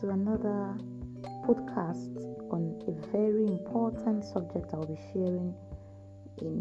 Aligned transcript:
to 0.00 0.10
another 0.10 0.76
podcast 1.48 2.20
on 2.52 2.76
a 2.86 2.92
very 3.16 3.46
important 3.46 4.22
subject 4.22 4.74
I'll 4.74 4.84
be 4.84 4.98
sharing 5.12 5.54
in 6.42 6.60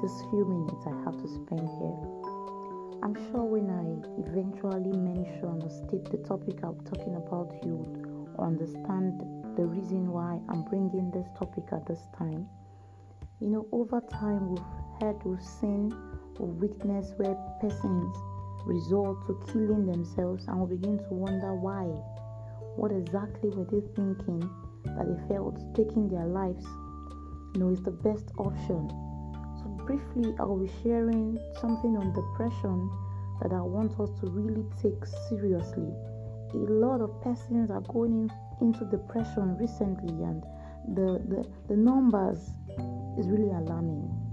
this 0.00 0.12
few 0.30 0.46
minutes 0.48 0.86
I 0.86 1.04
have 1.04 1.20
to 1.20 1.28
spend 1.28 1.68
here. 1.68 2.00
I'm 3.02 3.14
sure 3.28 3.44
when 3.44 3.68
I 3.68 3.84
eventually 4.24 4.96
mention 4.96 5.60
or 5.60 5.68
state 5.68 6.10
the 6.10 6.16
topic 6.26 6.64
I'm 6.64 6.80
talking 6.86 7.16
about, 7.16 7.52
you 7.62 7.76
would 7.76 8.38
understand 8.38 9.20
the 9.56 9.66
reason 9.66 10.10
why 10.10 10.40
I'm 10.48 10.64
bringing 10.64 11.10
this 11.10 11.26
topic 11.38 11.64
at 11.72 11.84
this 11.86 12.00
time. 12.16 12.48
You 13.40 13.48
know, 13.48 13.66
over 13.70 14.00
time, 14.00 14.48
we've 14.48 14.64
heard, 14.98 15.22
we've 15.24 15.42
seen, 15.42 15.94
we've 16.38 16.56
witnessed 16.56 17.18
where 17.18 17.36
persons 17.60 18.16
resort 18.64 19.26
to 19.26 19.38
killing 19.52 19.86
themselves 19.86 20.46
and 20.48 20.60
we 20.60 20.76
begin 20.76 20.98
to 20.98 21.14
wonder 21.14 21.54
why. 21.54 21.84
What 22.76 22.90
exactly 22.90 23.50
were 23.50 23.64
they 23.64 23.86
thinking 23.94 24.40
that 24.84 25.06
they 25.06 25.28
felt 25.28 25.56
taking 25.74 26.08
their 26.08 26.26
lives 26.26 26.64
you 27.54 27.60
know 27.60 27.70
is 27.70 27.82
the 27.82 27.90
best 27.90 28.32
option? 28.38 28.88
So 29.60 29.68
briefly 29.86 30.34
I'll 30.38 30.58
be 30.58 30.70
sharing 30.82 31.38
something 31.60 31.96
on 31.96 32.12
depression 32.12 32.90
that 33.42 33.52
I 33.52 33.60
want 33.60 33.98
us 34.00 34.10
to 34.20 34.26
really 34.30 34.64
take 34.80 35.04
seriously. 35.28 35.92
A 36.54 36.56
lot 36.56 37.00
of 37.00 37.20
persons 37.22 37.70
are 37.70 37.82
going 37.82 38.12
in, 38.12 38.30
into 38.60 38.84
depression 38.86 39.56
recently 39.58 40.22
and 40.24 40.42
the, 40.96 41.20
the, 41.28 41.44
the 41.68 41.76
numbers 41.76 42.38
is 43.18 43.28
really 43.28 43.50
alarming 43.50 44.23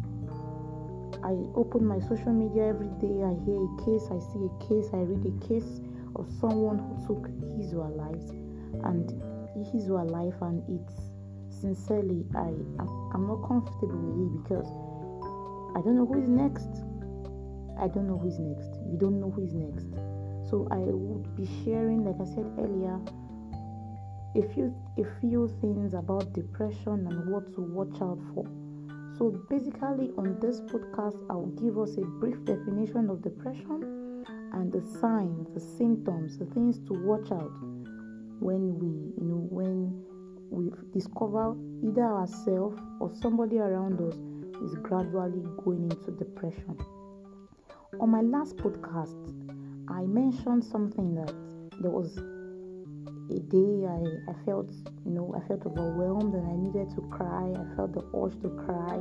I 1.24 1.32
open 1.55 1.85
my 1.85 1.99
social 1.99 2.34
media 2.34 2.68
every 2.68 2.90
day. 2.99 3.24
I 3.24 3.34
hear 3.46 3.60
a 3.60 3.72
case, 3.85 4.08
I 4.12 4.20
see 4.20 4.48
a 4.48 4.54
case, 4.68 4.90
I 4.94 5.04
read 5.04 5.26
a 5.26 5.48
case 5.48 5.82
of 6.16 6.27
someone 6.40 6.80
who 6.80 6.96
took 7.08 7.27
his 7.58 7.74
or 7.74 7.85
her 7.85 7.96
lives, 7.96 8.32
and 8.84 9.12
his 9.72 9.90
or 9.90 10.00
her 10.00 10.05
life, 10.05 10.35
and 10.41 10.63
it's 10.68 11.12
sincerely 11.62 12.26
I 12.35 12.50
I'm 13.13 13.27
not 13.27 13.48
comfortable 13.48 14.00
with 14.00 14.26
it 14.26 14.44
because 14.44 14.68
I 15.76 15.82
don't 15.82 15.96
know 15.96 16.05
who 16.05 16.22
is 16.22 16.30
next. 16.30 16.70
I 17.80 17.88
don't 17.88 18.07
know 18.07 18.18
who 18.18 18.28
is 18.28 18.40
next. 18.40 18.80
We 18.85 18.98
don't 18.98 19.20
know 19.20 19.32
who 19.32 19.44
is 19.44 19.54
next. 19.54 19.88
So 20.50 20.68
I 20.72 20.78
would 20.78 21.35
be 21.35 21.48
sharing, 21.63 22.04
like 22.04 22.20
I 22.20 22.26
said 22.26 22.46
earlier, 22.60 23.00
a 24.35 24.54
few 24.54 24.74
a 24.98 25.05
few 25.20 25.48
things 25.62 25.94
about 25.94 26.34
depression 26.34 27.07
and 27.07 27.32
what 27.32 27.54
to 27.55 27.62
watch 27.62 28.02
out 28.02 28.20
for. 28.34 28.46
So, 29.22 29.30
basically, 29.52 30.10
on 30.18 30.40
this 30.40 30.62
podcast, 30.62 31.24
I 31.30 31.34
will 31.34 31.54
give 31.62 31.77
us 31.77 31.96
a 31.96 32.02
brief 32.02 32.44
definition 32.44 33.08
of 33.08 33.22
depression 33.22 34.26
and 34.52 34.74
the 34.74 34.82
signs, 35.00 35.48
the 35.54 35.60
symptoms, 35.60 36.40
the 36.40 36.48
things 36.48 36.80
to 36.88 36.94
watch 37.05 37.32
out 37.32 37.52
when 38.40 38.80
we, 38.80 39.13
you 39.22 39.30
know, 39.30 39.46
when 39.52 40.04
we 40.50 40.72
discover 40.91 41.55
either 41.84 42.04
ourselves 42.04 42.82
or 43.00 43.12
somebody 43.13 43.60
around 43.60 44.02
us 44.02 44.16
is 44.63 44.74
gradually 44.82 45.46
going 45.63 45.84
into 45.84 46.10
depression. 46.18 46.76
On 48.00 48.10
my 48.10 48.22
last 48.22 48.58
podcast, 48.58 49.22
I 49.88 50.02
mentioned 50.02 50.63
something 50.66 51.13
that 51.13 51.32
there 51.80 51.91
was 51.91 52.18
a 53.32 53.40
day 53.40 53.87
I, 53.87 54.32
I 54.32 54.35
felt 54.46 54.70
you 55.05 55.12
know 55.12 55.34
I 55.35 55.48
felt 55.48 55.65
overwhelmed 55.65 56.34
and 56.34 56.46
I 56.48 56.55
needed 56.55 56.93
to 56.96 57.01
cry. 57.10 57.54
I 57.55 57.76
felt 57.76 57.93
the 57.93 58.04
urge 58.13 58.35
to 58.41 58.49
cry 58.65 58.96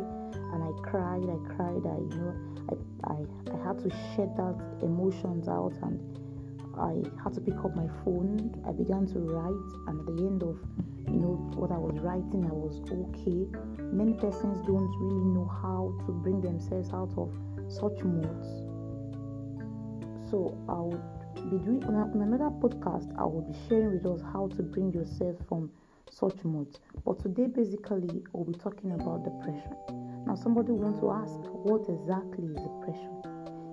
and 0.52 0.62
I 0.62 0.72
cried, 0.88 1.26
I 1.26 1.38
cried, 1.54 1.82
I 1.86 1.98
you 1.98 2.16
know 2.20 2.34
I, 2.70 3.12
I, 3.12 3.18
I 3.54 3.66
had 3.66 3.78
to 3.80 3.90
shed 4.14 4.36
that 4.36 4.56
emotions 4.82 5.48
out 5.48 5.74
and 5.82 5.98
I 6.78 7.02
had 7.22 7.34
to 7.34 7.40
pick 7.40 7.58
up 7.64 7.74
my 7.74 7.88
phone. 8.04 8.54
I 8.66 8.72
began 8.72 9.06
to 9.06 9.18
write 9.18 9.70
and 9.88 10.00
at 10.00 10.06
the 10.06 10.22
end 10.22 10.42
of 10.42 10.58
you 11.08 11.18
know 11.18 11.34
what 11.58 11.72
I 11.72 11.78
was 11.78 11.98
writing 12.00 12.46
I 12.46 12.54
was 12.54 12.80
okay. 12.86 13.46
Many 13.92 14.14
persons 14.14 14.64
don't 14.66 14.92
really 15.00 15.26
know 15.34 15.50
how 15.62 15.92
to 16.06 16.12
bring 16.12 16.40
themselves 16.40 16.90
out 16.90 17.10
of 17.18 17.32
such 17.68 18.04
moods. 18.04 18.46
So 20.30 20.56
I 20.68 20.78
would 20.78 21.19
be 21.34 21.58
doing 21.58 21.82
on, 21.84 21.94
another 22.22 22.50
podcast 22.60 23.08
i 23.18 23.24
will 23.24 23.42
be 23.42 23.56
sharing 23.68 23.92
with 23.92 24.06
us 24.06 24.20
how 24.32 24.48
to 24.48 24.62
bring 24.62 24.92
yourself 24.92 25.36
from 25.48 25.70
such 26.10 26.44
moods 26.44 26.80
but 27.04 27.18
today 27.20 27.46
basically 27.46 28.22
we'll 28.32 28.44
be 28.44 28.54
talking 28.58 28.92
about 28.92 29.24
depression. 29.24 29.74
Now 30.26 30.34
somebody 30.34 30.72
wants 30.72 31.00
to 31.00 31.10
ask 31.10 31.38
what 31.64 31.88
exactly 31.88 32.46
is 32.50 32.60
depression? 32.60 33.22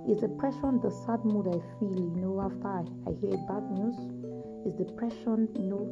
Is 0.07 0.21
depression 0.21 0.79
the 0.79 0.91
sad 0.91 1.25
mood 1.25 1.47
i 1.47 1.59
feel 1.79 1.91
you 1.91 2.15
know 2.15 2.39
after 2.41 2.67
i, 2.67 2.85
I 3.09 3.13
hear 3.19 3.35
bad 3.49 3.65
news? 3.71 3.97
Is 4.65 4.73
depression 4.77 5.49
you 5.57 5.65
know 5.65 5.85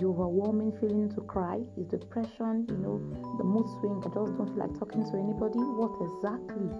the 0.00 0.06
overwhelming 0.06 0.72
feeling 0.80 1.08
to 1.14 1.20
cry? 1.22 1.60
Is 1.76 1.86
depression 1.86 2.66
you 2.68 2.78
know 2.78 2.98
the 3.38 3.44
mood 3.44 3.68
swing? 3.78 4.02
I 4.04 4.08
just 4.10 4.36
don't 4.36 4.48
feel 4.48 4.58
like 4.58 4.78
talking 4.78 5.04
to 5.04 5.14
anybody. 5.16 5.60
What 5.60 5.94
exactly 6.02 6.72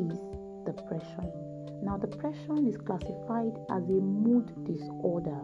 is 0.00 0.18
depression 0.66 1.53
now, 1.84 1.98
depression 1.98 2.66
is 2.66 2.78
classified 2.78 3.52
as 3.70 3.84
a 3.84 4.00
mood 4.00 4.48
disorder. 4.64 5.38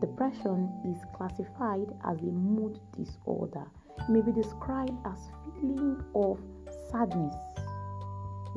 Depression 0.00 0.70
is 0.84 0.98
classified 1.16 1.88
as 2.04 2.20
a 2.20 2.32
mood 2.32 2.78
disorder. 2.94 3.64
It 3.98 4.10
may 4.10 4.20
be 4.20 4.32
described 4.32 4.92
as 5.06 5.18
feeling 5.44 6.04
of 6.14 6.38
sadness. 6.90 7.34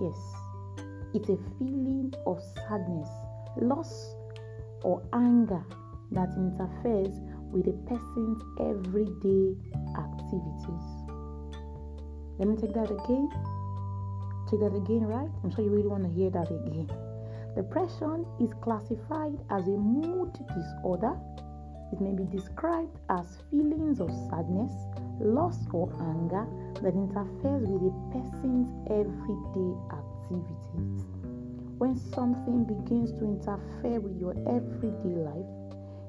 Yes, 0.02 0.18
it's 1.14 1.30
a 1.30 1.38
feeling 1.58 2.14
of 2.26 2.42
sadness, 2.68 3.10
loss, 3.62 4.14
or 4.84 5.02
anger 5.14 5.64
that 6.12 6.30
interferes 6.36 7.22
with 7.54 7.68
a 7.68 7.78
person's 7.88 8.44
everyday 8.60 9.56
activities. 9.98 10.88
Let 12.38 12.50
me 12.50 12.58
take 12.58 12.74
that 12.74 12.92
again. 12.92 13.57
Take 14.50 14.62
that 14.62 14.76
again, 14.76 15.06
right? 15.06 15.30
I'm 15.44 15.52
sure 15.52 15.64
you 15.64 15.72
really 15.72 15.88
want 15.88 16.04
to 16.04 16.10
hear 16.10 16.30
that 16.30 16.48
again. 16.48 16.90
Depression 17.56 18.26
is 18.40 18.54
classified 18.62 19.36
as 19.50 19.68
a 19.68 19.76
mood 19.76 20.32
disorder. 20.56 21.18
It 21.92 22.00
may 22.00 22.14
be 22.14 22.24
described 22.26 22.98
as 23.10 23.40
feelings 23.50 24.00
of 24.00 24.10
sadness, 24.30 24.72
loss, 25.20 25.58
or 25.74 25.92
anger 26.00 26.48
that 26.82 26.94
interferes 26.94 27.68
with 27.68 27.92
a 27.92 27.94
person's 28.14 28.72
everyday 28.88 29.72
activities. 29.92 31.08
When 31.78 31.96
something 31.96 32.64
begins 32.64 33.12
to 33.20 33.26
interfere 33.26 34.00
with 34.00 34.20
your 34.20 34.32
everyday 34.48 35.16
life, 35.16 35.52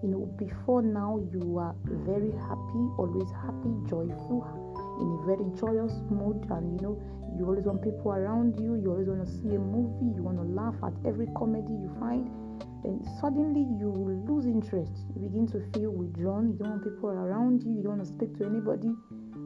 you 0.02 0.08
know, 0.08 0.26
before 0.38 0.82
now 0.82 1.18
you 1.32 1.58
are 1.58 1.74
very 2.06 2.30
happy, 2.30 2.84
always 2.98 3.30
happy, 3.32 3.74
joyful, 3.88 4.46
in 5.00 5.08
a 5.14 5.26
very 5.26 5.46
joyous 5.58 5.92
mood, 6.10 6.44
and 6.50 6.80
you 6.80 6.86
know, 6.86 7.02
you 7.36 7.46
always 7.46 7.64
want 7.64 7.82
people 7.82 8.10
around 8.10 8.58
you, 8.58 8.74
you 8.74 8.90
always 8.90 9.08
want 9.08 9.24
to 9.24 9.30
see 9.30 9.54
a 9.54 9.58
movie, 9.58 10.10
you 10.16 10.22
want 10.22 10.38
to 10.38 10.44
laugh 10.44 10.74
at 10.82 10.92
every 11.06 11.26
comedy 11.36 11.70
you 11.70 11.90
find, 12.00 12.26
and 12.84 13.06
suddenly 13.20 13.62
you 13.78 13.90
lose 14.26 14.46
interest. 14.46 14.92
You 15.14 15.28
begin 15.28 15.46
to 15.54 15.60
feel 15.72 15.90
withdrawn, 15.90 16.50
you 16.50 16.58
don't 16.58 16.70
want 16.70 16.84
people 16.84 17.10
around 17.10 17.62
you, 17.62 17.76
you 17.76 17.82
don't 17.82 17.98
want 17.98 18.06
to 18.06 18.10
speak 18.10 18.36
to 18.38 18.46
anybody, 18.46 18.90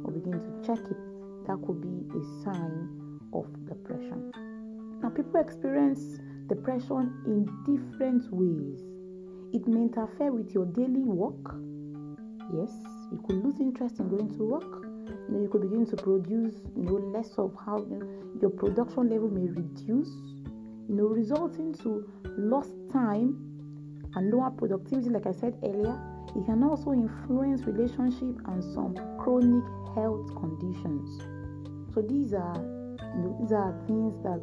or 0.04 0.12
begin 0.12 0.40
to 0.40 0.50
check 0.64 0.80
it. 0.88 1.00
That 1.46 1.58
could 1.66 1.80
be 1.82 2.06
a 2.16 2.22
sign 2.44 3.20
of 3.34 3.44
depression. 3.66 4.32
Now, 5.02 5.10
people 5.10 5.40
experience 5.40 6.20
depression 6.48 7.12
in 7.26 7.44
different 7.66 8.24
ways. 8.32 8.80
It 9.52 9.66
may 9.66 9.82
interfere 9.90 10.32
with 10.32 10.54
your 10.54 10.66
daily 10.66 11.04
work. 11.04 11.56
Yes, 12.54 12.72
you 13.10 13.22
could 13.26 13.44
lose 13.44 13.60
interest 13.60 13.98
in 13.98 14.08
going 14.08 14.30
to 14.36 14.44
work 14.44 14.81
you 15.08 15.34
know 15.34 15.40
you 15.42 15.48
could 15.48 15.62
begin 15.62 15.86
to 15.86 15.96
produce 15.96 16.54
you 16.76 16.82
know 16.82 16.94
less 16.94 17.30
of 17.38 17.54
how 17.64 17.78
you 17.78 17.98
know, 17.98 18.06
your 18.40 18.50
production 18.50 19.08
level 19.08 19.28
may 19.28 19.48
reduce 19.48 20.08
you 20.88 20.96
know 20.96 21.04
resulting 21.04 21.74
to 21.74 22.08
lost 22.38 22.70
time 22.92 23.36
and 24.14 24.30
lower 24.30 24.50
productivity. 24.50 25.08
Like 25.08 25.26
i 25.26 25.32
said 25.32 25.56
earlier 25.64 25.98
it 26.34 26.46
can 26.46 26.62
also 26.62 26.92
influence 26.92 27.62
relationship 27.62 28.36
and 28.46 28.62
some 28.74 28.94
chronic 29.20 29.64
health 29.94 30.28
conditions. 30.36 31.20
So 31.94 32.00
these 32.00 32.32
are 32.32 32.56
you 32.56 33.22
know, 33.22 33.36
these 33.40 33.52
are 33.52 33.74
things 33.86 34.16
that 34.22 34.40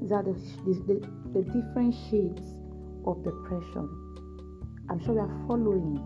these 0.00 0.10
are 0.10 0.22
the, 0.22 0.34
the, 0.64 1.08
the 1.32 1.42
different 1.44 1.94
shades 2.10 2.42
of 3.06 3.22
depression. 3.22 3.88
I'm 4.90 4.98
sure 5.04 5.14
you 5.14 5.20
are 5.20 5.46
following. 5.46 5.96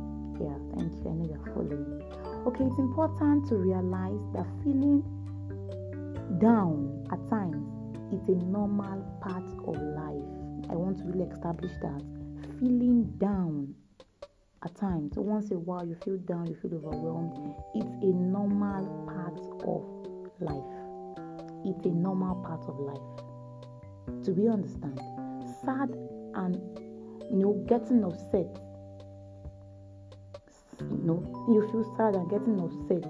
Yeah 0.41 0.67
thank 0.77 0.93
you. 1.03 1.11
I 1.11 1.15
know 1.15 1.25
you 1.25 1.35
are 1.41 1.55
following 1.55 2.06
Okay, 2.47 2.63
it's 2.63 2.79
important 2.79 3.49
to 3.49 3.57
realize 3.57 4.21
that 4.33 4.47
feeling 4.63 5.03
down 6.41 7.05
at 7.11 7.19
times 7.29 7.67
is 8.15 8.29
a 8.29 8.39
normal 8.45 9.03
part 9.21 9.43
of 9.67 9.75
life. 9.75 10.71
I 10.71 10.77
want 10.77 10.99
to 10.99 11.05
really 11.07 11.29
establish 11.29 11.73
that. 11.83 12.01
Feeling 12.61 13.03
down 13.19 13.75
at 14.65 14.77
times, 14.77 15.17
so 15.17 15.23
once 15.23 15.51
in 15.51 15.57
a 15.57 15.59
while 15.59 15.85
you 15.85 15.97
feel 16.05 16.19
down, 16.19 16.47
you 16.47 16.55
feel 16.63 16.75
overwhelmed, 16.77 17.53
it's 17.75 17.91
a 18.05 18.15
normal 18.15 18.87
part 19.09 19.41
of 19.67 19.83
life. 20.39 21.67
It's 21.67 21.85
a 21.85 21.91
normal 21.91 22.37
part 22.45 22.63
of 22.69 22.79
life. 22.79 24.25
To 24.25 24.31
be 24.31 24.47
understand, 24.47 25.01
sad 25.65 25.91
and 26.37 26.55
you 27.29 27.39
know 27.43 27.65
getting 27.67 28.05
upset 28.05 28.57
you 30.81 31.03
know, 31.05 31.47
you 31.49 31.63
feel 31.71 31.85
sad 31.97 32.15
and 32.15 32.29
getting 32.31 32.61
upset. 32.61 33.05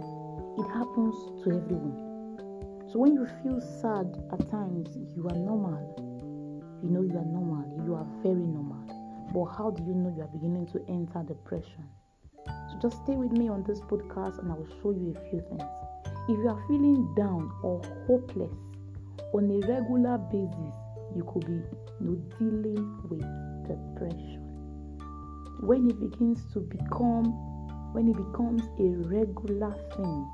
It 0.58 0.68
happens 0.72 1.14
to 1.44 1.56
everyone. 1.56 2.06
So 2.90 3.00
when 3.00 3.14
you 3.14 3.26
feel 3.42 3.60
sad 3.60 4.16
at 4.32 4.48
times, 4.50 4.96
you 5.16 5.28
are 5.28 5.36
normal. 5.36 6.80
You 6.82 6.90
know 6.90 7.02
you 7.02 7.18
are 7.18 7.24
normal. 7.24 7.66
You 7.84 7.94
are 7.94 8.06
very 8.22 8.46
normal. 8.46 8.78
But 9.34 9.46
how 9.56 9.70
do 9.70 9.82
you 9.82 9.94
know 9.94 10.14
you 10.16 10.22
are 10.22 10.28
beginning 10.28 10.66
to 10.68 10.84
enter 10.88 11.22
depression? 11.26 11.84
So 12.46 12.78
just 12.80 13.02
stay 13.02 13.16
with 13.16 13.32
me 13.32 13.48
on 13.48 13.64
this 13.64 13.80
podcast 13.80 14.38
and 14.38 14.52
I 14.52 14.54
will 14.54 14.68
show 14.80 14.92
you 14.92 15.14
a 15.16 15.30
few 15.30 15.40
things. 15.40 15.62
If 16.28 16.38
you 16.38 16.48
are 16.48 16.62
feeling 16.68 17.14
down 17.16 17.50
or 17.62 17.82
hopeless 18.06 18.54
on 19.34 19.50
a 19.50 19.66
regular 19.66 20.18
basis, 20.18 20.74
you 21.14 21.24
could 21.32 21.46
be 21.46 21.52
you 21.52 22.00
know, 22.00 22.16
dealing 22.38 23.02
with 23.10 23.26
depression. 23.66 24.42
When 25.60 25.90
it 25.90 25.98
begins 25.98 26.40
to 26.52 26.60
become, 26.60 27.55
when 27.92 28.08
it 28.08 28.16
becomes 28.16 28.62
a 28.78 28.88
regular 29.08 29.74
thing, 29.96 30.28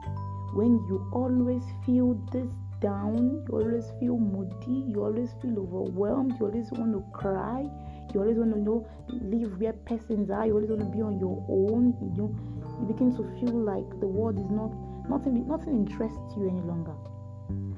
when 0.54 0.72
you 0.88 1.08
always 1.12 1.62
feel 1.84 2.14
this 2.32 2.48
down, 2.80 3.44
you 3.48 3.54
always 3.54 3.90
feel 4.00 4.18
moody, 4.18 4.90
you 4.90 5.02
always 5.02 5.30
feel 5.40 5.58
overwhelmed, 5.58 6.34
you 6.38 6.46
always 6.46 6.70
want 6.72 6.92
to 6.92 7.02
cry, 7.12 7.64
you 8.12 8.20
always 8.20 8.36
want 8.36 8.52
to 8.52 8.60
know 8.60 8.86
live 9.08 9.58
where 9.60 9.72
persons 9.72 10.30
are, 10.30 10.46
you 10.46 10.54
always 10.54 10.68
want 10.68 10.80
to 10.80 10.86
be 10.86 11.00
on 11.00 11.18
your 11.18 11.42
own, 11.48 11.94
you 12.02 12.12
know, 12.16 12.34
you 12.80 12.86
begin 12.86 13.14
to 13.16 13.22
feel 13.40 13.54
like 13.54 13.88
the 14.00 14.06
world 14.06 14.38
is 14.38 14.50
not 14.50 14.72
nothing 15.08 15.46
nothing 15.46 15.74
interests 15.86 16.34
you 16.36 16.48
any 16.48 16.60
longer. 16.62 16.94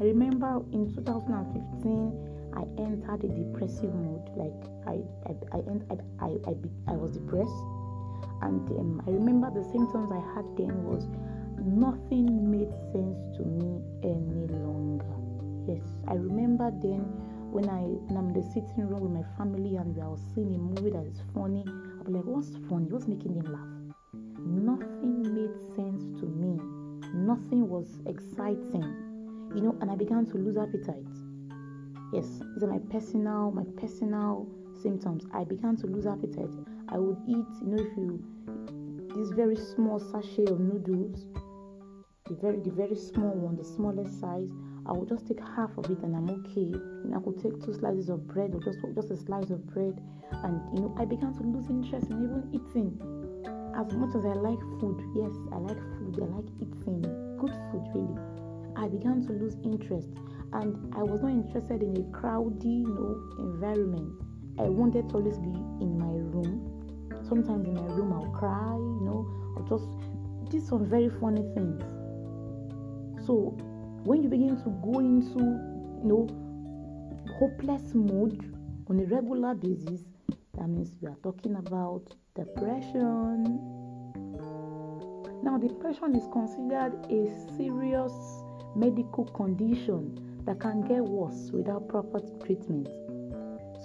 I 0.00 0.04
remember 0.04 0.62
in 0.72 0.92
2015 0.94 2.34
I 2.56 2.62
entered 2.78 3.24
a 3.24 3.28
depressive 3.28 3.94
mood. 3.94 4.22
Like 4.36 4.54
I, 4.86 5.02
I, 5.26 5.34
I, 5.52 5.60
I, 5.90 5.96
I, 6.20 6.50
I, 6.50 6.54
I 6.92 6.96
was 6.96 7.12
depressed, 7.12 7.60
and 8.44 9.00
I 9.06 9.11
remember 9.11 9.50
the 9.50 9.64
symptoms 9.64 10.12
I 10.12 10.23
had 10.35 10.44
then 10.56 10.85
was 10.85 11.08
nothing 11.58 12.50
made 12.50 12.73
sense 12.93 13.19
to 13.37 13.44
me 13.44 13.81
any 14.02 14.46
longer. 14.62 15.14
Yes, 15.67 15.82
I 16.08 16.14
remember 16.14 16.70
then 16.82 17.00
when 17.50 17.69
I 17.69 17.82
when 18.06 18.17
I'm 18.17 18.29
in 18.29 18.35
the 18.35 18.43
sitting 18.43 18.87
room 18.88 19.00
with 19.00 19.12
my 19.12 19.25
family 19.37 19.76
and 19.76 19.96
we 19.96 20.02
are 20.02 20.17
seeing 20.35 20.55
a 20.55 20.58
movie 20.58 20.91
that 20.91 21.06
is 21.06 21.20
funny. 21.35 21.64
I'll 21.67 22.05
be 22.05 22.12
like, 22.12 22.25
what's 22.25 22.56
funny? 22.69 22.87
What's 22.91 23.08
making 23.08 23.35
them 23.35 23.52
laugh? 23.52 23.73
Nothing 24.38 25.23
made 25.35 25.56
sense 25.75 26.05
to 26.20 26.26
me. 26.26 26.61
Nothing 27.14 27.69
was 27.69 28.00
exciting, 28.06 28.85
you 29.55 29.62
know, 29.62 29.79
and 29.81 29.91
I 29.91 29.94
began 29.96 30.26
to 30.26 30.37
lose 30.37 30.56
appetite 30.58 31.06
Yes, 32.14 32.38
these 32.55 32.62
are 32.62 32.69
my 32.69 32.79
personal, 32.91 33.50
my 33.50 33.64
personal 33.76 34.46
symptoms. 34.81 35.25
I 35.32 35.43
began 35.43 35.76
to 35.79 35.88
lose 35.88 36.06
appetite. 36.06 36.55
I 36.88 36.96
would 36.96 37.19
eat, 37.26 37.44
you 37.61 37.67
know, 37.67 37.82
if 37.82 37.96
you 37.96 38.23
this 39.14 39.31
very 39.31 39.56
small 39.56 39.99
sachet 39.99 40.46
of 40.46 40.61
noodles, 40.61 41.26
the 42.28 42.34
very 42.34 42.58
the 42.61 42.70
very 42.70 42.96
small 42.96 43.34
one, 43.34 43.56
the 43.56 43.64
smallest 43.64 44.20
size, 44.20 44.50
I 44.87 44.93
would 44.93 45.08
just 45.08 45.26
take 45.26 45.40
half 45.40 45.76
of 45.78 45.90
it 45.90 45.99
and 46.02 46.16
I'm 46.16 46.28
okay. 46.28 46.72
And 47.05 47.14
I 47.14 47.20
could 47.20 47.40
take 47.40 47.64
two 47.64 47.72
slices 47.72 48.08
of 48.08 48.26
bread 48.26 48.55
or 48.55 48.61
just 48.61 48.78
just 48.94 49.11
a 49.11 49.16
slice 49.16 49.50
of 49.50 49.66
bread, 49.66 50.00
and 50.43 50.61
you 50.75 50.82
know, 50.82 50.94
I 50.99 51.05
began 51.05 51.32
to 51.34 51.43
lose 51.43 51.70
interest 51.70 52.11
in 52.11 52.25
even 52.25 52.49
eating. 52.52 52.99
As 53.76 53.93
much 53.94 54.14
as 54.14 54.25
I 54.25 54.34
like 54.34 54.61
food, 54.78 55.02
yes, 55.14 55.32
I 55.52 55.56
like 55.56 55.78
food. 55.99 56.19
I 56.22 56.26
like 56.34 56.50
eating 56.60 57.02
good 57.38 57.55
food, 57.70 57.87
really. 57.94 58.19
I 58.76 58.88
began 58.88 59.22
to 59.26 59.32
lose 59.32 59.56
interest 59.64 60.08
and 60.52 60.94
I 60.94 61.02
was 61.02 61.22
not 61.22 61.31
interested 61.31 61.82
in 61.82 61.96
a 61.96 62.05
crowded, 62.17 62.64
you 62.64 62.87
know, 62.87 63.44
environment. 63.44 64.20
I 64.58 64.69
wanted 64.69 65.08
to 65.10 65.17
always 65.17 65.38
be 65.38 65.50
in 65.82 65.99
my 65.99 66.14
room. 66.31 66.73
Sometimes 67.28 67.66
in 67.66 67.74
my 67.74 67.94
room 67.94 68.12
I'll 68.12 68.30
cry, 68.32 68.74
you 68.74 69.00
know, 69.04 69.26
or 69.56 69.66
just 69.68 69.88
do 70.50 70.60
some 70.60 70.88
very 70.88 71.08
funny 71.08 71.42
things. 71.54 71.82
So 73.26 73.56
when 74.04 74.22
you 74.22 74.28
begin 74.28 74.56
to 74.62 74.70
go 74.82 74.98
into, 75.00 75.40
you 75.40 76.08
know, 76.08 76.28
hopeless 77.38 77.94
mood 77.94 78.54
on 78.88 79.00
a 79.00 79.04
regular 79.04 79.54
basis, 79.54 80.02
that 80.54 80.68
means 80.68 80.94
we 81.00 81.08
are 81.08 81.16
talking 81.22 81.56
about 81.56 82.14
depression. 82.36 83.58
Now, 85.42 85.58
depression 85.58 86.14
is 86.14 86.26
considered 86.32 87.06
a 87.10 87.56
serious 87.56 88.12
medical 88.76 89.24
condition 89.24 90.42
that 90.44 90.60
can 90.60 90.82
get 90.82 91.02
worse 91.02 91.50
without 91.52 91.88
proper 91.88 92.20
treatment. 92.44 92.88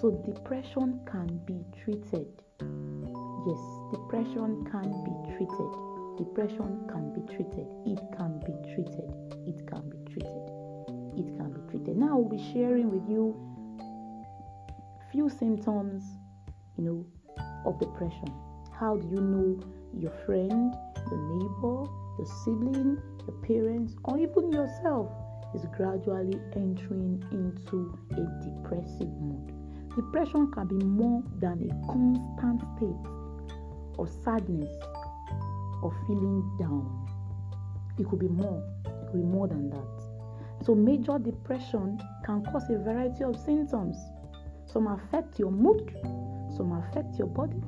So, 0.00 0.10
depression 0.24 1.00
can 1.10 1.40
be 1.46 1.64
treated. 1.82 2.28
Yes, 3.46 3.60
depression 3.90 4.64
can 4.70 4.90
be 5.04 5.14
treated. 5.36 5.72
Depression 6.18 6.84
can 6.88 7.12
be 7.14 7.22
treated. 7.34 7.66
It 7.86 8.00
can 8.16 8.38
be 8.40 8.52
treated. 8.74 9.08
It 9.48 9.66
can 9.66 9.88
be 9.88 9.96
treated. 10.12 10.44
It 11.16 11.36
can 11.38 11.52
be 11.52 11.60
treated. 11.70 11.96
Now, 11.96 12.18
I'll 12.18 12.28
be 12.28 12.42
sharing 12.52 12.90
with 12.90 13.08
you 13.08 13.34
few 15.10 15.28
symptoms, 15.28 16.04
you 16.76 16.84
know, 16.84 17.06
of 17.64 17.78
depression. 17.80 18.32
How 18.78 18.96
do 18.96 19.08
you 19.08 19.20
know 19.20 19.58
your 19.96 20.12
friend, 20.26 20.74
your 21.10 21.22
neighbor, 21.34 21.90
your 22.18 22.26
sibling, 22.44 22.98
your 23.26 23.36
parents, 23.42 23.96
or 24.04 24.18
even 24.18 24.52
yourself 24.52 25.10
is 25.54 25.64
gradually 25.76 26.38
entering 26.54 27.24
into 27.32 27.98
a 28.12 28.44
depressive 28.44 29.10
mood. 29.20 29.52
Depression 29.96 30.50
can 30.52 30.68
be 30.68 30.84
more 30.84 31.22
than 31.40 31.68
a 31.68 31.86
constant 31.86 32.60
state 32.76 33.19
of 34.00 34.08
sadness 34.24 34.70
or 35.82 35.92
feeling 36.06 36.56
down. 36.58 37.06
It 37.98 38.08
could 38.08 38.18
be 38.18 38.28
more, 38.28 38.62
it 38.86 39.06
could 39.10 39.20
be 39.20 39.26
more 39.26 39.48
than 39.48 39.70
that. 39.70 40.64
So, 40.64 40.74
major 40.74 41.18
depression 41.18 42.00
can 42.24 42.44
cause 42.44 42.68
a 42.70 42.78
variety 42.78 43.24
of 43.24 43.36
symptoms. 43.36 43.96
Some 44.66 44.86
affect 44.86 45.38
your 45.38 45.50
mood, 45.50 45.90
some 46.56 46.72
affect 46.72 47.18
your 47.18 47.28
body. 47.28 47.60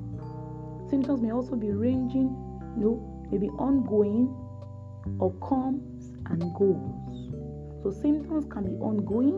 Symptoms 0.90 1.23
may 1.23 1.32
also 1.32 1.56
be 1.56 1.70
ranging, 1.70 2.29
you 2.76 2.84
know, 2.84 3.26
maybe 3.31 3.49
ongoing 3.49 4.29
or 5.19 5.32
comes 5.49 6.12
and 6.26 6.43
goes. 6.55 7.82
So 7.82 7.90
symptoms 7.90 8.46
can 8.50 8.64
be 8.64 8.76
ongoing. 8.76 9.36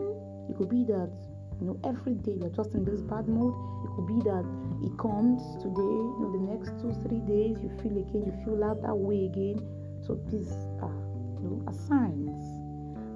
It 0.49 0.57
could 0.57 0.69
be 0.69 0.83
that 0.85 1.11
you 1.59 1.67
know 1.67 1.79
every 1.83 2.13
day 2.13 2.35
you're 2.39 2.49
just 2.49 2.73
in 2.73 2.83
this 2.83 3.01
bad 3.01 3.27
mood. 3.27 3.53
It 3.85 3.89
could 3.95 4.07
be 4.07 4.19
that 4.27 4.45
it 4.83 4.97
comes 4.97 5.41
today, 5.63 5.81
you 5.81 6.17
know, 6.19 6.31
the 6.31 6.43
next 6.53 6.69
two, 6.81 6.91
three 7.07 7.19
days 7.23 7.57
you 7.63 7.71
feel 7.81 7.97
again, 7.97 8.23
you 8.27 8.35
feel 8.43 8.57
that, 8.59 8.81
that 8.81 8.95
way 8.95 9.25
again. 9.25 9.59
So 10.05 10.19
these 10.29 10.51
are 10.81 10.93
you 11.41 11.49
know, 11.49 11.63
are 11.67 11.73
signs. 11.73 12.43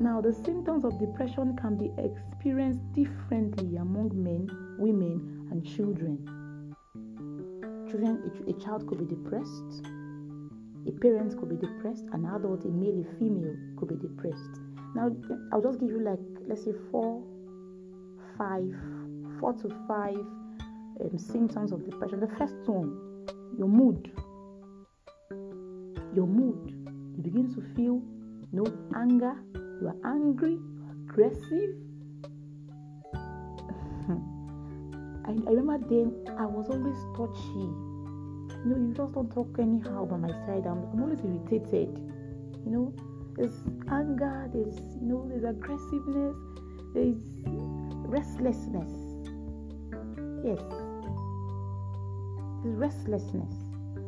Now 0.01 0.21
the 0.21 0.33
symptoms 0.33 0.85
of 0.85 0.97
depression 0.99 1.57
can 1.57 1.75
be 1.75 1.91
experienced 2.01 2.81
differently 2.93 3.75
among 3.75 4.11
men, 4.15 4.47
women, 4.79 5.47
and 5.51 5.65
children. 5.65 6.25
Children, 7.89 8.31
a, 8.47 8.51
a 8.51 8.53
child 8.63 8.87
could 8.87 8.99
be 8.99 9.15
depressed, 9.15 9.83
a 10.87 10.91
parent 11.01 11.37
could 11.37 11.49
be 11.49 11.57
depressed, 11.57 12.05
an 12.13 12.25
adult, 12.25 12.63
a 12.65 12.69
male, 12.69 13.03
a 13.03 13.19
female 13.19 13.55
could 13.77 13.89
be 13.89 13.95
depressed. 13.95 14.61
Now, 14.95 15.11
I'll 15.51 15.61
just 15.61 15.79
give 15.79 15.89
you 15.89 15.99
like, 15.99 16.19
let's 16.47 16.63
say, 16.63 16.71
four, 16.91 17.21
five, 18.39 18.73
four 19.39 19.53
to 19.53 19.69
five 19.87 20.15
um, 20.15 21.17
symptoms 21.17 21.71
of 21.71 21.85
depression. 21.85 22.19
The 22.19 22.35
first 22.39 22.55
one, 22.65 23.25
your 23.57 23.67
mood. 23.67 24.11
Your 26.15 26.25
mood. 26.25 26.73
You 27.17 27.21
begin 27.21 27.53
to 27.53 27.61
feel 27.75 28.01
no 28.51 28.65
anger, 28.95 29.35
you 29.53 29.87
are 29.89 29.97
angry, 30.11 30.57
aggressive. 31.07 31.75
I, 35.25 35.31
I 35.31 35.51
remember 35.51 35.77
then 35.87 36.15
I 36.39 36.45
was 36.45 36.69
always 36.69 36.97
touchy. 37.15 37.69
You 38.63 38.65
know, 38.65 38.77
you 38.77 38.93
just 38.95 39.13
don't 39.13 39.29
talk 39.31 39.55
anyhow 39.59 40.05
by 40.05 40.17
my 40.17 40.31
side. 40.47 40.65
I'm, 40.65 40.83
I'm 40.91 41.01
always 41.03 41.19
irritated. 41.19 41.97
You 42.65 42.71
know, 42.71 42.93
there's 43.37 43.63
anger, 43.91 44.49
there's 44.53 44.79
you 44.99 45.07
know, 45.07 45.27
there's 45.29 45.43
aggressiveness, 45.43 46.35
there's 46.93 47.17
restlessness. 48.09 48.89
Yes, 50.43 50.59
there's 52.63 52.75
restlessness. 52.75 53.53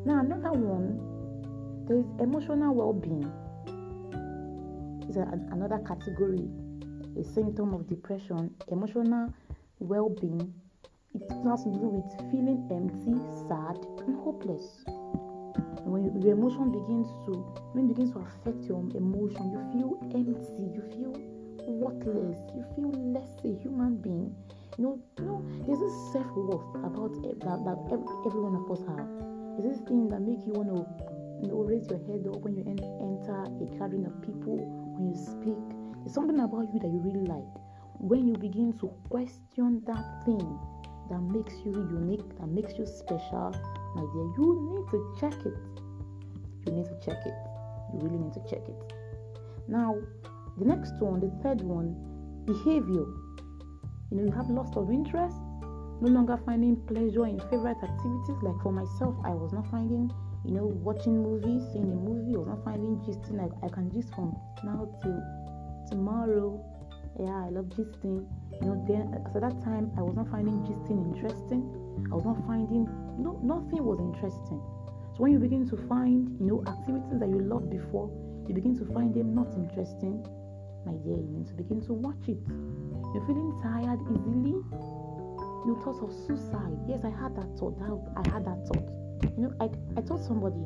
Now 0.06 0.20
another 0.22 0.54
one, 0.54 0.98
there's 1.88 2.06
emotional 2.20 2.74
well-being. 2.74 3.32
Is 5.08 5.18
another 5.18 5.80
category, 5.88 6.48
a 7.20 7.24
symptom 7.24 7.74
of 7.74 7.88
depression. 7.88 8.56
Emotional 8.70 9.32
well-being. 9.80 10.54
It 11.14 11.30
has 11.46 11.64
to 11.64 11.70
do 11.70 11.88
with 11.92 12.32
feeling 12.32 12.68
empty, 12.72 13.20
sad, 13.48 13.78
and 14.08 14.16
hopeless 14.24 14.84
when 15.84 16.22
your 16.22 16.34
emotion 16.34 16.72
begins 16.72 17.08
to 17.26 17.34
when 17.74 17.86
it 17.86 17.88
begins 17.90 18.12
to 18.12 18.20
affect 18.20 18.64
your 18.64 18.80
emotion 18.96 19.52
you 19.52 19.60
feel 19.74 19.98
empty 20.16 20.64
you 20.74 20.84
feel 20.96 21.31
worthless 21.68 22.38
you 22.56 22.64
feel 22.76 22.92
less 23.14 23.30
a 23.46 23.52
human 23.62 23.98
being 23.98 24.36
you 24.78 24.84
know 24.84 25.00
you 25.20 25.26
know 25.26 25.44
there's 25.66 25.80
this 25.80 25.98
self-worth 26.14 26.86
about 26.86 27.14
that, 27.24 27.40
that 27.40 27.78
every, 27.92 28.08
every 28.26 28.42
one 28.42 28.56
of 28.56 28.66
us 28.72 28.82
have 28.88 29.08
there's 29.58 29.78
this 29.78 29.88
thing 29.88 30.08
that 30.10 30.22
make 30.22 30.40
you 30.46 30.54
want 30.54 30.70
to 30.70 31.12
you 31.42 31.48
know, 31.48 31.64
raise 31.64 31.90
your 31.90 32.00
head 32.06 32.26
up 32.30 32.40
when 32.42 32.56
you 32.56 32.64
enter 32.68 33.44
a 33.50 33.66
gathering 33.78 34.06
of 34.06 34.14
people, 34.22 34.62
when 34.96 35.10
you 35.10 35.18
speak. 35.18 35.58
There's 36.04 36.14
something 36.14 36.40
about 36.40 36.70
you 36.74 36.80
that 36.80 36.88
you 36.88 37.02
really 37.02 37.26
like. 37.26 37.50
When 37.98 38.28
you 38.28 38.38
begin 38.38 38.78
to 38.80 38.88
question 39.10 39.82
that 39.88 40.06
thing 40.26 40.60
that 41.10 41.22
makes 41.22 41.54
you 41.66 41.74
unique, 41.74 42.26
that 42.40 42.48
makes 42.48 42.78
you 42.78 42.86
special, 42.86 43.54
my 43.96 44.06
dear, 44.14 44.28
you 44.38 44.46
need 44.70 44.86
to 44.94 44.98
check 45.20 45.34
it. 45.46 45.58
You 46.66 46.74
need 46.74 46.86
to 46.86 46.98
check 47.04 47.18
it. 47.26 47.34
You 47.94 48.00
really 48.06 48.18
need 48.18 48.34
to 48.34 48.44
check 48.48 48.62
it. 48.70 48.94
Now, 49.68 49.98
the 50.58 50.66
next 50.66 50.94
one, 51.00 51.20
the 51.20 51.32
third 51.44 51.62
one, 51.62 51.96
behavior. 52.46 53.06
You 54.10 54.18
know, 54.18 54.24
you 54.24 54.32
have 54.32 54.50
loss 54.50 54.76
of 54.76 54.92
interest, 54.92 55.38
no 56.02 56.10
longer 56.10 56.38
finding 56.46 56.76
pleasure 56.88 57.26
in 57.26 57.40
favorite 57.50 57.78
activities. 57.82 58.38
Like 58.42 58.60
for 58.62 58.72
myself, 58.72 59.16
I 59.24 59.30
was 59.30 59.54
not 59.54 59.70
finding, 59.72 60.12
you 60.46 60.54
know, 60.54 60.66
watching 60.66 61.22
movies, 61.22 61.64
seeing 61.72 61.92
a 61.92 61.96
movie, 61.96 62.36
I 62.36 62.40
was 62.40 62.48
not 62.48 62.64
finding 62.66 62.98
gisting. 63.06 63.38
Like 63.38 63.52
I 63.64 63.70
can 63.74 63.92
gist 63.92 64.14
from 64.16 64.36
now 64.64 64.90
till 65.02 65.22
tomorrow. 65.90 66.60
Yeah, 67.20 67.46
I 67.46 67.50
love 67.50 67.66
gisting. 67.66 68.26
You 68.62 68.68
know, 68.68 68.86
then 68.88 69.14
uh, 69.14 69.38
at 69.38 69.42
that 69.42 69.64
time, 69.64 69.92
I 69.98 70.02
was 70.02 70.16
not 70.16 70.30
finding 70.30 70.64
gisting 70.64 71.00
interesting. 71.14 71.64
I 72.12 72.16
was 72.16 72.26
not 72.26 72.38
finding 72.48 72.86
no 73.18 73.40
nothing 73.44 73.84
was 73.84 74.00
interesting. 74.00 74.60
So 75.16 75.24
when 75.24 75.32
you 75.34 75.40
begin 75.40 75.68
to 75.70 75.78
find, 75.88 76.40
you 76.40 76.48
know, 76.48 76.64
activities 76.68 77.20
that 77.20 77.30
you 77.30 77.40
loved 77.40 77.70
before, 77.70 78.10
you 78.48 78.56
begin 78.56 78.78
to 78.80 78.86
find 78.94 79.14
them 79.14 79.36
not 79.36 79.54
interesting, 79.56 80.26
my 80.86 80.94
dear, 81.04 81.18
you 81.18 81.30
need 81.32 81.48
to 81.48 81.54
begin 81.54 81.82
to 81.86 81.94
watch 81.94 82.28
it. 82.28 82.40
You're 83.14 83.26
feeling 83.26 83.54
tired 83.62 84.00
easily, 84.10 84.58
you 85.66 85.80
thought 85.84 86.02
of 86.02 86.12
suicide. 86.26 86.78
Yes, 86.88 87.02
I 87.04 87.10
had 87.10 87.36
that 87.36 87.50
thought. 87.58 87.78
I 87.82 88.28
had 88.30 88.46
that 88.46 88.66
thought. 88.68 88.90
You 89.38 89.48
know, 89.48 89.54
I, 89.60 89.70
I 89.98 90.02
told 90.02 90.24
somebody 90.26 90.62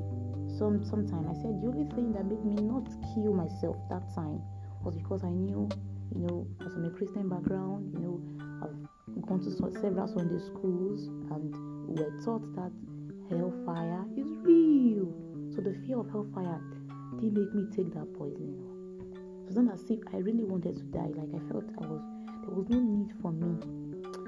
some 0.58 0.84
sometime. 0.86 1.28
I 1.28 1.34
said 1.34 1.60
the 1.62 1.68
only 1.68 1.84
thing 1.96 2.14
that 2.14 2.26
made 2.26 2.44
me 2.46 2.56
not 2.62 2.88
kill 3.14 3.34
myself 3.34 3.76
that 3.90 4.08
time 4.16 4.42
was 4.84 4.96
because 4.96 5.24
I 5.24 5.30
knew, 5.30 5.68
you 6.16 6.22
know, 6.22 6.48
as 6.66 6.74
from 6.74 6.86
a 6.86 6.90
Christian 6.92 7.28
background, 7.28 7.92
you 7.94 8.00
know, 8.00 8.18
I've 8.64 9.28
gone 9.28 9.44
to 9.44 9.52
several 9.52 10.08
Sunday 10.08 10.40
schools 10.40 11.08
and 11.32 11.52
we're 11.88 12.16
taught 12.24 12.56
that 12.56 12.72
hellfire 13.30 14.06
is 14.16 14.28
real. 14.44 15.12
So 15.54 15.62
the 15.62 15.76
fear 15.86 16.00
of 16.00 16.10
hellfire 16.10 16.62
did 17.20 17.34
make 17.34 17.54
me 17.54 17.66
take 17.76 17.94
that 17.94 18.14
poison. 18.18 18.75
It 19.46 19.54
was 19.54 19.58
not 19.58 19.76
as 19.76 19.90
if 19.90 20.00
I 20.14 20.18
really 20.18 20.44
wanted 20.44 20.76
to 20.78 20.84
die. 20.84 21.14
Like 21.16 21.30
I 21.30 21.52
felt 21.52 21.66
I 21.82 21.86
was 21.88 22.02
there 22.42 22.54
was 22.54 22.68
no 22.70 22.80
need 22.80 23.14
for 23.22 23.32
me 23.32 23.86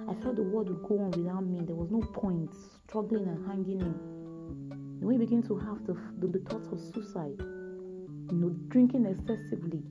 I 0.09 0.13
felt 0.23 0.37
the 0.37 0.43
world 0.43 0.69
would 0.69 0.87
go 0.87 0.99
on 0.99 1.11
without 1.11 1.45
me. 1.45 1.65
There 1.65 1.75
was 1.75 1.91
no 1.91 1.99
point 1.99 2.49
struggling 2.87 3.27
and 3.27 3.45
hanging 3.45 3.81
in. 3.81 5.01
When 5.01 5.19
you 5.19 5.19
begin 5.19 5.43
to 5.43 5.57
have 5.59 5.85
the, 5.85 5.99
the, 6.19 6.27
the 6.27 6.39
thoughts 6.47 6.69
of 6.71 6.79
suicide, 6.79 7.35
you 8.31 8.37
know, 8.39 8.55
drinking 8.69 9.05
excessively, 9.05 9.83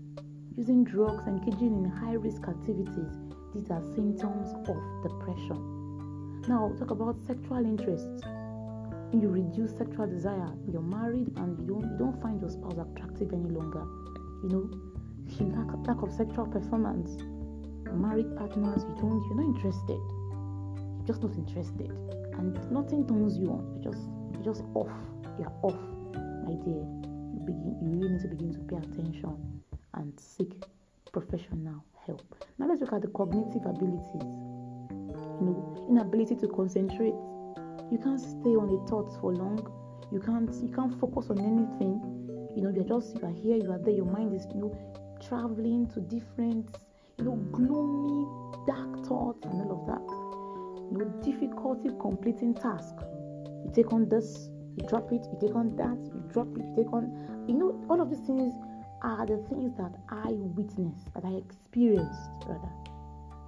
using 0.57 0.85
drugs, 0.85 1.27
engaging 1.29 1.77
in 1.77 1.85
high 1.85 2.15
risk 2.15 2.49
activities, 2.49 3.13
these 3.55 3.71
are 3.71 3.83
symptoms 3.93 4.57
of 4.57 4.77
depression. 5.05 6.41
Now, 6.49 6.73
talk 6.79 6.91
about 6.93 7.21
sexual 7.27 7.67
interests. 7.67 8.25
When 9.13 9.21
you 9.21 9.29
reduce 9.29 9.77
sexual 9.77 10.07
desire, 10.07 10.49
you're 10.73 10.81
married 10.81 11.29
and 11.37 11.59
you 11.59 11.67
don't 11.67 11.85
you 11.85 11.97
don't 11.99 12.21
find 12.23 12.41
your 12.41 12.51
spouse 12.51 12.79
attractive 12.81 13.35
any 13.35 13.51
longer. 13.51 13.85
You 14.43 14.49
know, 14.49 14.65
lack, 15.41 15.87
lack 15.87 16.03
of 16.03 16.13
sexual 16.13 16.47
performance, 16.47 17.23
married 17.93 18.37
partners, 18.37 18.85
you 18.89 18.95
don't, 18.97 19.23
you're 19.27 19.37
not 19.37 19.57
interested. 19.57 20.01
You're 20.97 21.07
just 21.07 21.23
not 21.23 21.35
interested, 21.37 21.91
and 22.39 22.71
nothing 22.71 23.07
turns 23.07 23.39
you 23.39 23.51
on. 23.51 23.81
You're 23.83 23.93
just, 23.93 24.07
you're 24.33 24.43
just 24.43 24.65
off. 24.75 24.91
You're 25.39 25.53
off, 25.63 25.79
my 26.47 26.55
dear. 26.65 26.83
You 27.35 27.41
begin, 27.45 27.77
you 27.83 27.89
really 27.91 28.09
need 28.15 28.23
to 28.23 28.29
begin 28.29 28.53
to 28.53 28.61
pay 28.61 28.77
attention 28.77 29.61
and 29.95 30.13
seek 30.19 30.65
professional 31.13 31.85
help. 32.07 32.23
Now 32.59 32.69
let's 32.69 32.81
look 32.81 32.93
at 32.93 33.03
the 33.03 33.09
cognitive 33.09 33.65
abilities. 33.67 34.23
You 34.23 35.43
know, 35.43 35.87
inability 35.91 36.37
to 36.37 36.49
concentrate. 36.49 37.15
You 37.91 37.99
can't 38.03 38.21
stay 38.21 38.57
on 38.57 38.71
a 38.71 38.89
thought 38.89 39.13
for 39.21 39.35
long. 39.35 39.61
You 40.11 40.21
can't, 40.21 40.53
you 40.63 40.73
can't 40.75 40.99
focus 41.01 41.31
on 41.31 41.39
anything. 41.39 42.01
You 42.57 42.63
know, 42.63 42.71
you're 42.71 42.85
just, 42.85 43.17
you 43.17 43.25
are 43.27 43.33
here, 43.33 43.57
you 43.57 43.71
are 43.71 43.79
there. 43.79 43.95
Your 43.95 44.07
mind 44.07 44.35
is, 44.35 44.47
you 44.55 44.61
know, 44.61 44.73
traveling 45.21 45.89
to 45.95 46.01
different 46.01 46.77
you 47.19 47.25
know, 47.25 47.37
gloomy, 47.53 48.27
dark 48.67 49.07
thoughts 49.07 49.47
and 49.47 49.63
all 49.63 49.81
of 49.81 49.87
that. 49.87 50.07
You 50.93 50.99
know, 50.99 51.23
difficulty 51.23 51.91
completing 52.01 52.55
task. 52.55 52.95
You 53.65 53.73
take 53.75 53.93
on 53.93 54.09
this, 54.09 54.51
you 54.77 54.87
drop 54.89 55.13
it, 55.13 55.27
you 55.33 55.39
take 55.41 55.57
on 55.57 55.75
that, 55.77 55.99
you 56.13 56.23
drop 56.33 56.49
it, 56.57 56.65
you 56.65 56.85
take 56.85 56.93
on 56.93 57.45
you 57.49 57.55
know, 57.55 57.81
all 57.89 58.01
of 58.01 58.11
these 58.11 58.27
things 58.27 58.55
are 59.03 59.25
the 59.25 59.39
things 59.49 59.77
that 59.77 59.95
I 60.09 60.31
witnessed, 60.33 61.13
that 61.15 61.25
I 61.25 61.35
experienced 61.35 62.31
rather. 62.47 62.73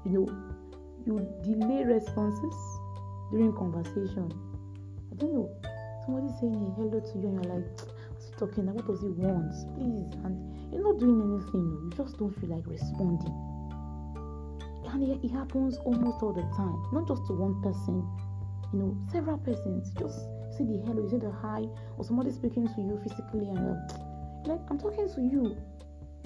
You 0.05 0.13
know, 0.13 0.29
you 1.05 1.29
delay 1.43 1.85
responses 1.85 2.55
during 3.31 3.53
conversation. 3.55 4.31
I 5.11 5.17
don't 5.17 5.35
know. 5.35 5.51
Somebody 6.05 6.29
saying 6.41 6.75
hello 6.77 7.01
to 7.01 7.19
you 7.19 7.29
and 7.29 7.45
you're 7.45 7.55
like, 7.55 7.81
what's 8.11 8.27
he 8.27 8.33
talking? 8.39 8.69
About? 8.69 8.77
What 8.77 8.87
does 8.87 9.01
he 9.01 9.09
want? 9.09 9.51
Please. 9.75 10.25
And 10.25 10.58
you're 10.73 10.83
not 10.83 10.99
doing 10.99 11.21
anything. 11.21 11.79
You 11.85 11.91
just 11.97 12.19
don't 12.19 12.35
feel 12.41 12.51
like 12.51 12.67
responding. 12.67 13.35
And 14.91 15.03
it, 15.03 15.25
it 15.25 15.31
happens 15.31 15.77
almost 15.79 16.23
all 16.23 16.33
the 16.33 16.43
time. 16.57 16.83
Not 16.93 17.07
just 17.07 17.27
to 17.27 17.33
one 17.35 17.61
person 17.63 18.07
you 18.73 18.79
know 18.79 18.97
several 19.11 19.39
persons. 19.39 19.91
Just 19.99 20.21
see 20.57 20.65
the 20.65 20.83
hello 20.87 21.03
you 21.03 21.11
see 21.11 21.19
the 21.19 21.31
hi 21.31 21.65
or 21.97 22.05
somebody 22.05 22.31
speaking 22.33 22.67
to 22.67 22.81
you 22.81 22.99
physically 23.03 23.49
and 23.49 23.59
you're 23.59 24.57
like 24.57 24.61
i'm 24.71 24.79
talking 24.79 25.09
to 25.15 25.21
you. 25.21 25.57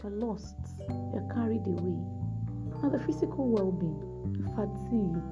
You're 0.03 0.13
lost. 0.13 0.57
You're 0.89 1.29
carried 1.35 1.67
away. 1.67 1.99
Now 2.83 2.89
the 2.89 2.99
physical 3.07 3.49
well-being 3.49 4.09
fatigue 4.57 5.23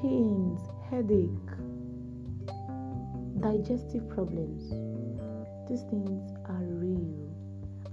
pains 0.00 0.60
headache 0.90 1.28
digestive 3.40 4.08
problems 4.08 4.70
these 5.68 5.82
things 5.90 6.32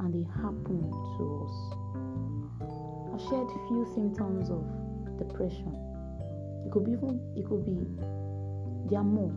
and 0.04 0.14
they 0.14 0.28
happen 0.42 0.92
to 1.18 1.24
us 1.46 1.84
I've 3.14 3.22
shared 3.30 3.48
few 3.68 3.86
symptoms 3.94 4.50
of 4.50 4.66
depression. 5.20 5.78
It 6.66 6.72
could 6.72 6.86
be 6.86 6.94
even 6.94 7.22
it 7.38 7.46
could 7.46 7.64
be 7.64 7.78
there 8.90 9.00
are 9.00 9.04
more. 9.04 9.32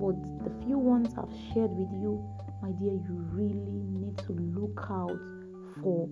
But 0.00 0.44
the 0.44 0.50
few 0.64 0.76
ones 0.76 1.14
I've 1.16 1.32
shared 1.54 1.70
with 1.70 1.90
you, 1.92 2.22
my 2.60 2.72
dear, 2.72 2.94
you 2.94 3.24
really 3.30 3.54
need 3.54 4.18
to 4.26 4.32
look 4.32 4.86
out 4.90 5.16
for 5.80 6.08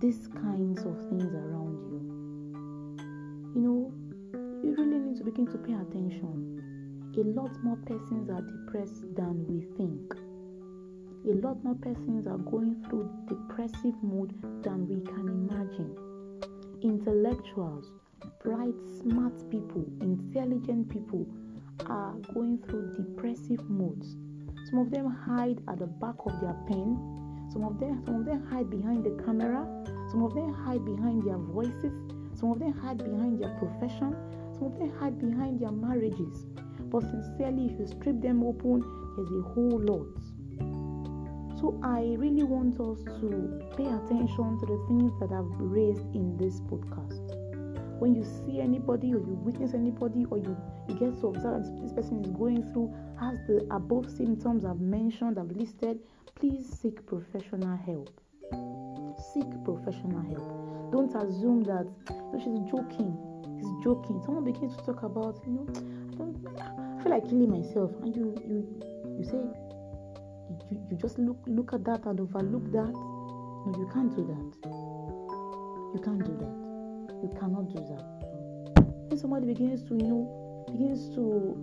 these 0.00 0.28
kinds 0.28 0.80
of 0.80 0.96
things 1.10 1.34
around 1.34 1.76
you. 1.92 2.00
You 3.54 3.60
know, 3.60 3.92
you 4.64 4.74
really 4.78 4.98
need 4.98 5.18
to 5.18 5.24
begin 5.24 5.46
to 5.48 5.58
pay 5.58 5.74
attention. 5.74 6.56
A 7.18 7.20
lot 7.20 7.50
more 7.62 7.76
persons 7.84 8.30
are 8.30 8.40
depressed 8.40 9.14
than 9.14 9.44
we 9.46 9.60
think 9.76 10.14
a 11.28 11.34
lot 11.46 11.62
more 11.62 11.74
persons 11.74 12.26
are 12.26 12.38
going 12.38 12.82
through 12.88 13.10
depressive 13.28 13.94
mood 14.02 14.32
than 14.62 14.88
we 14.88 15.00
can 15.04 15.28
imagine. 15.28 15.94
Intellectuals, 16.82 17.92
bright, 18.42 18.74
smart 19.02 19.34
people, 19.50 19.84
intelligent 20.00 20.88
people 20.88 21.26
are 21.86 22.14
going 22.32 22.58
through 22.66 22.94
depressive 22.96 23.68
moods. 23.68 24.16
Some 24.70 24.78
of 24.78 24.90
them 24.90 25.10
hide 25.10 25.60
at 25.68 25.78
the 25.78 25.86
back 25.86 26.14
of 26.24 26.40
their 26.40 26.56
pen. 26.66 26.96
Some 27.52 27.64
of 27.64 27.78
them, 27.78 28.02
some 28.06 28.14
of 28.14 28.24
them 28.24 28.46
hide 28.46 28.70
behind 28.70 29.04
the 29.04 29.22
camera. 29.22 29.66
Some 30.10 30.22
of 30.22 30.34
them 30.34 30.54
hide 30.54 30.84
behind 30.84 31.24
their 31.24 31.38
voices. 31.38 31.92
Some 32.34 32.52
of 32.52 32.60
them 32.60 32.72
hide 32.72 32.98
behind 32.98 33.42
their 33.42 33.54
profession. 33.58 34.16
Some 34.54 34.72
of 34.72 34.78
them 34.78 34.90
hide 34.98 35.18
behind 35.18 35.60
their 35.60 35.72
marriages. 35.72 36.46
But 36.90 37.02
sincerely, 37.02 37.66
if 37.66 37.78
you 37.78 37.86
strip 37.86 38.22
them 38.22 38.42
open, 38.42 38.80
there's 39.16 39.30
a 39.30 39.48
whole 39.48 39.80
lot. 39.80 40.06
So 41.60 41.78
I 41.82 42.14
really 42.16 42.42
want 42.42 42.80
us 42.80 43.04
to 43.20 43.60
pay 43.76 43.84
attention 43.84 44.58
to 44.60 44.64
the 44.64 44.82
things 44.88 45.12
that 45.20 45.30
I've 45.30 45.52
raised 45.60 46.06
in 46.14 46.38
this 46.38 46.58
podcast. 46.62 47.20
When 48.00 48.14
you 48.14 48.24
see 48.24 48.60
anybody 48.60 49.12
or 49.12 49.18
you 49.20 49.38
witness 49.44 49.74
anybody 49.74 50.24
or 50.30 50.38
you, 50.38 50.56
you 50.88 50.94
get 50.94 51.20
to 51.20 51.26
observe 51.26 51.64
this 51.82 51.92
person 51.92 52.24
is 52.24 52.30
going 52.30 52.62
through 52.72 52.94
has 53.20 53.36
the 53.46 53.66
above 53.70 54.08
symptoms 54.10 54.64
I've 54.64 54.80
mentioned, 54.80 55.38
I've 55.38 55.54
listed, 55.54 55.98
please 56.34 56.66
seek 56.66 57.04
professional 57.06 57.76
help. 57.76 58.08
Seek 59.34 59.50
professional 59.62 60.22
help. 60.32 60.92
Don't 60.92 61.14
assume 61.14 61.62
that 61.64 61.86
she's 62.38 62.58
joking. 62.72 63.12
She's 63.58 63.84
joking. 63.84 64.22
Someone 64.24 64.44
begins 64.44 64.74
to 64.78 64.82
talk 64.82 65.02
about, 65.02 65.38
you 65.46 65.52
know, 65.52 65.66
I 65.68 66.16
don't 66.16 66.36
I 66.56 67.02
feel 67.02 67.12
like 67.12 67.24
killing 67.24 67.50
myself, 67.50 67.90
and 68.00 68.16
you 68.16 68.34
you 68.48 68.66
you 69.18 69.24
say 69.24 69.69
you, 70.70 70.86
you 70.90 70.96
just 70.96 71.18
look 71.18 71.38
look 71.46 71.72
at 71.72 71.84
that 71.84 72.04
and 72.06 72.20
overlook 72.20 72.64
that. 72.72 72.92
No, 72.92 73.74
you 73.78 73.88
can't 73.92 74.14
do 74.14 74.26
that. 74.26 74.68
You 75.94 76.00
can't 76.02 76.24
do 76.24 76.32
that. 76.38 76.60
You 77.22 77.30
cannot 77.38 77.68
do 77.68 77.80
that. 77.90 78.04
When 79.08 79.18
somebody 79.18 79.46
begins 79.46 79.82
to, 79.88 79.94
you 79.94 80.08
know, 80.08 80.40
begins 80.70 81.08
to 81.10 81.20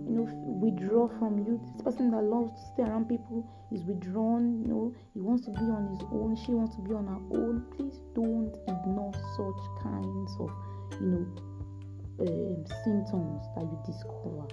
you 0.08 0.14
know 0.14 0.28
withdraw 0.60 1.08
from 1.18 1.38
you 1.38 1.60
this 1.62 1.82
person 1.82 2.10
that 2.10 2.22
loves 2.22 2.52
to 2.52 2.60
stay 2.74 2.82
around 2.82 3.08
people 3.08 3.46
is 3.72 3.82
withdrawn 3.84 4.60
you 4.62 4.68
know 4.68 4.94
he 5.14 5.20
wants 5.20 5.44
to 5.44 5.50
be 5.50 5.64
on 5.64 5.88
his 5.90 6.02
own 6.12 6.36
she 6.44 6.52
wants 6.52 6.76
to 6.76 6.82
be 6.82 6.92
on 6.92 7.06
her 7.06 7.22
own 7.38 7.64
please 7.76 8.00
don't 8.14 8.52
ignore 8.68 9.12
such 9.36 9.62
kinds 9.82 10.32
of 10.40 10.50
you 11.00 11.08
know 11.08 11.24
um, 12.20 12.64
symptoms 12.84 13.42
that 13.56 13.64
you 13.64 13.78
discover 13.86 14.44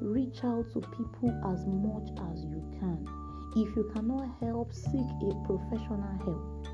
reach 0.00 0.44
out 0.44 0.64
to 0.72 0.80
people 0.94 1.32
as 1.50 1.64
much 1.66 2.08
as 2.30 2.44
you 2.44 2.62
can 2.78 3.25
if 3.56 3.74
you 3.74 3.90
cannot 3.94 4.28
help 4.40 4.70
seek 4.74 5.08
a 5.24 5.34
professional 5.46 6.04
help. 6.20 6.68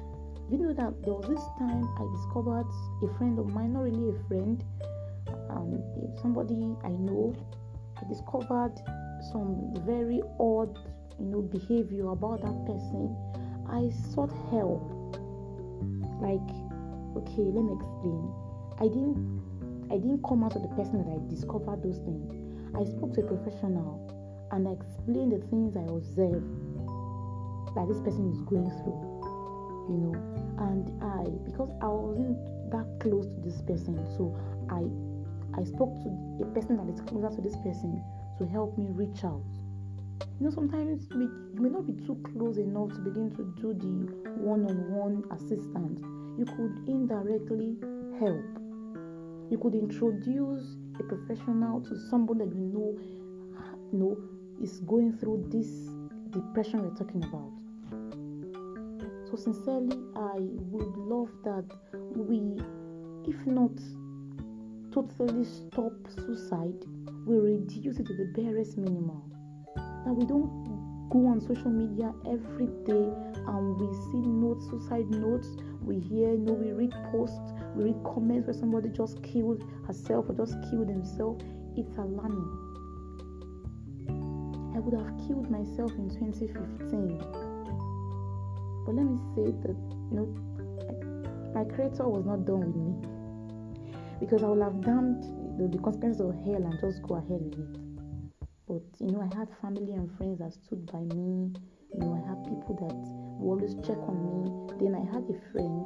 You 0.50 0.58
know 0.58 0.72
that 0.74 1.00
there 1.04 1.14
was 1.14 1.28
this 1.28 1.44
time 1.56 1.86
i 1.96 2.04
discovered 2.18 2.66
a 3.02 3.16
friend 3.16 3.38
of 3.38 3.46
mine 3.54 3.72
not 3.72 3.84
really 3.84 4.10
a 4.10 4.28
friend 4.28 4.62
um, 5.48 5.80
somebody 6.20 6.76
i 6.84 6.90
know. 6.90 7.32
I 7.96 8.08
discovered 8.08 8.74
some 9.30 9.72
very 9.86 10.20
odd 10.40 10.76
you 11.20 11.26
know 11.26 11.42
behavior 11.42 12.08
about 12.08 12.42
that 12.42 12.66
person. 12.66 13.14
I 13.70 13.88
sought 14.10 14.32
help. 14.50 14.82
Like 16.18 16.50
okay 17.14 17.46
let 17.46 17.62
me 17.62 17.78
explain. 17.78 18.26
I 18.80 18.88
didn't 18.90 19.22
I 19.92 19.98
didn't 20.02 20.24
come 20.26 20.42
out 20.42 20.56
of 20.56 20.62
the 20.62 20.74
person 20.74 20.98
that 20.98 21.14
I 21.14 21.22
discovered 21.30 21.80
those 21.84 21.98
things. 21.98 22.26
I 22.74 22.82
spoke 22.84 23.14
to 23.14 23.20
a 23.22 23.26
professional 23.30 24.02
and 24.50 24.66
I 24.66 24.72
explained 24.72 25.32
the 25.32 25.46
things 25.46 25.76
I 25.76 25.84
observed 25.84 26.44
that 27.74 27.88
this 27.88 28.00
person 28.00 28.30
is 28.30 28.40
going 28.42 28.70
through. 28.82 29.00
You 29.90 29.98
know, 29.98 30.14
and 30.70 30.86
I 31.02 31.24
because 31.44 31.70
I 31.82 31.88
wasn't 31.88 32.38
that 32.70 32.86
close 33.00 33.26
to 33.26 33.40
this 33.42 33.60
person, 33.62 33.98
so 34.16 34.34
I 34.70 34.86
I 35.58 35.64
spoke 35.64 35.92
to 36.02 36.08
a 36.42 36.46
person 36.54 36.76
that 36.78 36.88
is 36.92 37.00
closer 37.02 37.34
to 37.34 37.42
this 37.42 37.56
person 37.56 38.02
to 38.38 38.46
help 38.46 38.78
me 38.78 38.86
reach 38.90 39.24
out. 39.24 39.42
You 40.38 40.46
know, 40.46 40.50
sometimes 40.50 41.08
we, 41.14 41.24
you 41.24 41.60
may 41.60 41.68
not 41.68 41.86
be 41.86 41.94
too 42.06 42.16
close 42.32 42.58
enough 42.58 42.90
to 42.90 42.98
begin 42.98 43.30
to 43.36 43.42
do 43.60 43.74
the 43.74 44.12
one-on-one 44.40 45.24
assistance. 45.30 46.00
You 46.38 46.46
could 46.46 46.88
indirectly 46.88 47.76
help 48.18 48.62
you 49.52 49.58
could 49.58 49.74
introduce 49.74 50.78
a 50.98 51.02
professional 51.02 51.82
to 51.82 51.94
someone 52.08 52.38
that 52.38 52.48
you 52.54 52.72
know, 52.72 52.96
you 53.92 53.98
know 53.98 54.16
is 54.62 54.80
going 54.80 55.12
through 55.12 55.44
this 55.52 55.68
depression 56.30 56.82
we're 56.82 56.96
talking 56.96 57.22
about. 57.22 57.52
So 59.32 59.38
sincerely, 59.38 59.96
I 60.14 60.36
would 60.36 60.94
love 60.94 61.30
that 61.44 61.64
we, 62.14 62.60
if 63.26 63.46
not 63.46 63.72
totally 64.92 65.44
stop 65.46 65.94
suicide, 66.14 66.84
we 67.24 67.38
reduce 67.38 67.98
it 67.98 68.04
to 68.08 68.14
the 68.14 68.30
barest 68.36 68.76
minimum. 68.76 69.22
That 70.04 70.12
we 70.12 70.26
don't 70.26 71.08
go 71.08 71.28
on 71.28 71.40
social 71.40 71.70
media 71.70 72.12
every 72.26 72.66
day 72.84 73.08
and 73.48 73.80
we 73.80 73.86
see 74.12 74.20
notes, 74.20 74.66
suicide 74.68 75.08
notes, 75.08 75.48
we 75.80 75.98
hear, 75.98 76.32
you 76.32 76.44
know, 76.44 76.52
we 76.52 76.72
read 76.72 76.92
posts 77.10 77.54
we 77.74 77.84
read 77.84 78.04
comments 78.04 78.48
where 78.48 78.54
somebody 78.54 78.90
just 78.90 79.22
killed 79.22 79.64
herself 79.86 80.28
or 80.28 80.34
just 80.34 80.60
killed 80.68 80.90
himself. 80.90 81.40
It's 81.74 81.96
alarming. 81.96 82.52
I 84.76 84.78
would 84.78 84.92
have 84.92 85.16
killed 85.26 85.50
myself 85.50 85.90
in 85.92 86.10
2015. 86.10 87.41
But 88.84 88.94
let 88.94 89.04
me 89.04 89.18
say 89.34 89.52
that, 89.62 89.76
you 90.10 90.16
know, 90.16 90.28
my 91.54 91.64
creator 91.64 92.08
was 92.08 92.24
not 92.24 92.44
done 92.44 92.60
with 92.66 92.76
me. 92.76 92.92
Because 94.20 94.42
I 94.42 94.46
would 94.46 94.62
have 94.62 94.80
damned 94.82 95.22
the, 95.58 95.68
the 95.68 95.82
consequences 95.82 96.20
of 96.20 96.34
hell 96.44 96.62
and 96.62 96.78
just 96.80 97.02
go 97.02 97.16
ahead 97.16 97.42
with 97.42 97.58
it. 97.58 97.78
But, 98.68 98.82
you 99.00 99.12
know, 99.12 99.20
I 99.20 99.34
had 99.36 99.48
family 99.60 99.92
and 99.92 100.10
friends 100.16 100.38
that 100.38 100.52
stood 100.52 100.86
by 100.90 101.00
me. 101.14 101.52
You 101.92 101.98
know, 101.98 102.14
I 102.14 102.22
had 102.28 102.42
people 102.44 102.78
that 102.80 102.94
would 103.42 103.60
always 103.60 103.74
check 103.86 103.98
on 104.08 104.16
me. 104.22 104.76
Then 104.80 104.94
I 104.94 105.04
had 105.12 105.24
a 105.28 105.38
friend 105.52 105.84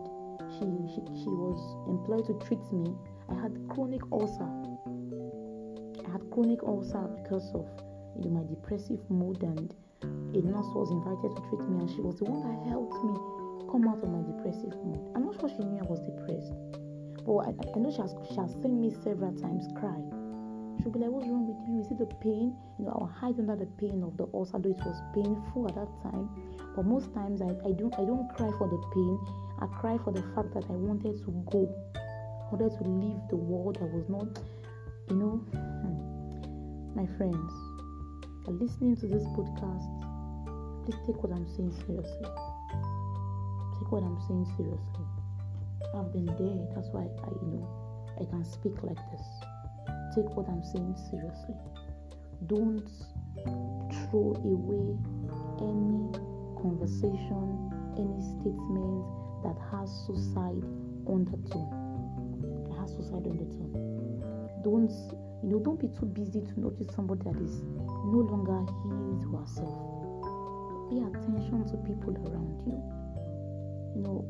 she, 0.50 0.64
she, 0.94 1.00
she 1.22 1.28
was 1.28 1.58
employed 1.88 2.24
to 2.26 2.46
treat 2.46 2.62
me, 2.72 2.94
I 3.28 3.34
had 3.34 3.52
chronic 3.68 4.00
ulcer. 4.12 4.48
I 6.06 6.10
had 6.12 6.30
chronic 6.30 6.62
ulcer 6.62 7.02
because 7.22 7.52
of 7.54 7.66
you 8.22 8.30
know, 8.30 8.40
my 8.40 8.44
depressive 8.48 9.00
mood, 9.10 9.42
and 9.42 9.74
a 10.02 10.40
nurse 10.42 10.68
was 10.74 10.90
invited 10.90 11.34
to 11.36 11.40
treat 11.48 11.68
me, 11.68 11.80
and 11.80 11.90
she 11.90 12.00
was 12.00 12.18
the 12.18 12.24
one 12.24 12.44
that 12.44 12.68
helped 12.68 12.96
me 13.04 13.14
come 13.70 13.88
out 13.88 14.02
of 14.02 14.10
my 14.10 14.22
depressive 14.22 14.74
mood. 14.84 15.00
I'm 15.14 15.24
not 15.26 15.40
sure 15.40 15.48
she 15.48 15.64
knew 15.64 15.80
I 15.80 15.88
was 15.88 16.00
depressed, 16.04 16.52
but 17.24 17.48
I, 17.48 17.50
I 17.74 17.78
know 17.80 17.90
she 17.90 18.02
has, 18.02 18.14
she 18.28 18.36
has 18.36 18.52
seen 18.62 18.80
me 18.80 18.92
several 19.02 19.32
times 19.40 19.68
cry. 19.74 19.98
She'll 20.82 20.92
be 20.92 21.00
like, 21.00 21.10
What's 21.10 21.26
wrong 21.26 21.48
with 21.48 21.60
you? 21.64 21.80
Is 21.80 21.90
it 21.90 21.98
the 21.98 22.06
pain? 22.20 22.52
You 22.78 22.84
know, 22.84 22.92
I'll 23.00 23.08
hide 23.08 23.40
under 23.40 23.56
the 23.56 23.66
pain 23.80 24.04
of 24.04 24.16
the 24.16 24.28
ulcer, 24.34 24.58
though 24.58 24.76
it 24.76 24.84
was 24.84 25.00
painful 25.14 25.68
at 25.68 25.74
that 25.74 25.88
time. 26.04 26.28
But 26.76 26.84
most 26.84 27.12
times 27.14 27.40
I, 27.40 27.56
I 27.64 27.72
don't 27.72 27.94
I 27.96 28.04
don't 28.04 28.28
cry 28.36 28.52
for 28.60 28.68
the 28.68 28.80
pain. 28.92 29.16
I 29.58 29.66
cry 29.80 29.96
for 30.04 30.12
the 30.12 30.22
fact 30.36 30.52
that 30.52 30.68
I 30.68 30.76
wanted 30.76 31.16
to 31.24 31.30
go. 31.48 31.64
I 31.96 32.54
wanted 32.54 32.76
to 32.76 32.84
leave 32.84 33.20
the 33.30 33.36
world. 33.36 33.78
I 33.80 33.88
was 33.88 34.04
not, 34.08 34.28
you 35.08 35.16
know. 35.16 35.40
Hmm. 35.56 35.96
My 36.94 37.06
friends, 37.16 37.50
are 38.46 38.52
listening 38.52 38.96
to 38.96 39.06
this 39.06 39.24
podcast, 39.34 39.90
please 40.84 40.98
take 41.06 41.22
what 41.22 41.32
I'm 41.32 41.46
saying 41.56 41.72
seriously. 41.86 42.28
Take 43.78 43.92
what 43.92 44.02
I'm 44.02 44.20
saying 44.28 44.46
seriously. 44.56 45.06
I've 45.94 46.12
been 46.12 46.26
there. 46.26 46.74
That's 46.74 46.88
why 46.92 47.02
I, 47.02 47.30
you 47.42 47.58
know, 47.58 47.68
I 48.20 48.24
can 48.24 48.44
speak 48.44 48.82
like 48.82 48.98
this 49.10 49.26
take 50.16 50.30
what 50.34 50.48
I'm 50.48 50.64
saying 50.64 50.96
seriously. 51.10 51.54
Don't 52.46 52.88
throw 54.08 54.32
away 54.40 54.96
any 55.60 56.08
conversation, 56.56 57.68
any 58.00 58.16
statement 58.40 59.04
that 59.44 59.60
has 59.70 59.92
suicide 60.06 60.64
undertone. 61.04 61.68
That 62.68 62.80
has 62.80 62.96
suicide 62.96 63.28
undertone. 63.28 63.76
Don't 64.64 64.90
you 65.44 65.50
know? 65.52 65.60
Don't 65.60 65.78
be 65.78 65.88
too 65.88 66.06
busy 66.06 66.40
to 66.40 66.60
notice 66.60 66.88
somebody 66.96 67.22
that 67.24 67.36
is 67.36 67.60
no 68.06 68.22
longer 68.22 68.62
his 68.86 69.26
or 69.26 69.42
herself. 69.42 69.86
Pay 70.90 71.02
attention 71.02 71.66
to 71.66 71.76
people 71.82 72.14
around 72.30 72.62
you. 72.62 72.78
You 73.96 74.02
know, 74.02 74.24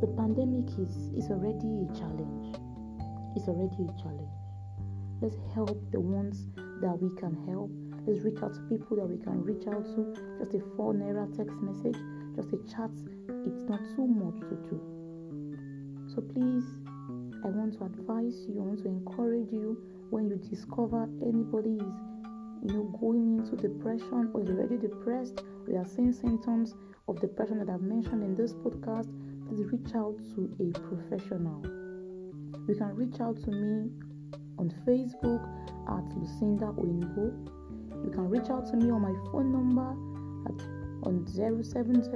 the 0.00 0.06
pandemic 0.08 0.68
is 0.78 1.10
is 1.16 1.30
already 1.30 1.86
a 1.86 1.88
challenge. 1.96 2.56
It's 3.34 3.48
already 3.48 3.88
a 3.88 3.94
challenge. 3.96 4.36
Let's 5.22 5.38
help 5.54 5.78
the 5.92 6.00
ones 6.00 6.48
that 6.82 6.98
we 7.00 7.08
can 7.16 7.32
help. 7.48 7.70
Let's 8.04 8.20
reach 8.20 8.42
out 8.42 8.52
to 8.52 8.60
people 8.68 8.96
that 8.96 9.06
we 9.06 9.16
can 9.22 9.40
reach 9.42 9.66
out 9.68 9.86
to. 9.96 10.12
Just 10.38 10.54
a 10.54 10.60
four 10.76 10.92
naira 10.92 11.30
text 11.34 11.56
message, 11.62 11.96
just 12.36 12.52
a 12.52 12.58
chat. 12.68 12.90
It's 13.46 13.64
not 13.70 13.80
too 13.96 14.06
much 14.06 14.40
to 14.50 14.56
do. 14.68 14.76
So 16.12 16.20
please, 16.20 16.66
I 17.44 17.48
want 17.48 17.78
to 17.78 17.84
advise 17.84 18.44
you, 18.46 18.60
I 18.60 18.64
want 18.68 18.82
to 18.82 18.88
encourage 18.88 19.50
you 19.50 19.80
when 20.10 20.28
you 20.28 20.36
discover 20.36 21.08
anybody 21.22 21.80
is 21.80 22.11
you 22.62 22.72
know 22.72 22.84
going 23.00 23.38
into 23.38 23.56
depression 23.56 24.30
or 24.32 24.42
is 24.42 24.48
already 24.48 24.76
depressed 24.76 25.42
We 25.66 25.76
are 25.76 25.86
seeing 25.86 26.12
symptoms 26.12 26.74
of 27.08 27.20
depression 27.20 27.58
that 27.58 27.68
I've 27.68 27.82
mentioned 27.82 28.22
in 28.22 28.34
this 28.34 28.52
podcast, 28.52 29.08
please 29.48 29.64
reach 29.72 29.94
out 29.94 30.16
to 30.34 30.50
a 30.60 30.72
professional. 30.78 31.62
You 32.68 32.74
can 32.76 32.94
reach 32.94 33.20
out 33.20 33.36
to 33.44 33.50
me 33.50 33.90
on 34.58 34.72
Facebook 34.86 35.42
at 35.88 36.04
Lucinda 36.16 36.66
Oinbo. 36.78 37.32
You 38.04 38.10
can 38.10 38.28
reach 38.28 38.50
out 38.50 38.66
to 38.70 38.76
me 38.76 38.90
on 38.90 39.02
my 39.02 39.14
phone 39.30 39.52
number 39.52 39.90
at 40.46 40.60
on 41.04 41.26
070 41.26 42.08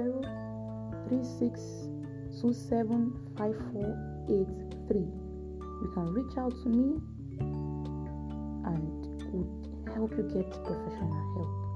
You 5.81 5.91
can 5.93 6.05
reach 6.13 6.37
out 6.37 6.53
to 6.63 6.69
me 6.69 6.99
and 8.65 9.66
help 9.97 10.11
you 10.11 10.29
get 10.29 10.47
professional 10.63 11.17
help. 11.33 11.67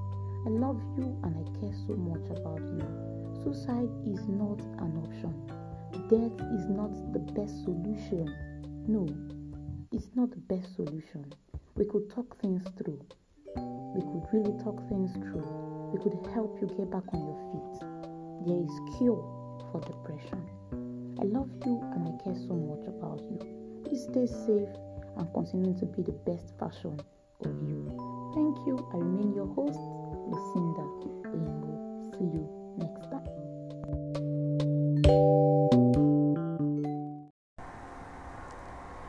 I 0.45 0.49
love 0.49 0.79
you 0.95 1.17
and 1.23 1.33
I 1.33 1.59
care 1.59 1.73
so 1.87 1.97
much 1.97 2.29
about 2.29 2.61
you. 2.61 2.85
Suicide 3.41 3.89
is 4.05 4.27
not 4.29 4.61
an 4.77 4.93
option. 5.01 5.33
Death 6.05 6.37
is 6.53 6.69
not 6.69 6.93
the 7.13 7.19
best 7.33 7.63
solution. 7.63 8.29
No, 8.87 9.07
it's 9.91 10.09
not 10.13 10.29
the 10.29 10.43
best 10.53 10.75
solution. 10.75 11.33
We 11.75 11.85
could 11.85 12.11
talk 12.11 12.39
things 12.39 12.61
through. 12.77 13.01
We 13.95 14.01
could 14.01 14.25
really 14.31 14.53
talk 14.63 14.77
things 14.87 15.13
through. 15.13 15.89
We 15.91 15.97
could 16.03 16.17
help 16.31 16.61
you 16.61 16.67
get 16.67 16.91
back 16.91 17.09
on 17.13 17.25
your 17.25 17.39
feet. 17.49 17.81
There 18.45 18.61
is 18.61 18.97
cure 18.97 19.25
for 19.71 19.81
depression. 19.81 20.45
I 21.19 21.25
love 21.25 21.49
you 21.65 21.81
and 21.93 22.07
I 22.07 22.23
care 22.23 22.35
so 22.35 22.53
much 22.53 22.85
about 22.85 23.21
you. 23.31 23.39
Please 23.83 24.03
stay 24.03 24.27
safe 24.27 24.69
and 25.17 25.33
continue 25.33 25.73
to 25.79 25.85
be 25.87 26.03
the 26.03 26.11
best 26.11 26.53
version 26.59 27.01
of 27.45 27.51
you. 27.67 28.10
Thank 28.33 28.65
you. 28.65 28.77
I 28.93 28.97
remain 28.97 29.33
your 29.33 29.47
host, 29.47 29.79
Lucinda. 30.31 30.85
See 32.15 32.27
you 32.31 32.47
next 32.77 33.11
time. 33.11 33.27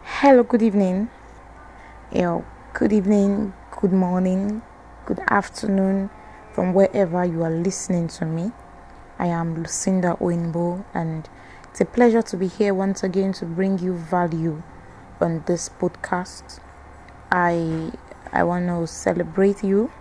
Hello, 0.03 0.43
good 0.43 0.63
evening. 0.63 1.09
Know, 2.13 2.45
Good 2.75 2.93
evening, 2.93 3.53
good 3.81 3.93
morning, 3.93 4.63
good 5.07 5.21
afternoon 5.29 6.11
from 6.53 6.73
wherever 6.75 7.25
you 7.25 7.43
are 7.43 7.51
listening 7.51 8.09
to 8.09 8.25
me. 8.25 8.51
I 9.19 9.27
am 9.27 9.55
Lucinda 9.63 10.17
Oinbo, 10.21 10.85
and 10.95 11.29
it's 11.71 11.81
a 11.81 11.85
pleasure 11.85 12.23
to 12.23 12.37
be 12.37 12.49
here 12.49 12.75
once 12.75 13.03
again 13.03 13.33
to 13.35 13.45
bring 13.45 13.79
you 13.79 13.95
value 13.95 14.63
on 15.21 15.45
this 15.47 15.69
podcast. 15.69 16.61
I 17.31 17.93
I 18.33 18.45
want 18.45 18.69
to 18.69 18.87
celebrate 18.87 19.63
you. 19.63 19.93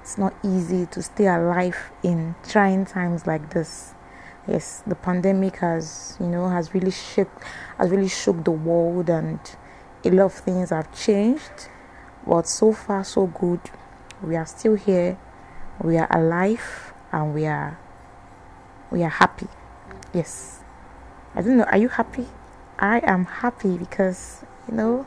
It's 0.00 0.18
not 0.18 0.34
easy 0.42 0.86
to 0.86 1.02
stay 1.02 1.26
alive 1.26 1.76
in 2.02 2.34
trying 2.48 2.86
times 2.86 3.26
like 3.26 3.50
this. 3.50 3.94
Yes, 4.46 4.82
the 4.86 4.94
pandemic 4.94 5.56
has, 5.56 6.16
you 6.18 6.26
know, 6.26 6.48
has 6.48 6.72
really 6.72 6.90
shook 6.90 7.28
has 7.76 7.90
really 7.90 8.08
shook 8.08 8.44
the 8.44 8.50
world 8.50 9.10
and 9.10 9.38
a 10.04 10.10
lot 10.10 10.26
of 10.26 10.32
things 10.32 10.70
have 10.70 10.92
changed 10.96 11.68
but 12.28 12.46
so 12.46 12.72
far, 12.72 13.04
so 13.04 13.26
good. 13.26 13.60
We 14.22 14.36
are 14.36 14.44
still 14.46 14.74
here. 14.74 15.18
We 15.82 15.96
are 15.96 16.08
alive, 16.10 16.92
and 17.10 17.34
we 17.34 17.46
are 17.46 17.78
we 18.90 19.02
are 19.02 19.08
happy. 19.08 19.48
Yes. 20.12 20.60
I 21.34 21.42
don't 21.42 21.56
know. 21.56 21.64
Are 21.64 21.78
you 21.78 21.88
happy? 21.88 22.26
I 22.78 23.00
am 23.00 23.24
happy 23.24 23.78
because 23.78 24.44
you 24.68 24.74
know 24.74 25.06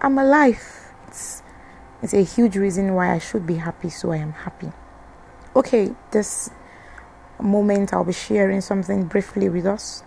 I'm 0.00 0.18
alive. 0.18 0.62
It's 1.08 1.42
it's 2.04 2.14
a 2.14 2.22
huge 2.22 2.56
reason 2.56 2.94
why 2.94 3.12
I 3.12 3.18
should 3.18 3.46
be 3.46 3.56
happy. 3.56 3.90
So 3.90 4.12
I 4.12 4.18
am 4.18 4.32
happy. 4.32 4.70
Okay, 5.56 5.92
this 6.12 6.50
moment 7.40 7.92
I'll 7.92 8.04
be 8.04 8.12
sharing 8.12 8.60
something 8.60 9.04
briefly 9.04 9.48
with 9.48 9.66
us. 9.66 10.04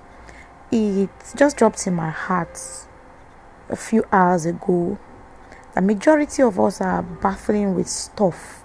It 0.72 1.10
just 1.36 1.58
dropped 1.58 1.86
in 1.88 1.96
my 1.96 2.10
heart 2.10 2.58
a 3.70 3.76
few 3.76 4.06
hours 4.14 4.46
ago 4.46 4.98
the 5.78 5.82
majority 5.84 6.42
of 6.42 6.60
us 6.60 6.82
are 6.82 7.04
battling 7.04 7.76
with 7.76 7.88
stuff 7.88 8.64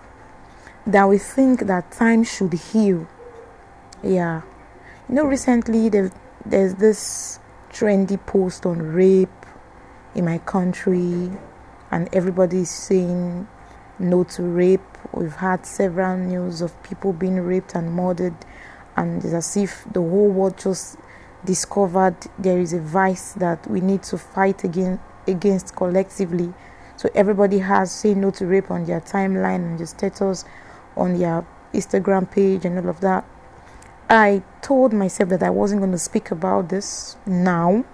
that 0.87 1.07
we 1.07 1.18
think 1.18 1.66
that 1.66 1.92
time 1.92 2.25
should 2.25 2.55
heal. 2.55 3.07
Yeah. 4.03 4.40
You 5.11 5.16
know, 5.16 5.25
recently 5.25 5.90
there's 5.90 6.75
this 6.75 7.38
trendy 7.71 8.18
post 8.25 8.64
on 8.64 8.79
rape 8.79 9.29
in 10.14 10.25
my 10.25 10.38
country, 10.38 11.31
and 11.92 12.09
everybody 12.12 12.62
is 12.62 12.70
saying 12.70 13.46
no 14.00 14.24
to 14.24 14.42
rape. 14.42 14.81
We've 15.12 15.37
had 15.37 15.64
several 15.64 16.16
news 16.16 16.61
of 16.61 16.83
people 16.83 17.12
being 17.12 17.38
raped 17.38 17.76
and 17.76 17.92
murdered, 17.92 18.35
and 18.96 19.24
it's 19.24 19.33
as 19.33 19.57
if 19.57 19.85
the 19.92 20.00
whole 20.00 20.28
world 20.28 20.59
just 20.59 20.96
discovered 21.44 22.16
there 22.37 22.59
is 22.59 22.72
a 22.72 22.81
vice 22.81 23.35
that 23.35 23.70
we 23.70 23.81
need 23.81 24.02
to 24.05 24.18
fight 24.18 24.64
against, 24.64 25.02
against 25.28 25.76
collectively 25.76 26.52
so 27.02 27.09
everybody 27.16 27.59
has 27.59 27.90
say 27.90 28.14
no 28.14 28.31
to 28.31 28.46
rape 28.46 28.70
on 28.70 28.85
their 28.85 29.00
timeline 29.00 29.57
and 29.57 29.78
their 29.78 29.87
status 29.87 30.44
on 30.96 31.18
their 31.18 31.44
Instagram 31.74 32.31
page 32.31 32.64
and 32.64 32.78
all 32.78 32.88
of 32.88 33.00
that. 33.00 33.24
I 34.09 34.42
told 34.61 34.92
myself 34.92 35.31
that 35.31 35.42
I 35.42 35.50
wasn't 35.50 35.81
going 35.81 35.90
to 35.90 35.98
speak 35.98 36.31
about 36.31 36.68
this 36.68 37.16
now, 37.26 37.85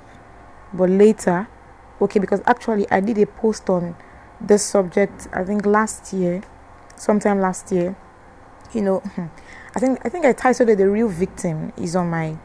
but 0.74 0.90
later, 0.90 1.48
okay, 2.00 2.18
because 2.18 2.42
actually 2.46 2.90
I 2.90 3.00
did 3.00 3.18
a 3.18 3.26
post 3.26 3.68
on 3.70 3.96
this 4.40 4.62
subject 4.64 5.28
I 5.32 5.44
think 5.44 5.66
last 5.66 6.12
year, 6.12 6.42
sometime 6.96 7.40
last 7.40 7.72
year. 7.72 7.96
You 8.72 8.82
know, 8.82 9.02
I 9.74 9.80
think 9.80 10.00
I 10.04 10.08
think 10.08 10.24
I 10.26 10.32
titled 10.32 10.68
it 10.68 10.76
"The 10.76 10.88
Real 10.88 11.08
Victim" 11.08 11.72
is 11.76 11.96
on 11.96 12.10
my 12.10 12.36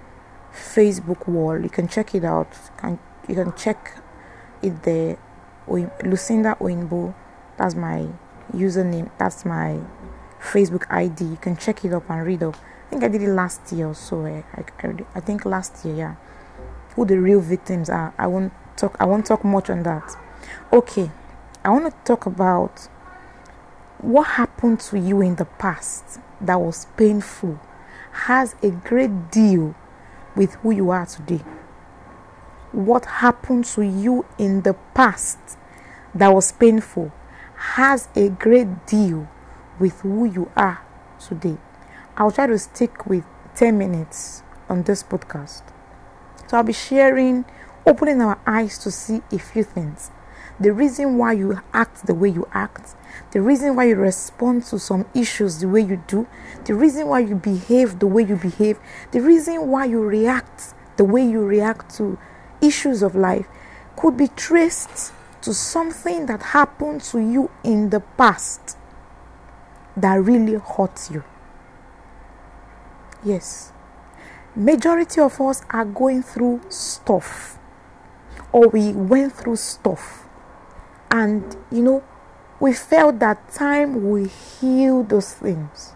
Facebook 0.54 1.28
wall. 1.28 1.60
You 1.60 1.70
can 1.70 1.88
check 1.88 2.16
it 2.16 2.24
out. 2.24 2.48
Can 2.78 3.00
you 3.28 3.36
can 3.36 3.54
check 3.54 3.98
it 4.62 4.84
there 4.84 5.18
Lucinda 5.68 6.56
Oinbo. 6.60 7.14
That's 7.58 7.76
my 7.76 8.08
username. 8.54 9.10
That's 9.18 9.46
my 9.46 9.80
Facebook 10.42 10.86
ID. 10.90 11.26
You 11.26 11.38
can 11.38 11.56
check 11.58 11.86
it 11.86 11.94
up 11.94 12.10
and 12.10 12.26
read 12.26 12.44
up. 12.44 12.56
I 12.56 12.90
think 12.90 13.04
I 13.04 13.08
did 13.08 13.22
it 13.22 13.30
last 13.30 13.72
year 13.72 13.88
or 13.88 13.96
so. 13.96 14.26
Eh? 14.26 14.42
I, 14.54 14.88
I, 14.88 14.96
I 15.16 15.20
think 15.20 15.46
last 15.46 15.86
year, 15.86 15.96
yeah. 15.96 16.16
Who 16.96 17.06
the 17.06 17.18
real 17.20 17.40
victims 17.40 17.90
are. 17.90 18.14
I 18.18 18.28
won't 18.28 18.54
talk. 18.78 18.96
I 19.00 19.06
won't 19.06 19.26
talk 19.26 19.44
much 19.44 19.70
on 19.70 19.84
that. 19.84 20.16
Okay, 20.72 21.12
I 21.64 21.70
want 21.70 21.86
to 21.86 21.98
talk 22.04 22.26
about 22.26 22.88
what 24.00 24.24
happened 24.24 24.80
to 24.82 25.00
you 25.00 25.22
in 25.22 25.36
the 25.36 25.46
past 25.46 26.20
that 26.42 26.60
was 26.60 26.88
painful 26.98 27.60
has 28.12 28.56
a 28.62 28.70
great 28.70 29.32
deal 29.32 29.74
with 30.36 30.56
who 30.56 30.72
you 30.72 30.90
are 30.90 31.06
today 31.06 31.42
what 32.74 33.06
happened 33.06 33.64
to 33.64 33.84
you 33.84 34.26
in 34.38 34.64
the 34.64 34.74
past 34.94 35.38
that 36.14 36.34
was 36.34 36.52
painful 36.52 37.12
has 37.56 38.10
a 38.16 38.30
great 38.30 38.86
deal 38.88 39.30
with 39.80 40.02
who 40.02 40.26
you 40.26 40.52
are 40.56 40.82
today. 41.20 41.58
I'll 42.18 42.32
try 42.32 42.48
to 42.48 42.58
stick 42.58 43.06
with 43.06 43.24
10 43.56 43.78
minutes 43.78 44.44
on 44.68 44.84
this 44.84 45.04
podcast. 45.04 45.62
So 46.48 46.58
I'll 46.58 46.64
be 46.64 46.74
sharing, 46.74 47.46
opening 47.86 48.22
our 48.22 48.40
eyes 48.46 48.78
to 48.80 48.92
see 48.92 49.22
a 49.32 49.40
few 49.40 49.64
things. 49.64 50.12
The 50.60 50.72
reason 50.72 51.18
why 51.18 51.34
you 51.34 51.60
act 51.74 52.06
the 52.06 52.14
way 52.14 52.30
you 52.30 52.48
act, 52.54 52.96
the 53.32 53.42
reason 53.42 53.76
why 53.76 53.86
you 53.86 53.96
respond 53.96 54.64
to 54.66 54.80
some 54.80 55.06
issues 55.16 55.60
the 55.60 55.68
way 55.68 55.82
you 55.82 56.04
do, 56.08 56.28
the 56.66 56.76
reason 56.76 57.08
why 57.08 57.20
you 57.20 57.36
behave 57.36 58.00
the 58.00 58.08
way 58.08 58.24
you 58.24 58.36
behave, 58.36 58.80
the 59.12 59.20
reason 59.20 59.68
why 59.68 59.86
you 59.86 60.02
react 60.02 60.74
the 60.96 61.04
way 61.04 61.26
you 61.26 61.44
react 61.44 61.96
to 61.96 62.20
issues 62.62 63.02
of 63.02 63.16
life 63.16 63.48
could 63.96 64.16
be 64.16 64.28
traced 64.28 65.12
to 65.42 65.54
something 65.54 66.28
that 66.28 66.42
happened 66.42 67.02
to 67.02 67.20
you 67.20 67.50
in 67.64 67.90
the 67.90 68.00
past 68.00 68.78
that 69.98 70.16
really 70.16 70.54
hurt 70.54 71.10
you. 71.12 71.24
Yes. 73.24 73.72
Majority 74.56 75.20
of 75.20 75.42
us 75.42 75.64
are 75.72 75.86
going 75.86 76.22
through 76.22 76.62
stuff 76.70 77.58
or 78.54 78.70
we 78.70 78.94
went 78.94 79.34
through 79.34 79.58
stuff 79.58 80.24
and 81.12 81.58
you 81.72 81.82
know 81.82 82.04
we 82.64 82.72
felt 82.72 83.20
that 83.20 83.52
time 83.52 84.10
will 84.10 84.24
heal 84.26 85.04
those 85.04 85.34
things. 85.34 85.96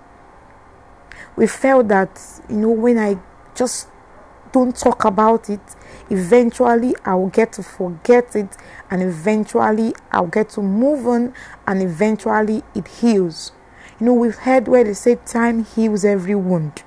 We 1.38 1.48
felt 1.48 1.88
that 1.88 2.20
you 2.50 2.58
know 2.58 2.72
when 2.72 2.98
I 2.98 3.20
just 3.56 3.88
don't 4.52 4.76
talk 4.76 5.06
about 5.06 5.50
it, 5.50 5.62
eventually 6.10 6.94
I'll 7.06 7.28
get 7.28 7.54
to 7.54 7.64
forget 7.64 8.36
it, 8.36 8.58
and 8.92 9.02
eventually 9.02 9.94
I'll 10.12 10.28
get 10.28 10.50
to 10.52 10.62
move 10.62 11.08
on, 11.08 11.34
and 11.66 11.82
eventually 11.82 12.64
it 12.76 12.88
heals. 12.88 13.54
You 13.98 14.08
know, 14.08 14.14
we've 14.14 14.36
heard 14.36 14.68
where 14.68 14.84
they 14.84 14.94
say 14.94 15.16
time 15.16 15.64
heals 15.64 16.04
every 16.04 16.36
wound, 16.36 16.84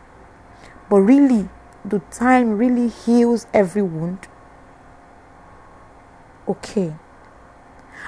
but 0.91 1.01
really, 1.01 1.49
do 1.89 2.03
time 2.11 2.59
really 2.59 2.89
heals 2.89 3.47
every 3.55 3.83
wound? 3.83 4.29
Okay, 6.51 6.93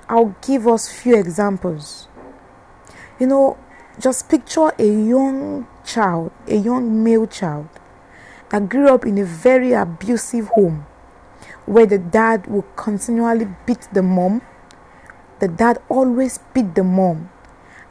I'll 0.09 0.35
give 0.44 0.66
us 0.66 0.90
few 0.90 1.14
examples. 1.16 2.09
You 3.20 3.28
know, 3.28 3.57
just 4.00 4.28
picture 4.28 4.72
a 4.81 4.85
young 4.85 5.68
child, 5.85 6.33
a 6.48 6.57
young 6.57 7.05
male 7.05 7.28
child 7.28 7.68
that 8.50 8.68
grew 8.68 8.88
up 8.88 9.07
in 9.07 9.16
a 9.18 9.24
very 9.24 9.74
abusive 9.74 10.48
home 10.48 10.87
where 11.66 11.87
the 11.87 11.98
dad 11.98 12.48
would 12.48 12.64
continually 12.74 13.46
beat 13.64 13.87
the 13.92 14.02
mom. 14.02 14.42
The 15.38 15.46
dad 15.46 15.78
always 15.88 16.40
beat 16.52 16.74
the 16.74 16.83
mom, 16.83 17.31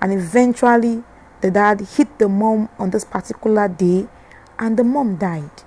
and 0.01 0.11
eventually, 0.11 1.01
the 1.39 1.49
dad 1.49 1.79
hit 1.79 2.19
the 2.19 2.27
mom 2.27 2.67
on 2.77 2.89
this 2.89 3.05
particular 3.05 3.69
day, 3.69 4.09
and 4.59 4.75
the 4.75 4.83
mom 4.83 5.15
died. 5.15 5.63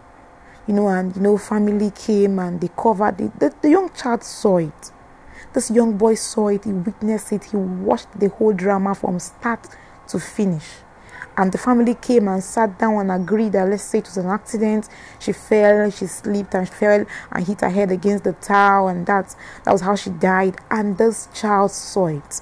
You 0.66 0.74
know, 0.74 0.88
and 0.88 1.14
you 1.14 1.22
know, 1.22 1.36
family 1.36 1.90
came 1.90 2.38
and 2.38 2.60
they 2.60 2.68
covered 2.76 3.20
it. 3.20 3.38
The, 3.38 3.54
the 3.60 3.70
young 3.70 3.92
child 3.92 4.22
saw 4.24 4.58
it. 4.58 4.92
This 5.52 5.70
young 5.70 5.96
boy 5.96 6.14
saw 6.14 6.48
it, 6.48 6.64
he 6.64 6.72
witnessed 6.72 7.32
it, 7.32 7.44
he 7.44 7.56
watched 7.56 8.18
the 8.18 8.28
whole 8.28 8.52
drama 8.52 8.94
from 8.94 9.20
start 9.20 9.68
to 10.08 10.18
finish. 10.18 10.64
And 11.36 11.50
the 11.52 11.58
family 11.58 11.94
came 11.94 12.28
and 12.28 12.42
sat 12.42 12.78
down 12.78 12.98
and 13.00 13.12
agreed 13.12 13.52
that 13.52 13.68
let's 13.68 13.82
say 13.82 13.98
it 13.98 14.04
was 14.04 14.16
an 14.16 14.26
accident. 14.26 14.88
She 15.18 15.32
fell 15.32 15.90
she 15.90 16.06
slipped 16.06 16.54
and 16.54 16.68
fell 16.68 17.04
and 17.32 17.46
hit 17.46 17.60
her 17.60 17.70
head 17.70 17.90
against 17.90 18.24
the 18.24 18.32
towel 18.34 18.88
and 18.88 19.04
that's 19.04 19.34
that 19.64 19.72
was 19.72 19.80
how 19.80 19.96
she 19.96 20.10
died. 20.10 20.56
And 20.70 20.96
this 20.96 21.28
child 21.34 21.72
saw 21.72 22.06
it. 22.06 22.40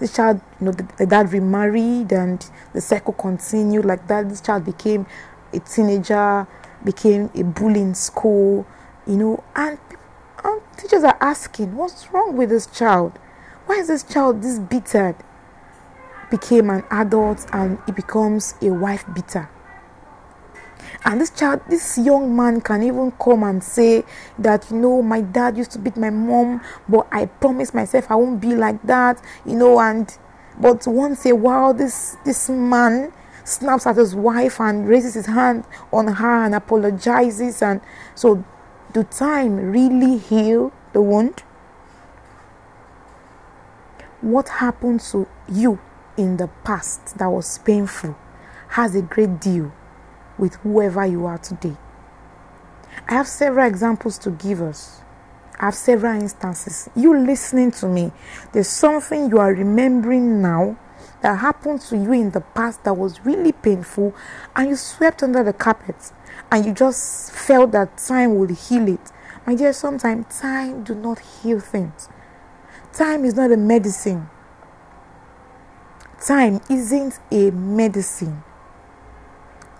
This 0.00 0.14
child 0.14 0.40
you 0.58 0.66
know 0.66 0.72
the, 0.72 0.88
the 0.96 1.06
dad 1.06 1.32
remarried 1.32 2.12
and 2.12 2.44
the 2.72 2.80
cycle 2.80 3.12
continued 3.12 3.84
like 3.84 4.06
that. 4.08 4.28
This 4.28 4.40
child 4.40 4.64
became 4.64 5.06
a 5.52 5.60
teenager 5.60 6.46
became 6.84 7.30
a 7.34 7.42
bully 7.42 7.80
in 7.80 7.94
school 7.94 8.66
you 9.06 9.16
know 9.16 9.42
and, 9.56 9.78
and 10.44 10.60
teachers 10.76 11.04
are 11.04 11.16
asking 11.20 11.74
what's 11.76 12.12
wrong 12.12 12.36
with 12.36 12.50
this 12.50 12.66
child 12.66 13.18
why 13.66 13.76
is 13.76 13.88
this 13.88 14.02
child 14.02 14.42
this 14.42 14.58
bitter 14.58 15.16
became 16.30 16.70
an 16.70 16.82
adult 16.90 17.46
and 17.52 17.78
he 17.86 17.92
becomes 17.92 18.54
a 18.60 18.70
wife 18.70 19.04
beater. 19.14 19.48
And 21.04 21.20
this 21.20 21.30
child, 21.30 21.60
this 21.68 21.98
young 21.98 22.34
man 22.34 22.60
can 22.60 22.82
even 22.82 23.12
come 23.12 23.42
and 23.42 23.62
say 23.62 24.04
that, 24.38 24.70
you 24.70 24.76
know, 24.76 25.02
my 25.02 25.20
dad 25.20 25.56
used 25.56 25.70
to 25.72 25.78
beat 25.78 25.96
my 25.96 26.10
mom, 26.10 26.60
but 26.88 27.06
I 27.12 27.26
promised 27.26 27.74
myself 27.74 28.10
I 28.10 28.14
won't 28.16 28.40
be 28.40 28.54
like 28.54 28.82
that, 28.84 29.22
you 29.44 29.54
know, 29.54 29.78
and 29.78 30.16
but 30.58 30.86
once 30.86 31.26
a 31.26 31.34
while 31.34 31.74
this 31.74 32.16
this 32.24 32.48
man 32.48 33.12
snaps 33.44 33.86
at 33.86 33.96
his 33.96 34.14
wife 34.14 34.60
and 34.60 34.88
raises 34.88 35.14
his 35.14 35.26
hand 35.26 35.64
on 35.92 36.08
her 36.08 36.44
and 36.44 36.54
apologizes 36.54 37.62
and 37.62 37.80
so 38.14 38.44
do 38.92 39.02
time 39.04 39.56
really 39.56 40.18
heal 40.18 40.72
the 40.92 41.02
wound? 41.02 41.42
What 44.20 44.48
happened 44.48 45.00
to 45.12 45.28
you 45.48 45.78
in 46.16 46.36
the 46.36 46.48
past 46.64 47.18
that 47.18 47.26
was 47.26 47.58
painful 47.58 48.16
has 48.68 48.94
a 48.94 49.02
great 49.02 49.40
deal 49.40 49.72
with 50.38 50.54
whoever 50.56 51.04
you 51.06 51.26
are 51.26 51.38
today. 51.38 51.76
I 53.08 53.14
have 53.14 53.26
several 53.26 53.66
examples 53.66 54.18
to 54.18 54.30
give 54.30 54.62
us. 54.62 55.00
I 55.58 55.66
have 55.66 55.74
several 55.74 56.20
instances. 56.20 56.88
You 56.96 57.16
listening 57.16 57.70
to 57.72 57.86
me, 57.86 58.12
there's 58.52 58.68
something 58.68 59.30
you 59.30 59.38
are 59.38 59.52
remembering 59.52 60.42
now 60.42 60.76
that 61.24 61.38
happened 61.38 61.80
to 61.80 61.96
you 61.96 62.12
in 62.12 62.32
the 62.32 62.42
past 62.42 62.84
that 62.84 62.92
was 62.92 63.24
really 63.24 63.50
painful 63.50 64.14
and 64.54 64.68
you 64.68 64.76
swept 64.76 65.22
under 65.22 65.42
the 65.42 65.54
carpet 65.54 66.12
and 66.52 66.66
you 66.66 66.74
just 66.74 67.32
felt 67.32 67.72
that 67.72 67.96
time 67.96 68.34
would 68.34 68.50
heal 68.50 68.86
it. 68.88 69.10
My 69.46 69.54
dear, 69.54 69.72
sometimes 69.72 70.38
time 70.38 70.84
do 70.84 70.94
not 70.94 71.20
heal 71.20 71.60
things. 71.60 72.10
Time 72.92 73.24
is 73.24 73.36
not 73.36 73.50
a 73.50 73.56
medicine. 73.56 74.28
Time 76.20 76.60
isn't 76.68 77.18
a 77.32 77.50
medicine. 77.52 78.44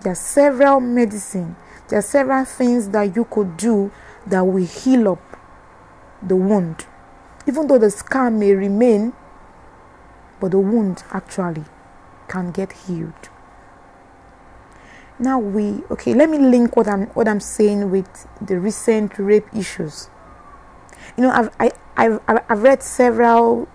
There 0.01 0.13
are 0.13 0.17
several 0.17 0.81
medicine. 0.81 1.57
There 1.89 1.99
are 1.99 2.03
several 2.03 2.47
things 2.47 2.89
that 2.89 3.15
you 3.15 3.27
could 3.27 3.59
do 3.59 3.93
that 4.27 4.41
will 4.41 4.65
heal 4.65 5.11
up 5.11 5.39
the 6.23 6.37
wound. 6.37 6.87
Even 7.47 7.67
though 7.67 7.77
the 7.77 7.91
scar 7.91 8.31
may 8.31 8.53
remain, 8.53 9.13
but 10.45 10.51
the 10.51 10.59
wound 10.59 11.03
actually 11.11 11.65
can 12.29 12.51
get 12.51 12.71
healed. 12.71 13.31
Now 15.19 15.39
we 15.39 15.83
okay, 15.91 16.13
let 16.13 16.29
me 16.29 16.37
link 16.37 16.77
what 16.77 16.87
I'm 16.87 17.07
what 17.15 17.27
I'm 17.27 17.41
saying 17.41 17.91
with 17.91 18.29
the 18.47 18.61
recent 18.61 19.19
rape 19.19 19.47
issues. 19.57 20.11
You 21.17 21.23
know, 21.23 21.31
I've 21.31 21.49
I, 21.59 21.73
I've 21.97 22.21
I've 22.29 22.63
read 22.63 22.83
several 22.83 23.69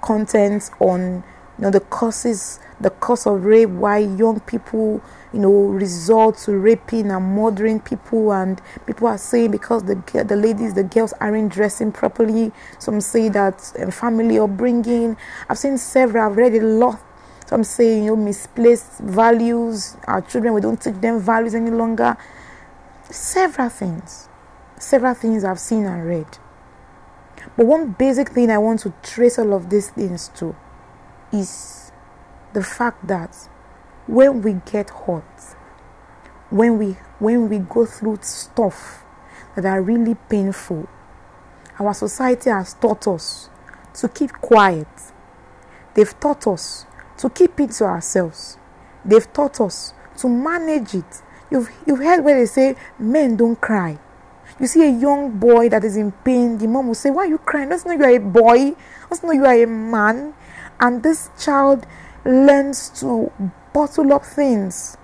contents 0.00 0.70
on 0.78 1.24
you 1.58 1.62
know 1.64 1.72
the 1.72 1.80
causes 1.80 2.60
the 2.80 2.90
cause 2.90 3.26
of 3.26 3.44
rape 3.44 3.68
why 3.68 3.98
young 3.98 4.40
people 4.40 5.02
you 5.32 5.38
know 5.38 5.52
resort 5.52 6.36
to 6.38 6.52
raping 6.52 7.10
and 7.10 7.24
murdering 7.24 7.80
people. 7.80 8.32
And 8.32 8.60
people 8.86 9.06
are 9.08 9.18
saying 9.18 9.50
because 9.50 9.84
the 9.84 9.96
the 10.26 10.36
ladies 10.36 10.74
the 10.74 10.84
girls 10.84 11.12
aren't 11.20 11.52
dressing 11.52 11.92
properly. 11.92 12.52
Some 12.78 13.00
say 13.00 13.28
that 13.30 13.72
um, 13.78 13.90
family 13.90 14.38
upbringing. 14.38 15.16
I've 15.48 15.58
seen 15.58 15.78
several 15.78 16.30
i've 16.30 16.36
read 16.36 16.54
a 16.54 16.64
lot. 16.64 17.00
Some 17.46 17.64
say 17.64 17.96
you 17.96 18.06
know 18.06 18.16
misplaced 18.16 18.98
values. 18.98 19.96
Our 20.06 20.22
children 20.22 20.54
we 20.54 20.60
don't 20.60 20.80
teach 20.80 20.94
them 20.94 21.20
values 21.20 21.54
any 21.54 21.70
longer. 21.70 22.16
Several 23.10 23.68
things. 23.68 24.28
Several 24.78 25.14
things 25.14 25.44
i've 25.44 25.60
seen 25.60 25.84
and 25.84 26.06
read. 26.06 26.38
But 27.56 27.66
one 27.66 27.92
basic 27.92 28.30
thing 28.30 28.50
i 28.50 28.58
want 28.58 28.80
to 28.80 28.92
trace 29.02 29.38
all 29.38 29.54
of 29.54 29.70
these 29.70 29.90
things 29.90 30.28
to 30.36 30.54
is 31.32 31.79
the 32.52 32.62
fact 32.62 33.06
that 33.06 33.48
when 34.06 34.42
we 34.42 34.54
get 34.70 34.90
hurt, 34.90 35.56
when 36.50 36.78
we 36.78 36.96
when 37.18 37.48
we 37.48 37.58
go 37.58 37.86
through 37.86 38.18
stuff 38.22 39.04
that 39.54 39.64
are 39.64 39.82
really 39.82 40.16
painful, 40.28 40.88
our 41.78 41.94
society 41.94 42.50
has 42.50 42.74
taught 42.74 43.06
us 43.06 43.50
to 43.94 44.08
keep 44.08 44.32
quiet. 44.32 44.88
They've 45.94 46.18
taught 46.18 46.46
us 46.46 46.86
to 47.18 47.30
keep 47.30 47.60
it 47.60 47.72
to 47.72 47.84
ourselves. 47.84 48.58
They've 49.04 49.30
taught 49.32 49.60
us 49.60 49.92
to 50.18 50.28
manage 50.28 50.94
it. 50.94 51.22
You've 51.50 51.70
you've 51.86 52.00
heard 52.00 52.24
where 52.24 52.38
they 52.38 52.46
say 52.46 52.76
men 52.98 53.36
don't 53.36 53.60
cry. 53.60 53.98
You 54.58 54.66
see 54.66 54.82
a 54.82 54.90
young 54.90 55.38
boy 55.38 55.70
that 55.70 55.84
is 55.84 55.96
in 55.96 56.12
pain, 56.12 56.58
the 56.58 56.66
mom 56.66 56.88
will 56.88 56.94
say, 56.94 57.10
Why 57.10 57.24
are 57.24 57.28
you 57.28 57.38
crying? 57.38 57.70
Doesn't 57.70 57.88
know 57.88 57.96
you 57.96 58.04
are 58.04 58.16
a 58.16 58.20
boy, 58.20 58.76
doesn't 59.08 59.26
know 59.26 59.32
you 59.32 59.46
are 59.46 59.62
a 59.62 59.66
man. 59.66 60.34
And 60.78 61.02
this 61.02 61.30
child 61.38 61.86
learns 62.24 62.88
to 63.00 63.32
bottle 63.72 64.12
up 64.12 64.24
things. 64.24 64.96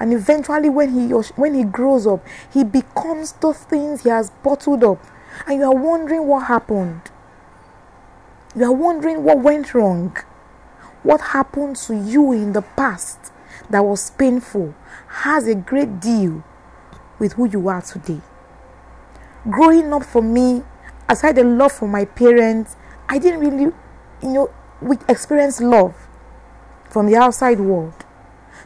And 0.00 0.12
eventually 0.12 0.68
when 0.68 0.90
he 0.90 1.08
when 1.08 1.54
he 1.54 1.62
grows 1.64 2.06
up 2.06 2.24
he 2.52 2.64
becomes 2.64 3.32
those 3.32 3.58
things 3.58 4.02
he 4.02 4.08
has 4.08 4.30
bottled 4.30 4.84
up. 4.84 4.98
And 5.46 5.58
you 5.58 5.64
are 5.64 5.74
wondering 5.74 6.26
what 6.26 6.46
happened. 6.46 7.10
You 8.56 8.64
are 8.64 8.72
wondering 8.72 9.24
what 9.24 9.40
went 9.40 9.74
wrong. 9.74 10.16
What 11.02 11.20
happened 11.20 11.76
to 11.76 11.96
you 11.96 12.32
in 12.32 12.52
the 12.52 12.62
past 12.62 13.32
that 13.68 13.84
was 13.84 14.10
painful 14.10 14.74
has 15.08 15.46
a 15.46 15.54
great 15.54 16.00
deal 16.00 16.44
with 17.18 17.34
who 17.34 17.48
you 17.48 17.68
are 17.68 17.82
today. 17.82 18.20
Growing 19.50 19.92
up 19.92 20.04
for 20.04 20.22
me 20.22 20.62
aside 21.08 21.36
the 21.36 21.44
love 21.44 21.72
for 21.72 21.88
my 21.88 22.04
parents 22.04 22.76
i 23.08 23.18
didn't 23.18 23.40
really 23.40 23.72
you 24.22 24.28
know 24.28 24.50
we 24.80 24.96
experience 25.08 25.60
love 25.60 26.03
from 26.94 27.06
the 27.06 27.16
outside 27.16 27.58
world. 27.58 27.92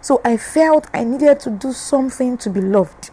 So 0.02 0.20
I 0.22 0.36
felt 0.36 0.86
I 0.92 1.02
needed 1.02 1.40
to 1.40 1.50
do 1.50 1.72
something 1.72 2.36
to 2.36 2.50
be 2.50 2.60
loved. 2.60 3.10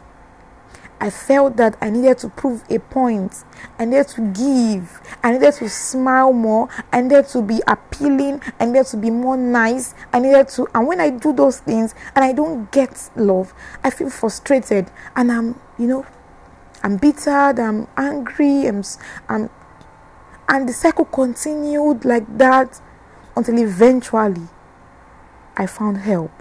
I 0.99 1.09
felt 1.09 1.55
that 1.55 1.77
I 1.81 1.89
needed 1.89 2.17
to 2.17 2.27
prove 2.27 2.65
a 2.69 2.79
point. 2.79 3.45
I 3.79 3.85
needed 3.85 4.09
to 4.09 4.21
give. 4.33 4.99
I 5.23 5.31
needed 5.31 5.53
to 5.53 5.69
smile 5.69 6.33
more. 6.33 6.67
I 6.91 6.99
needed 6.99 7.29
to 7.29 7.41
be 7.41 7.61
appealing. 7.65 8.41
I 8.59 8.65
needed 8.65 8.87
to 8.87 8.97
be 8.97 9.09
more 9.09 9.37
nice. 9.37 9.95
I 10.11 10.19
needed 10.19 10.49
to. 10.49 10.67
And 10.75 10.85
when 10.85 10.99
I 10.99 11.11
do 11.11 11.31
those 11.31 11.59
things 11.59 11.95
and 12.13 12.25
I 12.25 12.33
don't 12.33 12.69
get 12.73 13.09
love, 13.15 13.53
I 13.85 13.91
feel 13.91 14.09
frustrated 14.09 14.91
and 15.15 15.31
I'm, 15.31 15.61
you 15.79 15.87
know, 15.87 16.05
I'm 16.83 16.97
bitter. 16.97 17.31
I'm 17.31 17.87
angry. 17.95 18.67
I'm, 18.67 18.83
I'm, 19.29 19.49
and 20.49 20.67
the 20.67 20.73
cycle 20.73 21.05
continued 21.05 22.03
like 22.03 22.37
that 22.37 22.81
until 23.37 23.57
eventually 23.59 24.49
I 25.57 25.67
found 25.67 25.99
help. 25.99 26.31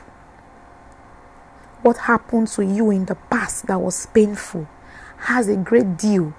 What 1.83 1.99
happened 1.99 2.49
to 2.49 2.65
you 2.65 2.91
in 2.91 3.05
the 3.05 3.15
past 3.15 3.67
that 3.67 3.81
was 3.81 4.07
painful 4.07 4.67
has 5.19 5.49
a 5.49 5.57
great 5.57 5.97
deal 5.97 6.35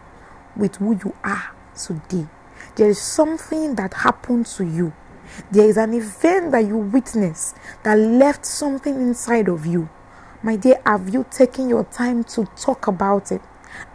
with 0.57 0.75
who 0.77 0.93
you 0.93 1.15
are 1.23 1.51
today. 1.75 2.27
There 2.75 2.89
is 2.89 3.01
something 3.01 3.75
that 3.75 3.93
happened 3.93 4.45
to 4.47 4.65
you. 4.65 4.93
There 5.51 5.67
is 5.67 5.77
an 5.77 5.93
event 5.93 6.51
that 6.51 6.65
you 6.65 6.77
witnessed 6.77 7.55
that 7.83 7.95
left 7.97 8.45
something 8.45 8.95
inside 8.95 9.47
of 9.47 9.65
you. 9.65 9.89
My 10.43 10.55
dear, 10.57 10.81
have 10.85 11.13
you 11.13 11.25
taken 11.31 11.69
your 11.69 11.85
time 11.85 12.23
to 12.25 12.45
talk 12.57 12.87
about 12.87 13.31
it? 13.31 13.41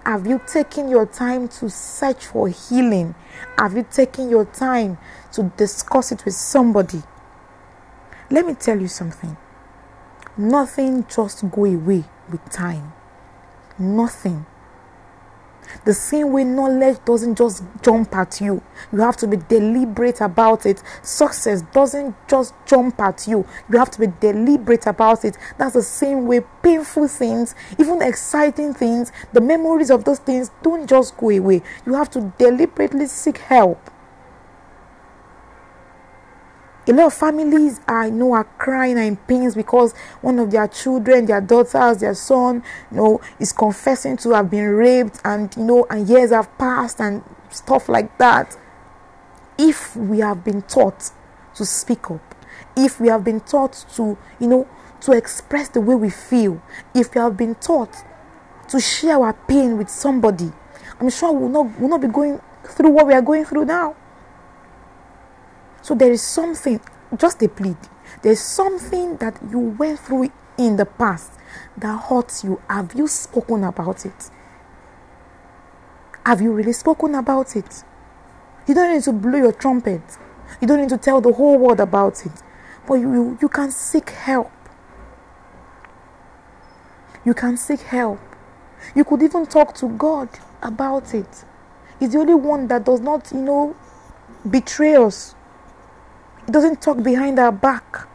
Have 0.05 0.27
you 0.27 0.40
taken 0.47 0.88
your 0.88 1.07
time 1.07 1.49
to 1.49 1.69
search 1.69 2.27
for 2.27 2.49
healing? 2.49 3.14
Have 3.59 3.77
you 3.77 3.87
taken 3.90 4.31
your 4.31 4.47
time 4.47 4.99
to 5.33 5.45
discuss 5.57 6.12
it 6.12 6.25
with 6.25 6.35
somebody? 6.35 7.03
Let 8.31 8.47
me 8.47 8.55
tell 8.55 8.81
you 8.81 8.87
something. 8.87 9.37
Nothing 10.37 11.05
just 11.09 11.51
go 11.51 11.64
away 11.64 12.05
with 12.31 12.49
time. 12.51 12.93
Nothing. 13.77 14.47
The 15.85 15.95
same 15.95 16.33
way 16.33 16.45
knowledge 16.45 16.99
doesn't 17.05 17.37
just 17.37 17.64
jump 17.83 18.14
at 18.14 18.40
you. 18.40 18.62
You 18.93 19.01
have 19.01 19.16
to 19.19 19.27
be 19.27 19.37
deliberate 19.37 20.21
about 20.21 20.66
it. 20.66 20.83
Success 21.03 21.62
doesn't 21.73 22.14
just 22.29 22.55
jump 22.66 23.01
at 23.01 23.27
you. 23.27 23.47
You 23.71 23.79
have 23.79 23.90
to 23.93 24.01
be 24.01 24.09
deliberate 24.21 24.87
about 24.87 25.25
it. 25.25 25.37
That's 25.59 25.75
the 25.75 25.83
same 25.83 26.27
way 26.27 26.43
painful 26.62 27.09
things, 27.09 27.55
even 27.79 28.03
exciting 28.03 28.75
things, 28.75 29.12
the 29.33 29.40
memories 29.40 29.90
of 29.90 30.05
those 30.05 30.19
things 30.19 30.51
don't 30.62 30.88
just 30.88 31.16
go 31.16 31.31
away. 31.31 31.62
You 31.87 31.95
have 31.95 32.11
to 32.11 32.33
deliberately 32.38 33.07
seek 33.07 33.38
help. 33.38 33.90
A 36.90 36.92
lot 36.92 37.07
of 37.07 37.14
families 37.14 37.81
I 37.87 38.11
know 38.11 38.33
are 38.33 38.42
crying 38.59 38.98
and 38.98 39.07
in 39.07 39.16
pains 39.16 39.55
because 39.55 39.92
one 40.22 40.40
of 40.40 40.50
their 40.50 40.66
children, 40.66 41.24
their 41.24 41.40
daughters, 41.40 41.98
their 41.98 42.14
son, 42.14 42.64
you 42.90 42.96
know, 42.96 43.20
is 43.38 43.53
confessing 43.53 44.16
to 44.16 44.31
have 44.31 44.50
been 44.50 44.66
raped 44.70 45.20
and 45.24 45.57
you 45.57 45.62
know, 45.62 45.87
and 45.88 46.09
years 46.09 46.31
have 46.31 46.59
passed 46.59 47.00
and 47.00 47.22
stuff 47.48 47.88
like 47.88 48.18
that. 48.18 48.59
If 49.57 49.94
we 49.94 50.18
have 50.18 50.42
been 50.42 50.62
taught 50.62 51.12
to 51.55 51.64
speak 51.64 52.11
up, 52.11 52.35
if 52.76 52.98
we 52.98 53.07
have 53.07 53.22
been 53.22 53.38
taught 53.38 53.85
to, 53.94 54.18
you 54.40 54.48
know, 54.48 54.68
to 55.03 55.12
express 55.12 55.68
the 55.68 55.81
way 55.81 55.94
we 55.94 56.11
feel, 56.11 56.61
if 56.92 57.14
we 57.14 57.20
have 57.20 57.37
been 57.37 57.55
taught 57.55 57.94
to 58.68 58.81
share 58.81 59.22
our 59.22 59.35
pain 59.35 59.79
with 59.79 59.90
somebody, 59.90 60.50
I'm 60.98 61.09
sure 61.09 61.33
we'll 61.33 61.50
not, 61.50 61.79
we'll 61.79 61.90
not 61.90 62.00
be 62.00 62.09
going 62.09 62.40
through 62.64 62.90
what 62.90 63.07
we 63.07 63.14
are 63.14 63.22
going 63.22 63.44
through 63.44 63.66
now. 63.66 63.94
So 65.83 65.95
there 65.95 66.11
is 66.11 66.23
something, 66.23 66.81
just 67.16 67.43
a 67.43 67.49
plea. 67.49 67.77
There's 68.23 68.40
something 68.40 69.16
that 69.16 69.40
you 69.51 69.59
went 69.59 70.01
through 70.01 70.31
in 70.59 70.77
the 70.77 70.85
past 70.85 71.33
that 71.79 71.99
hurts 72.09 72.45
you, 72.45 72.61
have 72.69 72.95
you 72.95 73.07
spoken 73.09 73.64
about 73.64 74.05
it? 74.05 74.31
Have 76.25 76.40
you 76.40 76.53
really 76.53 76.73
spoken 76.73 77.14
about 77.14 77.57
it? 77.57 77.83
You 78.66 78.75
don't 78.75 78.93
need 78.93 79.03
to 79.05 79.12
blow 79.12 79.38
your 79.38 79.53
trumpet. 79.53 80.03
You 80.61 80.69
don't 80.69 80.81
need 80.81 80.90
to 80.90 80.99
tell 80.99 81.21
the 81.21 81.33
whole 81.33 81.59
world 81.59 81.81
about 81.81 82.25
it. 82.27 82.33
But 82.87 82.95
you, 82.95 83.12
you, 83.12 83.38
you 83.40 83.49
can 83.49 83.71
seek 83.71 84.11
help. 84.11 84.53
You 87.25 87.35
can 87.35 87.57
seek 87.57 87.81
help. 87.81 88.21
You 88.95 89.05
could 89.05 89.23
even 89.23 89.47
talk 89.47 89.75
to 89.77 89.88
God 89.88 90.29
about 90.62 91.14
it. 91.14 91.45
He's 91.99 92.12
the 92.12 92.19
only 92.19 92.35
one 92.35 92.66
that 92.69 92.85
does 92.85 93.01
not, 93.01 93.31
you 93.33 93.40
know, 93.40 93.77
betray 94.49 94.97
us. 94.97 95.35
Doesn't 96.51 96.83
talk 96.83 97.03
behind 97.03 97.39
our 97.39 97.53
back. 97.53 98.09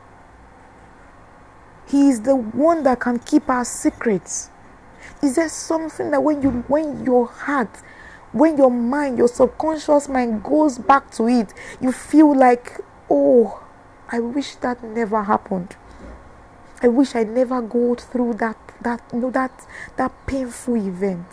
He 1.87 2.09
is 2.09 2.21
the 2.21 2.35
one 2.35 2.83
that 2.83 2.99
can 2.99 3.19
keep 3.19 3.49
our 3.49 3.63
secrets. 3.63 4.49
Is 5.21 5.35
there 5.35 5.49
something 5.49 6.11
that 6.11 6.21
when 6.21 6.41
you 6.41 6.49
when 6.67 7.05
your 7.05 7.27
heart, 7.27 7.69
when 8.31 8.57
your 8.57 8.71
mind, 8.71 9.17
your 9.17 9.27
subconscious 9.27 10.09
mind 10.09 10.43
goes 10.43 10.77
back 10.77 11.11
to 11.11 11.27
it, 11.27 11.53
you 11.79 11.91
feel 11.91 12.35
like, 12.35 12.79
oh, 13.09 13.63
I 14.09 14.19
wish 14.19 14.55
that 14.57 14.83
never 14.83 15.23
happened. 15.23 15.75
I 16.81 16.87
wish 16.87 17.15
I 17.15 17.23
never 17.23 17.61
go 17.61 17.95
through 17.95 18.33
that 18.35 18.57
that 18.81 19.01
you 19.13 19.19
know 19.19 19.31
that 19.31 19.65
that 19.97 20.11
painful 20.27 20.75
event. 20.75 21.25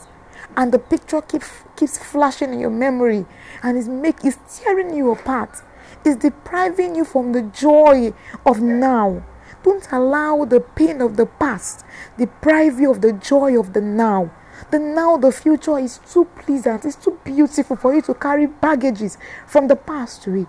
And 0.57 0.71
the 0.71 0.79
picture 0.79 1.21
keeps 1.23 1.51
keeps 1.77 1.99
flashing 1.99 2.53
in 2.53 2.61
your 2.61 2.71
memory 2.71 3.27
and 3.63 3.77
is 3.77 3.89
make 3.89 4.25
is 4.25 4.39
tearing 4.55 4.95
you 4.95 5.11
apart. 5.11 5.63
Is 6.05 6.17
depriving 6.17 6.97
you 6.97 7.05
from 7.05 7.33
the 7.33 7.43
joy 7.43 8.13
of 8.45 8.61
now. 8.61 9.23
Don't 9.63 9.87
allow 9.93 10.45
the 10.45 10.61
pain 10.61 11.01
of 11.01 11.17
the 11.17 11.27
past 11.27 11.85
deprive 12.19 12.81
you 12.81 12.91
of 12.91 13.01
the 13.01 13.13
joy 13.13 13.59
of 13.59 13.73
the 13.73 13.81
now. 13.81 14.33
The 14.71 14.79
now, 14.79 15.17
the 15.17 15.33
future 15.33 15.79
is 15.79 15.99
too 16.13 16.25
pleasant, 16.25 16.85
it's 16.85 16.97
too 16.97 17.19
beautiful 17.25 17.77
for 17.77 17.95
you 17.95 18.03
to 18.03 18.15
carry 18.15 18.47
baggages 18.47 19.19
from 19.47 19.69
the 19.69 19.77
past 19.77 20.23
to 20.25 20.35
it. 20.35 20.49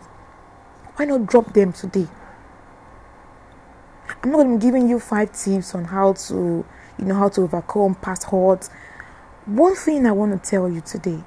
Why 0.95 1.05
not 1.05 1.25
drop 1.25 1.53
them 1.53 1.73
today? 1.73 2.07
I'm 4.23 4.31
not 4.31 4.37
going 4.37 4.51
to 4.53 4.57
be 4.57 4.61
giving 4.61 4.87
you 4.87 4.99
five 4.99 5.31
tips 5.31 5.73
on 5.73 5.85
how 5.85 6.13
to, 6.13 6.65
you 6.99 7.05
know, 7.05 7.15
how 7.15 7.29
to 7.29 7.41
overcome 7.41 7.95
past 7.95 8.25
hurts. 8.25 8.69
One 9.45 9.75
thing 9.75 10.05
I 10.05 10.11
want 10.11 10.41
to 10.41 10.49
tell 10.49 10.69
you 10.69 10.81
today 10.81 11.23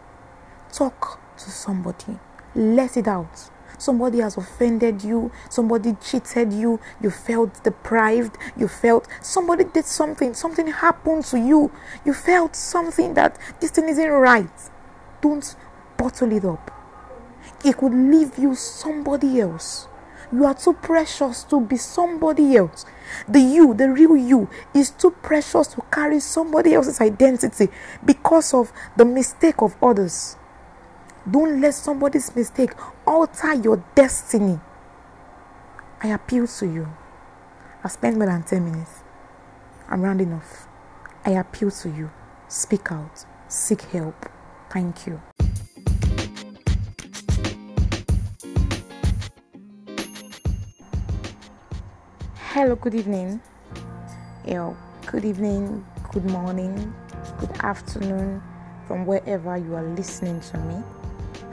talk 0.72 1.20
to 1.38 1.50
somebody, 1.50 2.18
let 2.54 2.96
it 2.96 3.08
out 3.08 3.50
somebody 3.78 4.18
has 4.18 4.36
offended 4.36 5.02
you, 5.02 5.30
somebody 5.48 5.96
cheated 6.02 6.52
you, 6.52 6.80
you 7.00 7.10
felt 7.10 7.62
deprived, 7.64 8.36
you 8.56 8.68
felt 8.68 9.08
somebody 9.20 9.64
did 9.64 9.84
something, 9.84 10.34
something 10.34 10.68
happened 10.68 11.24
to 11.26 11.38
you, 11.38 11.70
you 12.04 12.12
felt 12.12 12.56
something 12.56 13.14
that 13.14 13.38
this 13.60 13.70
thing 13.70 13.88
isn't 13.88 14.10
right. 14.10 14.50
Don't 15.20 15.56
bottle 15.96 16.32
it 16.32 16.44
up. 16.44 16.70
It 17.64 17.76
could 17.76 17.92
leave 17.94 18.38
you 18.38 18.54
somebody 18.54 19.40
else. 19.40 19.88
You 20.32 20.44
are 20.44 20.54
too 20.54 20.72
precious 20.72 21.44
to 21.44 21.60
be 21.60 21.76
somebody 21.76 22.56
else. 22.56 22.84
The 23.28 23.40
you, 23.40 23.74
the 23.74 23.88
real 23.88 24.16
you, 24.16 24.48
is 24.74 24.90
too 24.90 25.12
precious 25.12 25.68
to 25.68 25.82
carry 25.92 26.18
somebody 26.20 26.74
else's 26.74 27.00
identity 27.00 27.68
because 28.04 28.52
of 28.52 28.72
the 28.96 29.04
mistake 29.04 29.62
of 29.62 29.76
others. 29.82 30.36
Don't 31.28 31.60
let 31.60 31.74
somebody's 31.74 32.34
mistake 32.36 32.70
alter 33.04 33.54
your 33.54 33.82
destiny. 33.96 34.60
I 36.00 36.08
appeal 36.08 36.46
to 36.46 36.66
you. 36.66 36.88
I've 37.82 37.90
spent 37.90 38.16
more 38.16 38.26
than 38.26 38.44
10 38.44 38.64
minutes. 38.64 39.02
I'm 39.88 40.02
rounding 40.02 40.32
off. 40.32 40.68
I 41.24 41.30
appeal 41.30 41.72
to 41.72 41.88
you. 41.88 42.10
Speak 42.46 42.92
out. 42.92 43.24
Seek 43.48 43.82
help. 43.82 44.30
Thank 44.70 45.06
you. 45.08 45.20
Hello, 52.52 52.76
good 52.76 52.94
evening. 52.94 53.40
Know, 54.46 54.76
good 55.06 55.24
evening, 55.24 55.84
good 56.12 56.24
morning, 56.26 56.94
good 57.40 57.50
afternoon 57.64 58.40
from 58.86 59.04
wherever 59.04 59.56
you 59.56 59.74
are 59.74 59.82
listening 59.82 60.40
to 60.40 60.58
me. 60.58 60.95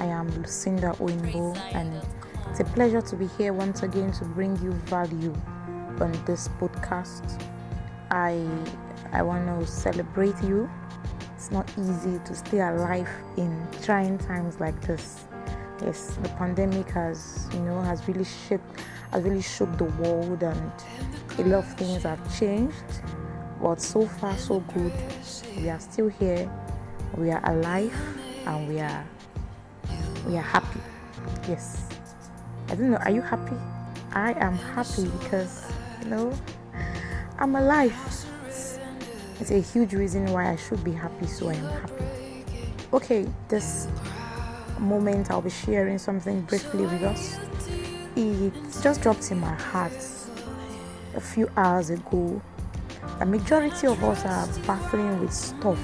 I 0.04 0.08
am 0.08 0.28
Lucinda 0.42 0.92
Oimbo, 1.00 1.56
and 1.74 2.06
it's 2.50 2.60
a 2.60 2.66
pleasure 2.66 3.02
to 3.02 3.16
be 3.16 3.26
here 3.38 3.54
once 3.54 3.84
again 3.84 4.12
to 4.20 4.26
bring 4.26 4.62
you 4.62 4.74
value 4.92 5.34
on 6.02 6.12
this 6.26 6.50
podcast. 6.60 7.42
I 8.12 8.46
I 9.14 9.22
want 9.22 9.48
to 9.48 9.66
celebrate 9.66 10.36
you. 10.44 10.70
It's 11.38 11.52
not 11.52 11.72
easy 11.80 12.20
to 12.26 12.36
stay 12.36 12.60
alive 12.60 13.08
in 13.38 13.66
trying 13.82 14.18
times 14.18 14.60
like 14.60 14.76
this. 14.82 15.24
Yes, 15.82 16.18
the 16.22 16.28
pandemic 16.36 16.90
has 16.90 17.48
you 17.54 17.62
know 17.62 17.82
has 17.82 18.06
really 18.06 18.26
shook 18.26 18.62
has 19.14 19.24
really 19.24 19.42
shook 19.42 19.78
the 19.78 19.86
world, 19.86 20.44
and 20.44 20.72
a 21.38 21.44
lot 21.44 21.60
of 21.60 21.74
things 21.76 22.04
have 22.04 22.20
changed. 22.38 22.76
But 23.62 23.80
so 23.80 24.06
far, 24.06 24.36
so 24.38 24.60
good. 24.74 24.92
We 25.56 25.70
are 25.70 25.80
still 25.80 26.10
here. 26.10 26.52
We 27.16 27.32
are 27.32 27.42
alive, 27.50 27.96
and 28.46 28.68
we 28.68 28.82
are 28.82 29.06
we 30.28 30.38
are 30.38 30.42
happy. 30.42 30.80
Yes. 31.48 31.88
I 32.70 32.76
don't 32.76 32.92
know, 32.92 32.98
are 32.98 33.12
you 33.12 33.22
happy? 33.22 33.56
I 34.14 34.34
am 34.34 34.58
happy 34.58 35.06
because, 35.20 35.72
you 36.02 36.10
know, 36.10 36.34
I'm 37.40 37.56
alive. 37.56 37.96
It's 39.40 39.52
a 39.52 39.60
huge 39.60 39.94
reason 39.94 40.32
why 40.32 40.52
I 40.52 40.56
should 40.56 40.84
be 40.84 40.92
happy, 40.92 41.28
so 41.28 41.50
I 41.50 41.56
am 41.56 41.68
happy. 41.82 42.06
Okay, 42.94 43.28
this 43.50 43.88
moment 44.80 45.32
I'll 45.32 45.42
be 45.42 45.50
sharing 45.50 45.98
something 45.98 46.42
briefly 46.42 46.84
with 46.84 47.04
us. 47.04 47.40
It 48.16 48.54
just 48.82 49.02
dropped 49.02 49.32
in 49.32 49.40
my 49.40 49.54
heart 49.54 49.92
a 51.16 51.22
few 51.22 51.50
hours 51.58 51.90
ago. 51.90 52.42
The 53.20 53.26
majority 53.26 53.88
of 53.88 54.04
us 54.04 54.24
are 54.26 54.48
battling 54.66 55.20
with 55.20 55.34
stuff 55.34 55.80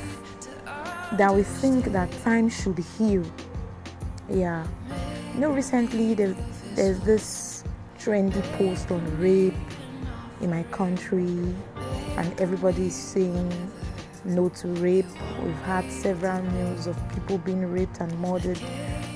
that 1.14 1.34
we 1.34 1.44
think 1.44 1.86
that 1.86 2.12
time 2.24 2.50
should 2.50 2.78
heal 2.78 3.24
yeah. 4.32 4.66
You 5.34 5.42
know 5.42 5.52
recently 5.52 6.14
there, 6.14 6.36
there's 6.76 7.00
this 7.02 7.64
trendy 8.00 8.42
post 8.58 8.92
on 8.92 9.20
rape 9.20 9.54
in 10.42 10.50
my 10.50 10.64
country 10.64 11.56
and 12.18 12.40
everybody 12.40 12.88
is 12.88 12.96
saying 12.96 13.72
no 14.26 14.50
to 14.50 14.68
rape. 14.68 15.06
We've 15.44 15.54
had 15.62 15.90
several 15.92 16.42
news 16.44 16.88
of 16.88 16.98
people 17.14 17.38
being 17.40 17.66
raped 17.72 18.00
and 18.00 18.18
murdered 18.20 18.60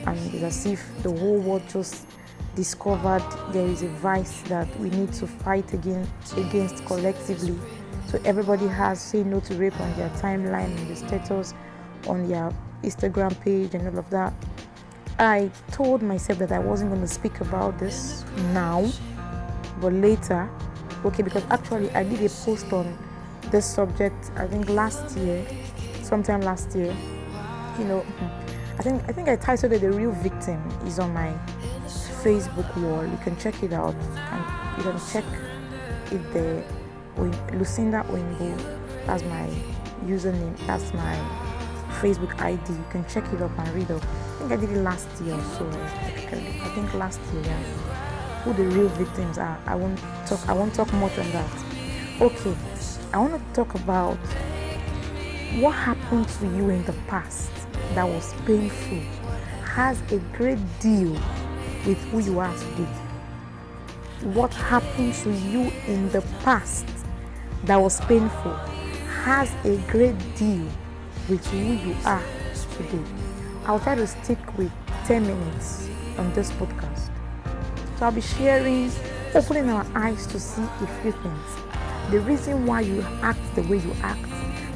and 0.06 0.18
it's 0.34 0.44
as 0.44 0.66
if 0.66 1.04
the 1.04 1.12
whole 1.12 1.40
world 1.40 1.64
just 1.70 2.08
discovered 2.56 3.24
there 3.52 3.66
is 3.66 3.82
a 3.82 3.88
vice 3.88 4.42
that 4.44 4.68
we 4.80 4.90
need 4.90 5.12
to 5.14 5.28
fight 5.28 5.74
against, 5.74 6.38
against 6.38 6.86
collectively. 6.86 7.58
So 8.08 8.22
everybody 8.26 8.68
has 8.68 9.02
say 9.02 9.24
no 9.24 9.40
to 9.42 9.56
rape 9.56 9.80
on 9.80 9.96
their 9.98 10.10
timeline 10.10 10.78
and 10.78 10.90
the 10.90 10.96
status 10.96 11.54
on 12.08 12.28
their 12.28 12.52
instagram 12.84 13.40
page 13.40 13.74
and 13.74 13.88
all 13.88 13.98
of 13.98 14.10
that 14.10 14.34
I 15.20 15.52
told 15.72 16.02
myself 16.02 16.40
that 16.40 16.52
I 16.52 16.60
wasn't 16.60 16.90
going 16.90 17.02
to 17.02 17.08
speak 17.08 17.40
about 17.42 17.78
this 17.78 18.26
now, 18.54 18.90
but 19.80 19.94
later. 19.94 20.50
Okay, 21.06 21.22
because 21.22 21.44
actually 21.50 21.92
I 21.92 22.04
did 22.04 22.20
a 22.24 22.30
post 22.30 22.72
on 22.74 22.98
this 23.52 23.66
subject. 23.66 24.32
I 24.38 24.48
think 24.48 24.70
last 24.70 25.16
year, 25.18 25.46
sometime 26.02 26.42
last 26.42 26.76
year. 26.76 26.96
You 27.78 27.86
know, 27.86 28.06
I 28.80 28.84
think 28.84 29.04
I 29.08 29.12
think 29.12 29.28
I 29.28 29.36
titled 29.36 29.74
it 29.74 29.82
"The 29.82 29.92
Real 29.92 30.12
Victim" 30.12 30.62
is 30.86 31.00
on 31.00 31.14
my 31.14 31.34
Facebook 32.24 32.76
wall. 32.82 33.06
You 33.06 33.18
can 33.24 33.38
check 33.38 33.62
it 33.62 33.74
out, 33.74 33.96
and 33.96 34.78
you 34.78 34.84
can 34.92 35.00
check 35.12 35.26
it 36.12 36.34
there. 36.34 36.64
Lucinda 37.54 38.04
Oimbo. 38.10 38.80
That's 39.06 39.24
my 39.24 39.48
username. 40.06 40.58
That's 40.66 40.92
my 40.94 41.16
Facebook 42.02 42.40
ID. 42.42 42.74
You 42.74 42.86
can 42.90 43.06
check 43.06 43.32
it 43.34 43.42
up 43.42 43.52
and 43.60 43.70
read 43.76 43.92
up 43.92 44.02
think 44.44 44.60
I 44.60 44.66
did 44.66 44.76
it 44.76 44.82
last 44.82 45.08
year, 45.22 45.40
so 45.58 45.70
I 45.70 46.70
think 46.76 46.94
last 46.96 47.22
year. 47.34 47.44
Yeah. 47.44 47.64
Who 48.44 48.54
the 48.54 48.66
real 48.76 48.90
victims 48.90 49.38
are. 49.38 49.58
I 49.66 49.76
won't 49.76 50.00
talk. 50.26 50.50
I 50.50 50.54
won't 50.54 50.74
talk 50.74 50.92
much 50.94 51.18
on 51.18 51.32
that. 51.32 51.64
Okay, 52.20 52.56
I 53.14 53.20
want 53.20 53.34
to 53.36 53.54
talk 53.54 53.74
about 53.76 54.18
what 55.62 55.72
happened 55.72 56.28
to 56.28 56.46
you 56.46 56.70
in 56.70 56.84
the 56.84 56.94
past 57.08 57.52
that 57.96 58.04
was 58.04 58.34
painful 58.46 59.00
has 59.64 60.02
a 60.12 60.18
great 60.36 60.60
deal 60.80 61.14
with 61.86 61.98
who 62.12 62.20
you 62.20 62.40
are 62.40 62.54
today. 62.58 62.92
What 64.24 64.54
happened 64.54 65.14
to 65.24 65.32
you 65.32 65.72
in 65.88 66.10
the 66.10 66.22
past 66.44 66.86
that 67.64 67.78
was 67.78 68.02
painful 68.02 68.56
has 69.24 69.50
a 69.64 69.78
great 69.90 70.18
deal 70.36 70.68
with 71.30 71.46
who 71.48 71.58
you 71.58 71.96
are 72.06 72.24
today. 72.76 73.23
I'll 73.66 73.80
try 73.80 73.96
to 73.96 74.06
stick 74.06 74.40
with 74.58 74.72
10 75.06 75.26
minutes 75.26 75.88
on 76.18 76.34
this 76.34 76.52
podcast. 76.52 77.10
So 77.98 78.06
I'll 78.06 78.12
be 78.12 78.22
sharing, 78.22 78.92
opening 79.34 79.70
our 79.70 79.86
eyes 79.96 80.28
to 80.28 80.40
see 80.40 80.64
a 80.64 80.88
few 81.02 81.12
things. 81.12 82.12
the 82.12 82.20
reason 82.20 82.66
why 82.66 82.82
you 82.82 83.02
act 83.22 83.40
the 83.56 83.64
way 83.64 83.78
you 83.78 83.96
act, 84.04 84.30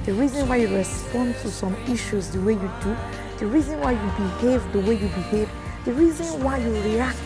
the 0.05 0.13
reason 0.13 0.47
why 0.47 0.55
you 0.57 0.73
respond 0.73 1.35
to 1.41 1.49
some 1.49 1.75
issues 1.89 2.29
the 2.29 2.39
way 2.41 2.53
you 2.53 2.71
do, 2.81 2.95
the 3.39 3.45
reason 3.45 3.79
why 3.81 3.91
you 3.91 4.11
behave 4.17 4.63
the 4.71 4.79
way 4.79 4.93
you 4.93 5.09
behave, 5.09 5.49
the 5.83 5.93
reason 5.93 6.41
why 6.41 6.57
you 6.57 6.71
react 6.81 7.19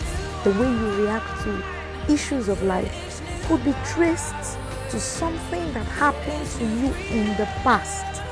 the 0.43 0.51
way 0.53 0.66
you 0.66 1.03
react 1.03 1.43
to 1.43 1.64
issues 2.12 2.49
of 2.49 2.62
life 2.64 3.22
could 3.47 3.64
be 3.64 3.76
traced 3.86 4.57
to 4.89 4.99
something 4.99 5.72
that 5.74 5.86
happened 5.86 6.47
to 6.57 6.64
you 6.66 6.91
in 7.12 7.28
the 7.38 7.45
past 7.62 8.24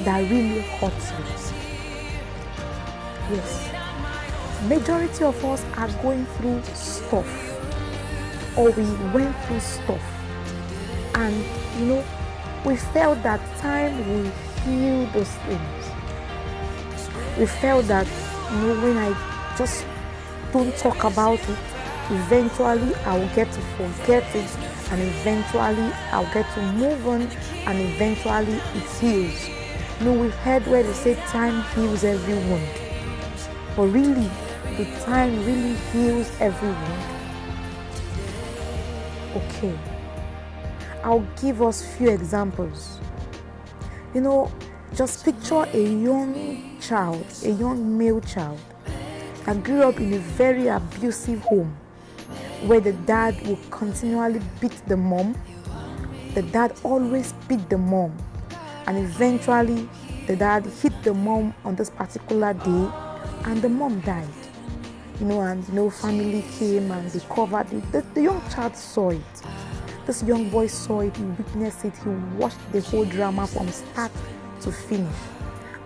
that 0.00 0.18
really 0.30 0.60
hurts 0.62 1.12
you. 1.12 1.57
Yes. 3.30 3.70
Majority 4.68 5.24
of 5.24 5.44
us 5.44 5.62
are 5.76 5.88
going 6.02 6.24
through 6.36 6.62
stuff 6.74 7.48
or 8.56 8.70
we 8.70 8.82
went 9.12 9.36
through 9.44 9.60
stuff 9.60 10.02
and 11.14 11.34
you 11.78 11.86
know 11.86 12.04
we 12.64 12.76
felt 12.76 13.22
that 13.22 13.40
time 13.58 13.98
will 14.08 14.30
heal 14.64 15.04
those 15.12 15.30
things. 15.44 15.90
We 17.38 17.44
felt 17.44 17.86
that 17.88 18.06
you 18.50 18.56
know 18.62 18.80
when 18.80 18.96
I 18.96 19.54
just 19.58 19.84
don't 20.50 20.74
talk 20.78 21.04
about 21.04 21.38
it, 21.38 21.58
eventually 22.10 22.94
I 23.04 23.18
will 23.18 23.34
get 23.34 23.52
to 23.52 23.60
forget 23.76 24.24
it 24.34 24.56
and 24.90 25.02
eventually 25.02 25.92
I'll 26.12 26.32
get 26.32 26.50
to 26.54 26.62
move 26.72 27.06
on 27.06 27.22
and 27.66 27.78
eventually 27.78 28.54
it 28.74 28.88
heals. 28.98 29.48
You 30.00 30.06
know, 30.06 30.12
we've 30.14 30.34
heard 30.36 30.66
where 30.66 30.82
they 30.82 30.94
say 30.94 31.14
time 31.26 31.62
heals 31.74 32.04
every 32.04 32.34
wound. 32.34 32.87
But 33.78 33.92
really, 33.92 34.28
the 34.76 34.86
time 35.04 35.36
really 35.46 35.76
heals 35.92 36.28
every 36.40 36.68
wound. 36.68 37.04
Okay. 39.36 39.78
I'll 41.04 41.24
give 41.40 41.62
us 41.62 41.86
few 41.94 42.10
examples. 42.10 42.98
You 44.14 44.22
know, 44.22 44.50
just 44.96 45.24
picture 45.24 45.62
a 45.72 45.78
young 45.80 46.76
child, 46.80 47.24
a 47.44 47.50
young 47.50 47.96
male 47.96 48.20
child 48.20 48.58
that 49.44 49.62
grew 49.62 49.84
up 49.84 50.00
in 50.00 50.12
a 50.12 50.18
very 50.18 50.66
abusive 50.66 51.38
home 51.42 51.76
where 52.66 52.80
the 52.80 52.94
dad 53.06 53.40
would 53.46 53.70
continually 53.70 54.40
beat 54.60 54.82
the 54.88 54.96
mom. 54.96 55.36
The 56.34 56.42
dad 56.42 56.74
always 56.82 57.32
beat 57.46 57.70
the 57.70 57.78
mom. 57.78 58.16
And 58.88 58.98
eventually, 58.98 59.88
the 60.26 60.34
dad 60.34 60.66
hit 60.66 61.00
the 61.04 61.14
mom 61.14 61.54
on 61.64 61.76
this 61.76 61.90
particular 61.90 62.54
day, 62.54 62.88
and 63.48 63.62
the 63.62 63.68
mom 63.68 63.98
died. 64.00 64.28
You 65.20 65.26
know, 65.26 65.40
and 65.40 65.66
you 65.68 65.74
know, 65.74 65.90
family 65.90 66.44
came 66.58 66.90
and 66.90 67.10
they 67.10 67.20
covered 67.34 67.72
it. 67.72 67.92
The, 67.92 68.02
the 68.14 68.22
young 68.22 68.42
child 68.50 68.76
saw 68.76 69.10
it. 69.10 69.22
This 70.06 70.22
young 70.22 70.48
boy 70.50 70.66
saw 70.66 71.00
it, 71.00 71.16
he 71.16 71.24
witnessed 71.24 71.84
it, 71.84 71.94
he 71.96 72.10
watched 72.38 72.72
the 72.72 72.80
whole 72.82 73.04
drama 73.04 73.46
from 73.46 73.68
start 73.68 74.12
to 74.60 74.70
finish. 74.70 75.16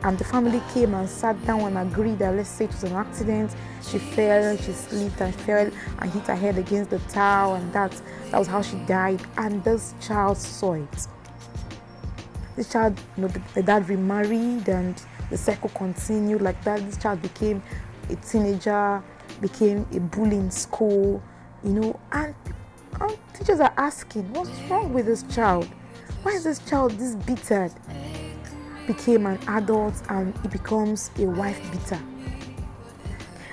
And 0.02 0.18
the 0.18 0.24
family 0.24 0.60
came 0.74 0.94
and 0.94 1.08
sat 1.08 1.44
down 1.46 1.76
and 1.76 1.92
agreed 1.92 2.18
that 2.18 2.34
let's 2.34 2.48
say 2.48 2.64
it 2.64 2.72
was 2.72 2.82
an 2.82 2.94
accident. 2.94 3.54
She 3.88 3.98
fell, 3.98 4.56
she 4.56 4.72
slipped 4.72 5.20
and 5.20 5.34
fell 5.34 5.70
and 6.00 6.10
hit 6.10 6.24
her 6.24 6.34
head 6.34 6.58
against 6.58 6.90
the 6.90 6.98
towel, 7.00 7.54
and 7.54 7.72
that 7.72 7.92
that 8.30 8.38
was 8.38 8.48
how 8.48 8.62
she 8.62 8.76
died. 8.86 9.22
And 9.36 9.62
this 9.62 9.94
child 10.00 10.36
saw 10.36 10.74
it. 10.74 11.06
This 12.56 12.72
child, 12.72 13.00
you 13.16 13.22
know, 13.22 13.28
the, 13.28 13.40
the 13.54 13.62
dad 13.62 13.88
remarried, 13.88 14.68
and 14.68 15.00
the 15.32 15.38
cycle 15.38 15.70
continued 15.70 16.42
like 16.42 16.62
that. 16.62 16.84
This 16.84 16.98
child 16.98 17.22
became 17.22 17.62
a 18.10 18.16
teenager, 18.16 19.02
became 19.40 19.86
a 19.92 19.98
bully 19.98 20.36
in 20.36 20.50
school, 20.50 21.22
you 21.64 21.70
know, 21.70 22.00
and 22.12 22.34
and 23.00 23.18
teachers 23.32 23.58
are 23.58 23.72
asking, 23.78 24.30
what's 24.34 24.50
wrong 24.68 24.92
with 24.92 25.06
this 25.06 25.22
child? 25.34 25.66
Why 26.22 26.32
is 26.32 26.44
this 26.44 26.58
child 26.68 26.92
this 26.92 27.14
bitter? 27.14 27.70
Became 28.86 29.24
an 29.24 29.38
adult 29.48 29.94
and 30.10 30.36
he 30.42 30.48
becomes 30.48 31.10
a 31.18 31.24
wife 31.24 31.58
beater. 31.72 32.00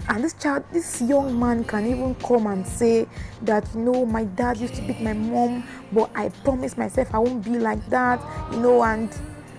And 0.09 0.23
this 0.23 0.33
child, 0.33 0.65
this 0.73 1.01
young 1.01 1.39
man 1.39 1.63
can 1.63 1.85
even 1.85 2.15
come 2.15 2.47
and 2.47 2.67
say 2.67 3.07
that, 3.43 3.65
you 3.73 3.79
know, 3.79 4.05
my 4.05 4.25
dad 4.25 4.57
used 4.57 4.75
to 4.75 4.81
beat 4.81 4.99
my 4.99 5.13
mom, 5.13 5.63
but 5.93 6.11
I 6.13 6.29
promised 6.29 6.77
myself 6.77 7.13
I 7.13 7.19
won't 7.19 7.45
be 7.45 7.57
like 7.57 7.83
that, 7.89 8.19
you 8.51 8.59
know, 8.59 8.83
and 8.83 9.09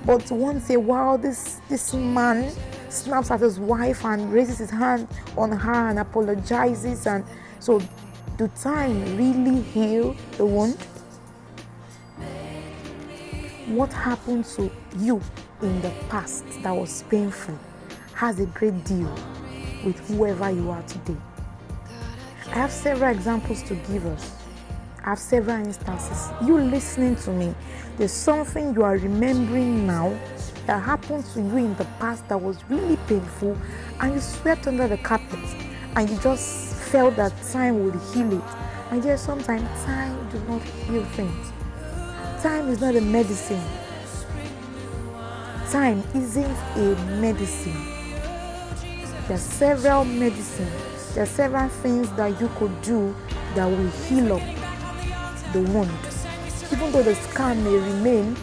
but 0.05 0.31
once 0.31 0.71
a 0.71 0.79
while 0.79 1.19
this 1.19 1.61
this 1.69 1.95
man 1.95 2.53
snaps 2.89 3.31
at 3.31 3.41
his 3.41 3.59
wife 3.59 4.05
and 4.05 4.33
raises 4.33 4.59
his 4.59 4.71
hand 4.71 5.07
on 5.37 5.53
her 5.53 5.89
and 5.91 5.99
apologizes 5.99 7.07
and 7.07 7.25
so 7.59 7.81
do 8.37 8.49
time 8.63 9.17
really 9.19 9.61
heal 9.61 10.17
the 10.39 10.47
wound? 10.47 10.79
What 13.67 13.93
happened 13.93 14.47
to 14.57 14.71
you 14.99 15.21
in 15.61 15.83
the 15.83 15.93
past 16.09 16.45
that 16.63 16.73
was 16.73 17.05
painful 17.11 17.59
has 18.15 18.41
a 18.41 18.47
great 18.47 18.83
deal 18.85 19.15
with 19.85 19.99
whoever 20.09 20.51
you 20.51 20.71
are 20.71 20.83
today. 20.83 21.17
I 22.47 22.55
have 22.55 22.73
several 22.73 23.11
examples 23.11 23.63
to 23.65 23.75
give 23.75 24.07
us. 24.07 24.40
I 25.03 25.11
have 25.11 25.19
several 25.19 25.57
instances. 25.65 26.29
You 26.45 26.61
listening 26.61 27.17
to 27.17 27.31
me, 27.31 27.55
there's 27.97 28.13
something 28.13 28.75
you 28.75 28.83
are 28.83 28.99
remembering 28.99 29.87
now 29.87 30.15
that 30.67 30.83
happened 30.83 31.25
to 31.33 31.41
you 31.41 31.57
in 31.57 31.75
the 31.77 31.87
past 31.99 32.29
that 32.29 32.39
was 32.39 32.59
really 32.69 32.99
painful 33.09 33.57
and 34.01 34.13
you 34.13 34.21
swept 34.21 34.67
under 34.67 34.87
the 34.87 34.99
carpet 34.99 35.39
and 35.97 36.11
you 36.11 36.19
just 36.19 36.77
felt 36.77 37.17
that 37.17 37.33
time 37.51 37.83
would 37.83 37.95
heal 38.13 38.31
it. 38.31 38.45
And 38.91 39.03
yet 39.03 39.19
sometimes 39.19 39.63
time 39.85 40.29
does 40.29 40.43
not 40.43 40.63
heal 40.63 41.05
things. 41.07 41.53
Time 42.43 42.69
is 42.69 42.83
not 42.83 42.95
a 42.95 43.01
medicine. 43.01 43.63
Time 45.71 46.05
isn't 46.15 46.57
a 46.77 46.95
medicine. 47.21 47.87
There 49.29 49.37
are 49.37 49.39
several 49.39 50.05
medicines. 50.05 51.15
There 51.15 51.23
are 51.23 51.27
several 51.27 51.69
things 51.69 52.11
that 52.13 52.39
you 52.39 52.49
could 52.59 52.83
do 52.83 53.15
that 53.55 53.65
will 53.65 53.91
heal 53.91 54.35
up 54.35 54.60
the 55.53 55.63
wound. 55.73 55.91
Even 56.73 56.93
though 56.93 57.03
the 57.03 57.15
scar 57.15 57.55
may 57.55 57.77
remain, 57.77 58.37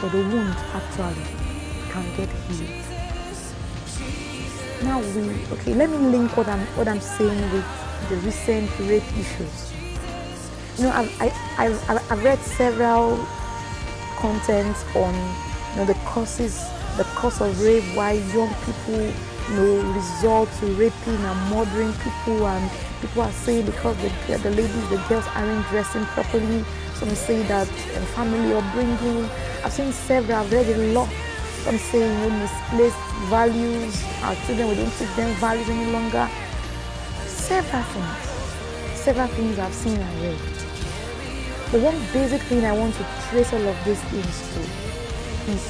but 0.00 0.10
the 0.12 0.18
wound 0.18 0.56
actually 0.74 1.22
can 1.90 2.04
get 2.16 2.28
healed. 2.48 2.84
Now 4.82 5.00
we 5.00 5.30
okay, 5.52 5.74
let 5.74 5.88
me 5.90 5.98
link 5.98 6.36
what 6.36 6.48
I'm 6.48 6.66
what 6.76 6.88
I'm 6.88 7.00
saying 7.00 7.40
with 7.52 7.64
the 8.08 8.16
recent 8.16 8.70
rape 8.80 9.10
issues. 9.18 9.72
You 10.76 10.84
know, 10.84 10.90
I've 10.90 11.22
I, 11.22 11.32
I've, 11.58 12.12
I've 12.12 12.24
read 12.24 12.38
several 12.40 13.24
contents 14.16 14.84
on 14.94 15.14
you 15.70 15.76
know 15.76 15.84
the 15.86 15.94
causes 16.04 16.60
the 16.96 17.04
cause 17.14 17.40
of 17.40 17.60
rape, 17.62 17.84
why 17.94 18.12
young 18.12 18.52
people 18.64 19.00
you 19.00 19.54
know 19.54 19.92
resort 19.92 20.48
to 20.60 20.66
raping 20.74 21.14
and 21.14 21.50
murdering 21.50 21.92
people 21.94 22.46
and 22.46 22.70
people 23.00 23.22
are 23.22 23.32
saying 23.32 23.66
because 23.66 23.96
the, 23.98 24.38
the 24.38 24.50
ladies, 24.50 24.88
the 24.88 25.02
girls 25.08 25.26
aren't 25.34 25.66
dressing 25.68 26.04
properly. 26.06 26.64
Some 26.94 27.10
say 27.10 27.42
that 27.44 27.66
family 28.14 28.54
upbringing. 28.54 29.28
I've 29.64 29.72
seen 29.72 29.92
several, 29.92 30.38
I've 30.38 30.52
read 30.52 30.68
a 30.68 30.92
lot. 30.92 31.08
Some 31.64 31.78
say 31.78 32.00
you 32.00 32.30
misplaced 32.30 32.96
values, 33.28 34.04
our 34.22 34.34
children, 34.46 34.68
we 34.68 34.74
don't 34.76 34.90
teach 34.92 35.14
them 35.16 35.34
values 35.36 35.68
any 35.68 35.90
longer. 35.90 36.28
Several 37.26 37.82
things. 37.82 38.98
Several 38.98 39.28
things 39.28 39.58
I've 39.58 39.74
seen 39.74 39.98
and 39.98 40.22
read. 40.22 40.38
The 41.72 41.80
one 41.80 41.98
basic 42.12 42.42
thing 42.42 42.64
I 42.64 42.72
want 42.72 42.94
to 42.94 43.06
trace 43.28 43.52
all 43.52 43.66
of 43.66 43.84
these 43.84 44.00
things 44.04 44.54
to 44.54 44.60
is 45.52 45.64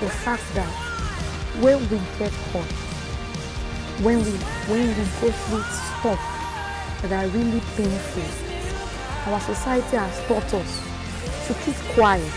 the 0.00 0.08
fact 0.08 0.42
that 0.54 0.68
when 1.62 1.80
we 1.88 1.98
get 2.18 2.32
hurt, 2.32 2.87
when 4.02 4.18
we 4.24 4.30
when 4.70 4.88
we 4.88 4.94
go 4.94 5.30
through 5.30 5.62
stuff 5.98 6.20
that 7.02 7.12
are 7.12 7.28
really 7.28 7.60
painful, 7.76 9.32
our 9.32 9.40
society 9.40 9.96
has 9.96 10.18
taught 10.26 10.54
us 10.54 11.46
to 11.48 11.54
keep 11.64 11.74
quiet. 11.94 12.32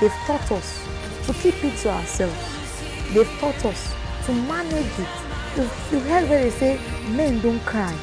They've 0.00 0.10
taught 0.26 0.50
us 0.52 0.86
to 1.26 1.34
keep 1.34 1.62
it 1.62 1.76
to 1.78 1.90
ourselves. 1.90 2.82
They've 3.12 3.28
taught 3.38 3.64
us 3.66 3.94
to 4.26 4.32
manage 4.32 4.98
it. 4.98 5.08
You've 5.56 6.06
heard 6.06 6.28
where 6.28 6.44
they 6.44 6.50
say 6.50 6.80
men 7.10 7.40
don't 7.40 7.60
cry. 7.60 7.94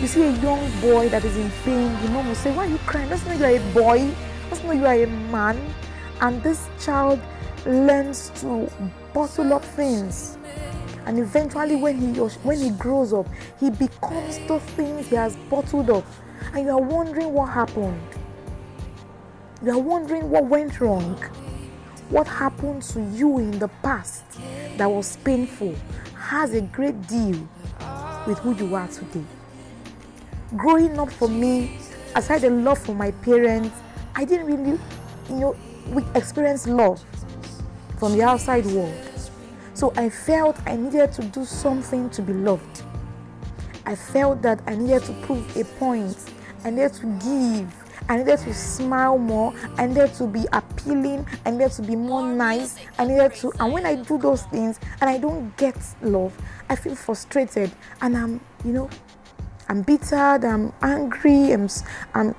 You 0.00 0.06
see 0.06 0.22
a 0.22 0.32
young 0.40 0.68
boy 0.80 1.08
that 1.10 1.24
is 1.24 1.36
in 1.36 1.50
pain, 1.64 1.92
the 2.02 2.08
mom 2.08 2.28
will 2.28 2.34
say, 2.34 2.54
Why 2.54 2.66
are 2.66 2.70
you 2.70 2.78
crying? 2.78 3.08
Doesn't 3.08 3.28
know 3.28 3.48
you 3.48 3.56
are 3.56 3.60
a 3.60 3.72
boy, 3.72 4.14
doesn't 4.50 4.66
know 4.66 4.72
you 4.72 4.86
are 4.86 4.94
a 4.94 5.06
man. 5.06 5.58
And 6.20 6.42
this 6.42 6.68
child 6.82 7.20
learns 7.66 8.30
to 8.40 8.70
bottle 9.12 9.52
up 9.52 9.64
things. 9.64 10.38
And 11.06 11.18
eventually, 11.18 11.76
when 11.76 11.98
he 11.98 12.20
when 12.20 12.58
he 12.58 12.70
grows 12.70 13.12
up, 13.12 13.26
he 13.58 13.70
becomes 13.70 14.38
the 14.46 14.60
things 14.60 15.08
he 15.08 15.16
has 15.16 15.36
bottled 15.50 15.90
up. 15.90 16.04
And 16.52 16.66
you 16.66 16.70
are 16.70 16.80
wondering 16.80 17.32
what 17.32 17.46
happened. 17.46 18.02
You 19.64 19.72
are 19.72 19.78
wondering 19.78 20.30
what 20.30 20.46
went 20.46 20.80
wrong. 20.80 21.16
What 22.08 22.26
happened 22.26 22.82
to 22.82 23.00
you 23.14 23.38
in 23.38 23.58
the 23.58 23.68
past 23.82 24.24
that 24.76 24.86
was 24.86 25.16
painful 25.18 25.74
has 26.16 26.52
a 26.52 26.60
great 26.60 27.06
deal 27.06 27.48
with 28.26 28.38
who 28.38 28.54
you 28.54 28.74
are 28.74 28.88
today. 28.88 29.24
Growing 30.56 30.98
up 30.98 31.10
for 31.10 31.28
me 31.28 31.78
aside 32.14 32.42
the 32.42 32.50
love 32.50 32.78
for 32.78 32.94
my 32.94 33.10
parents, 33.10 33.70
I 34.14 34.24
didn't 34.24 34.46
really, 34.46 34.78
you 35.28 35.36
know, 35.36 35.56
we 35.88 36.04
experienced 36.14 36.66
love 36.66 37.02
from 37.98 38.12
the 38.12 38.22
outside 38.22 38.66
world. 38.66 39.11
So 39.82 39.92
I 39.96 40.10
felt 40.10 40.56
I 40.64 40.76
needed 40.76 41.10
to 41.14 41.24
do 41.24 41.44
something 41.44 42.08
to 42.10 42.22
be 42.22 42.32
loved. 42.32 42.84
I 43.84 43.96
felt 43.96 44.40
that 44.42 44.62
I 44.68 44.76
needed 44.76 45.02
to 45.06 45.12
prove 45.22 45.56
a 45.56 45.64
point. 45.64 46.16
I 46.62 46.70
needed 46.70 46.92
to 46.92 47.06
give. 47.18 47.74
I 48.08 48.18
needed 48.18 48.38
to 48.38 48.54
smile 48.54 49.18
more. 49.18 49.52
I 49.78 49.86
needed 49.86 50.14
to 50.14 50.28
be 50.28 50.46
appealing. 50.52 51.26
I 51.44 51.50
needed 51.50 51.72
to 51.72 51.82
be 51.82 51.96
more 51.96 52.22
nice. 52.22 52.76
I 52.96 53.06
needed 53.06 53.34
to. 53.34 53.52
And 53.58 53.72
when 53.72 53.84
I 53.84 53.96
do 53.96 54.18
those 54.18 54.44
things 54.44 54.78
and 55.00 55.10
I 55.10 55.18
don't 55.18 55.56
get 55.56 55.76
love, 56.00 56.32
I 56.68 56.76
feel 56.76 56.94
frustrated 56.94 57.72
and 58.02 58.16
I'm, 58.16 58.40
you 58.64 58.70
know, 58.70 58.88
I'm 59.68 59.82
bitter. 59.82 60.14
I'm 60.14 60.72
angry. 60.80 61.54
I'm, 61.54 61.68
I'm, 62.14 62.36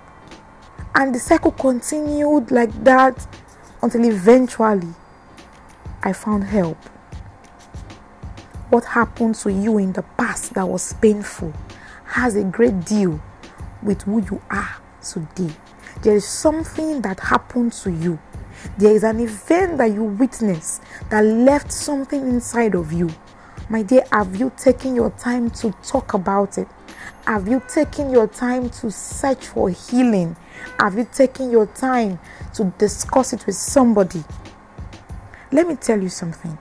and 0.95 1.13
the 1.13 1.19
cycle 1.19 1.51
continued 1.51 2.51
like 2.51 2.71
that 2.85 3.27
until 3.81 4.05
eventually 4.05 4.93
I 6.03 6.13
found 6.13 6.45
help. 6.45 6.77
What 8.73 8.85
happened 8.85 9.35
to 9.35 9.51
you 9.51 9.77
in 9.77 9.93
the 9.93 10.01
past 10.01 10.55
that 10.55 10.67
was 10.67 10.93
painful 10.93 11.53
has 12.05 12.35
a 12.35 12.43
great 12.43 12.83
deal 12.85 13.21
with 13.83 14.01
who 14.01 14.19
you 14.23 14.41
are 14.49 14.77
today. 14.99 15.53
There 16.01 16.15
is 16.15 16.27
something 16.27 16.99
that 17.03 17.19
happened 17.19 17.73
to 17.73 17.91
you. 17.91 18.17
There 18.79 18.91
is 18.95 19.03
an 19.03 19.19
event 19.19 19.77
that 19.77 19.93
you 19.93 20.03
witnessed 20.03 20.81
that 21.11 21.21
left 21.23 21.71
something 21.71 22.21
inside 22.21 22.73
of 22.73 22.91
you. 22.91 23.11
My 23.69 23.83
dear, 23.83 24.05
have 24.11 24.37
you 24.37 24.51
taken 24.57 24.95
your 24.95 25.11
time 25.11 25.51
to 25.51 25.71
talk 25.83 26.15
about 26.15 26.57
it? 26.57 26.67
Have 27.27 27.47
you 27.47 27.61
taken 27.67 28.09
your 28.09 28.25
time 28.25 28.71
to 28.71 28.89
search 28.89 29.49
for 29.49 29.69
healing? 29.69 30.35
Have 30.79 30.97
you 30.97 31.07
taken 31.13 31.51
your 31.51 31.67
time 31.67 32.17
to 32.55 32.73
discuss 32.79 33.33
it 33.33 33.45
with 33.45 33.55
somebody? 33.55 34.23
Let 35.51 35.67
me 35.67 35.75
tell 35.75 36.01
you 36.01 36.09
something. 36.09 36.57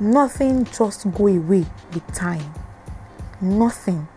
Nothing 0.00 0.64
just 0.64 1.10
go 1.12 1.26
away 1.28 1.64
with 1.92 2.14
time. 2.14 2.52
Nothing. 3.40 4.08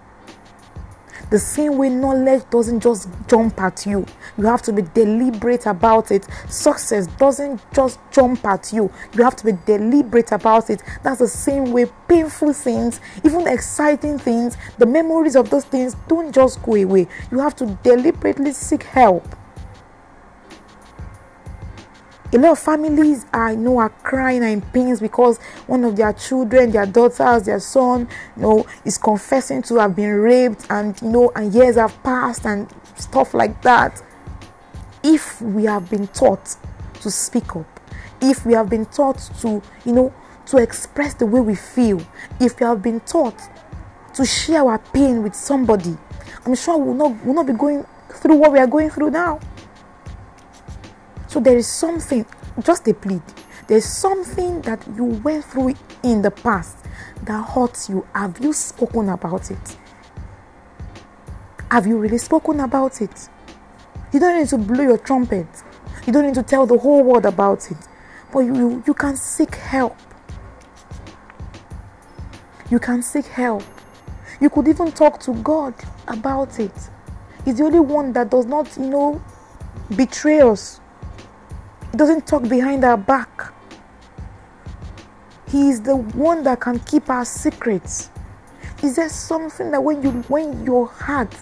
The 1.30 1.40
same 1.40 1.78
way 1.78 1.90
knowledge 1.90 2.44
doesn't 2.50 2.80
just 2.80 3.10
jump 3.28 3.60
at 3.60 3.86
you, 3.86 4.06
you 4.38 4.46
have 4.46 4.62
to 4.62 4.72
be 4.72 4.84
deliberate 4.94 5.66
about 5.66 6.10
it. 6.10 6.26
Success 6.48 7.08
doesn't 7.08 7.60
just 7.74 8.00
jump 8.12 8.46
at 8.46 8.72
you, 8.72 8.90
you 9.14 9.24
have 9.24 9.36
to 9.38 9.46
be 9.46 9.52
deliberate 9.66 10.32
about 10.32 10.70
it. 10.70 10.82
That's 11.04 11.20
the 11.20 11.28
same 11.28 11.74
way 11.74 11.88
painful 12.08 12.54
things, 12.54 13.02
even 13.26 13.46
exciting 13.46 14.20
things, 14.20 14.56
the 14.78 14.86
memories 14.86 15.36
of 15.36 15.50
those 15.50 15.66
things 15.66 15.98
don't 16.08 16.34
just 16.34 16.64
go 16.64 16.76
away. 16.76 17.08
You 17.30 17.40
have 17.40 17.58
to 17.58 17.78
deliberately 17.84 18.54
seek 18.54 18.84
help 18.84 19.37
a 22.34 22.38
lot 22.38 22.52
of 22.52 22.60
families 22.60 23.26
I 23.34 23.56
know 23.56 23.78
are 23.78 23.90
crying 23.90 24.44
and 24.44 24.52
in 24.52 24.62
pains 24.62 25.00
because 25.00 25.38
one 25.66 25.84
of 25.86 25.96
their 25.96 26.12
children, 26.12 26.72
their 26.72 26.86
daughters, 26.86 27.44
their 27.44 27.60
son, 27.60 28.08
you 28.36 28.42
know, 28.42 28.68
is 28.84 28.98
confessing 28.98 29.62
to 29.64 29.76
have 29.76 29.96
been 29.96 30.14
raped 30.14 30.66
and 30.70 31.00
you 31.02 31.10
know, 31.10 31.32
and 31.36 31.54
years 31.54 31.76
have 31.76 32.02
passed 32.04 32.46
and 32.46 32.68
stuff 32.98 33.34
like 33.34 33.62
that. 33.62 34.02
If 35.04 35.42
we 35.42 35.66
have 35.66 35.90
been 35.90 36.08
taught 36.08 36.58
to 37.02 37.10
speak 37.10 37.56
up, 37.56 37.80
if 38.20 38.46
we 38.46 38.54
have 38.54 38.70
been 38.70 38.86
taught 38.88 39.20
to, 39.40 39.62
you 39.86 39.94
know, 39.94 40.14
to 40.48 40.58
express 40.58 41.14
the 41.14 41.26
way 41.26 41.40
we 41.40 41.56
feel, 41.56 42.02
if 42.40 42.60
we 42.60 42.66
have 42.66 42.82
been 42.82 43.00
taught 43.02 43.40
to 44.16 44.26
share 44.26 44.68
our 44.68 44.80
pain 44.80 45.24
with 45.24 45.36
somebody, 45.36 45.98
I'm 46.46 46.56
sure 46.56 46.78
we'll 46.78 46.94
not, 46.94 47.26
we'll 47.26 47.36
not 47.36 47.46
be 47.46 47.54
going 47.54 47.86
through 48.10 48.36
what 48.36 48.52
we 48.52 48.60
are 48.60 48.68
going 48.68 48.90
through 48.90 49.12
now. 49.12 49.40
So 51.38 51.42
there 51.42 51.58
is 51.58 51.68
something, 51.68 52.26
just 52.64 52.88
a 52.88 52.96
plead. 52.96 53.22
There's 53.68 53.86
something 53.86 54.60
that 54.62 54.84
you 54.96 55.04
went 55.04 55.46
through 55.46 55.76
in 56.02 56.24
the 56.24 56.32
past 56.32 56.84
that 57.26 57.50
hurts 57.50 57.88
you. 57.88 58.08
Have 58.16 58.40
you 58.40 58.52
spoken 58.54 59.10
about 59.10 59.52
it? 59.52 59.78
Have 61.70 61.86
you 61.86 62.00
really 62.00 62.18
spoken 62.18 62.60
about 62.62 63.04
it? 63.04 63.30
You 64.12 64.20
don't 64.20 64.40
need 64.40 64.48
to 64.48 64.58
blow 64.58 64.82
your 64.82 64.98
trumpet. 64.98 65.46
You 66.08 66.14
don't 66.14 66.26
need 66.26 66.34
to 66.34 66.42
tell 66.42 66.66
the 66.66 66.76
whole 66.76 67.04
world 67.04 67.28
about 67.28 67.70
it. 67.70 67.78
But 68.34 68.40
you, 68.40 68.56
you, 68.56 68.84
you 68.88 68.94
can 68.96 69.16
seek 69.16 69.54
help. 69.54 69.96
You 72.72 72.80
can 72.80 73.04
seek 73.04 73.26
help. 73.28 73.62
You 74.42 74.50
could 74.50 74.68
even 74.68 74.92
talk 74.92 75.20
to 75.20 75.36
God 75.36 75.76
about 76.08 76.60
it. 76.60 76.74
He's 77.46 77.60
the 77.60 77.66
only 77.66 77.80
one 77.80 78.12
that 78.14 78.32
does 78.32 78.48
not, 78.48 78.76
you 78.76 78.90
know, 78.90 79.22
betray 79.96 80.42
us 80.42 80.82
doesn't 81.96 82.28
talk 82.28 82.48
behind 82.48 82.84
our 82.84 82.98
back. 82.98 83.54
He 85.50 85.70
is 85.70 85.82
the 85.82 85.96
one 85.96 86.44
that 86.44 86.60
can 86.60 86.80
keep 86.80 87.10
our 87.10 87.26
secrets. 87.26 88.10
Is 88.84 88.98
there 88.98 89.10
something 89.10 89.72
that 89.72 89.84
when 89.84 90.04
you 90.04 90.12
when 90.28 90.66
your 90.66 90.88
heart, 90.88 91.34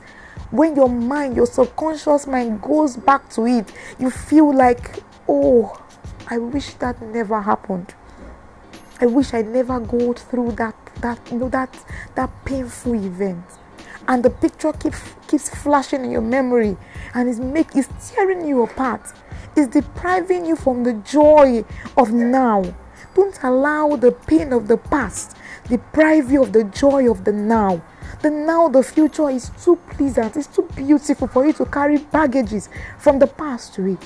when 0.52 0.76
your 0.76 0.90
mind, 0.90 1.36
your 1.36 1.48
subconscious 1.48 2.28
mind 2.28 2.62
goes 2.62 2.96
back 2.96 3.30
to 3.32 3.46
it, 3.46 3.72
you 4.00 4.10
feel 4.10 4.56
like, 4.56 5.04
oh, 5.28 5.82
I 6.28 6.38
wish 6.38 6.76
that 6.76 7.02
never 7.02 7.42
happened. 7.42 7.94
I 9.02 9.08
wish 9.08 9.34
I 9.34 9.42
never 9.42 9.80
go 9.80 10.14
through 10.14 10.54
that 10.54 10.76
that 11.02 11.20
you 11.32 11.38
know 11.40 11.50
that 11.50 11.76
that 12.16 12.30
painful 12.46 12.94
event. 12.94 13.44
And 14.08 14.24
the 14.24 14.30
picture 14.30 14.72
keeps 14.74 15.02
keeps 15.28 15.50
flashing 15.50 16.06
in 16.06 16.12
your 16.12 16.22
memory 16.22 16.78
and 17.16 17.28
it's 17.28 17.40
make 17.40 17.76
it's 17.76 17.90
tearing 18.12 18.48
you 18.48 18.62
apart 18.64 19.02
is 19.56 19.68
depriving 19.68 20.46
you 20.46 20.56
from 20.56 20.84
the 20.84 20.94
joy 20.94 21.64
of 21.98 22.12
now. 22.12 22.64
Don't 23.16 23.38
allow 23.44 23.96
the 23.96 24.12
pain 24.12 24.54
of 24.54 24.68
the 24.68 24.78
past 24.78 25.36
deprive 25.68 26.32
you 26.32 26.44
of 26.44 26.54
the 26.54 26.64
joy 26.66 27.10
of 27.10 27.24
the 27.24 27.32
now. 27.32 27.82
The 28.22 28.30
now, 28.30 28.70
the 28.70 28.84
future 28.84 29.30
is 29.30 29.52
too 29.64 29.76
pleasant, 29.90 30.38
it's 30.38 30.48
too 30.48 30.68
beautiful 30.76 31.28
for 31.28 31.46
you 31.46 31.54
to 31.54 31.66
carry 31.66 31.98
baggages 31.98 32.70
from 32.98 33.20
the 33.20 33.28
past 33.28 33.74
to 33.76 33.86
it. 33.88 34.04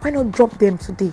Why 0.00 0.10
not 0.10 0.32
drop 0.32 0.50
them 0.58 0.78
today? 0.78 1.12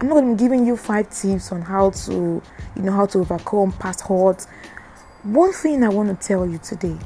I'm 0.00 0.08
not 0.08 0.14
going 0.14 0.30
to 0.30 0.34
be 0.34 0.38
giving 0.42 0.66
you 0.66 0.76
five 0.76 1.10
tips 1.10 1.52
on 1.52 1.62
how 1.62 1.90
to, 1.90 2.42
you 2.76 2.82
know, 2.82 2.92
how 2.92 3.06
to 3.06 3.18
overcome 3.18 3.72
past 3.72 4.00
hurts. 4.00 4.48
One 5.22 5.52
thing 5.52 5.84
I 5.84 5.88
want 5.88 6.08
to 6.20 6.26
tell 6.26 6.46
you 6.46 6.58
today: 6.58 6.98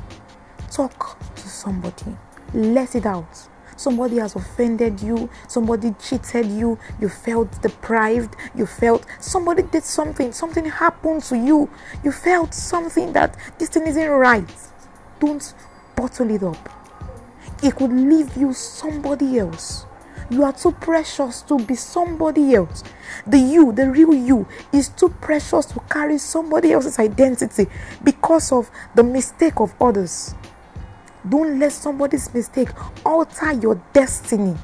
talk 0.71 1.19
to 1.35 1.49
somebody, 1.49 2.17
let 2.55 2.95
it 2.95 3.05
out 3.05 3.49
somebody 3.77 4.17
has 4.17 4.35
offended 4.35 5.01
you, 5.01 5.29
somebody 5.49 5.95
cheated 6.01 6.47
you, 6.47 6.79
you 7.01 7.09
felt 7.09 7.61
deprived, 7.62 8.35
you 8.55 8.67
felt 8.67 9.05
somebody 9.21 9.62
did 9.62 9.85
something, 9.85 10.33
something 10.33 10.64
happened 10.64 11.23
to 11.23 11.37
you, 11.37 11.69
you 12.03 12.11
felt 12.11 12.55
something 12.55 13.12
that 13.12 13.37
this 13.59 13.69
thing 13.69 13.87
isn't 13.87 14.09
right. 14.09 14.51
Don't 15.21 15.55
bottle 15.95 16.31
it 16.31 16.43
up. 16.43 16.71
It 17.62 17.77
could 17.77 17.93
leave 17.93 18.37
you 18.37 18.53
somebody 18.53 19.39
else. 19.39 19.87
You 20.31 20.43
are 20.45 20.53
too 20.53 20.72
precious 20.72 21.43
to 21.43 21.59
be 21.59 21.77
somebody 21.77 22.55
else. 22.55 22.83
The 23.27 23.39
you, 23.39 23.72
the 23.72 23.91
real 23.91 24.12
you, 24.12 24.47
is 24.72 24.89
too 24.89 25.09
precious 25.09 25.66
to 25.66 25.81
carry 25.89 26.18
somebody 26.18 26.72
else's 26.72 26.99
identity 26.99 27.66
because 28.03 28.51
of 28.51 28.70
the 28.95 29.05
mistake 29.05 29.61
of 29.61 29.74
others. 29.81 30.35
Don't 31.29 31.59
let 31.59 31.72
somebody's 31.72 32.33
mistake 32.33 32.68
alter 33.05 33.53
your 33.53 33.81
destiny. 33.93 34.57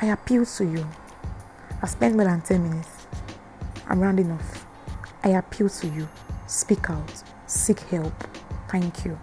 I 0.00 0.06
appeal 0.06 0.44
to 0.44 0.64
you. 0.64 0.86
I 1.82 1.86
spent 1.86 2.16
more 2.16 2.24
than 2.24 2.40
10 2.42 2.62
minutes. 2.68 3.06
I'm 3.88 4.00
rounding 4.00 4.30
off. 4.32 4.66
I 5.22 5.30
appeal 5.30 5.68
to 5.68 5.86
you. 5.88 6.08
Speak 6.46 6.90
out. 6.90 7.22
Seek 7.46 7.80
help. 7.80 8.14
Thank 8.68 9.04
you. 9.04 9.18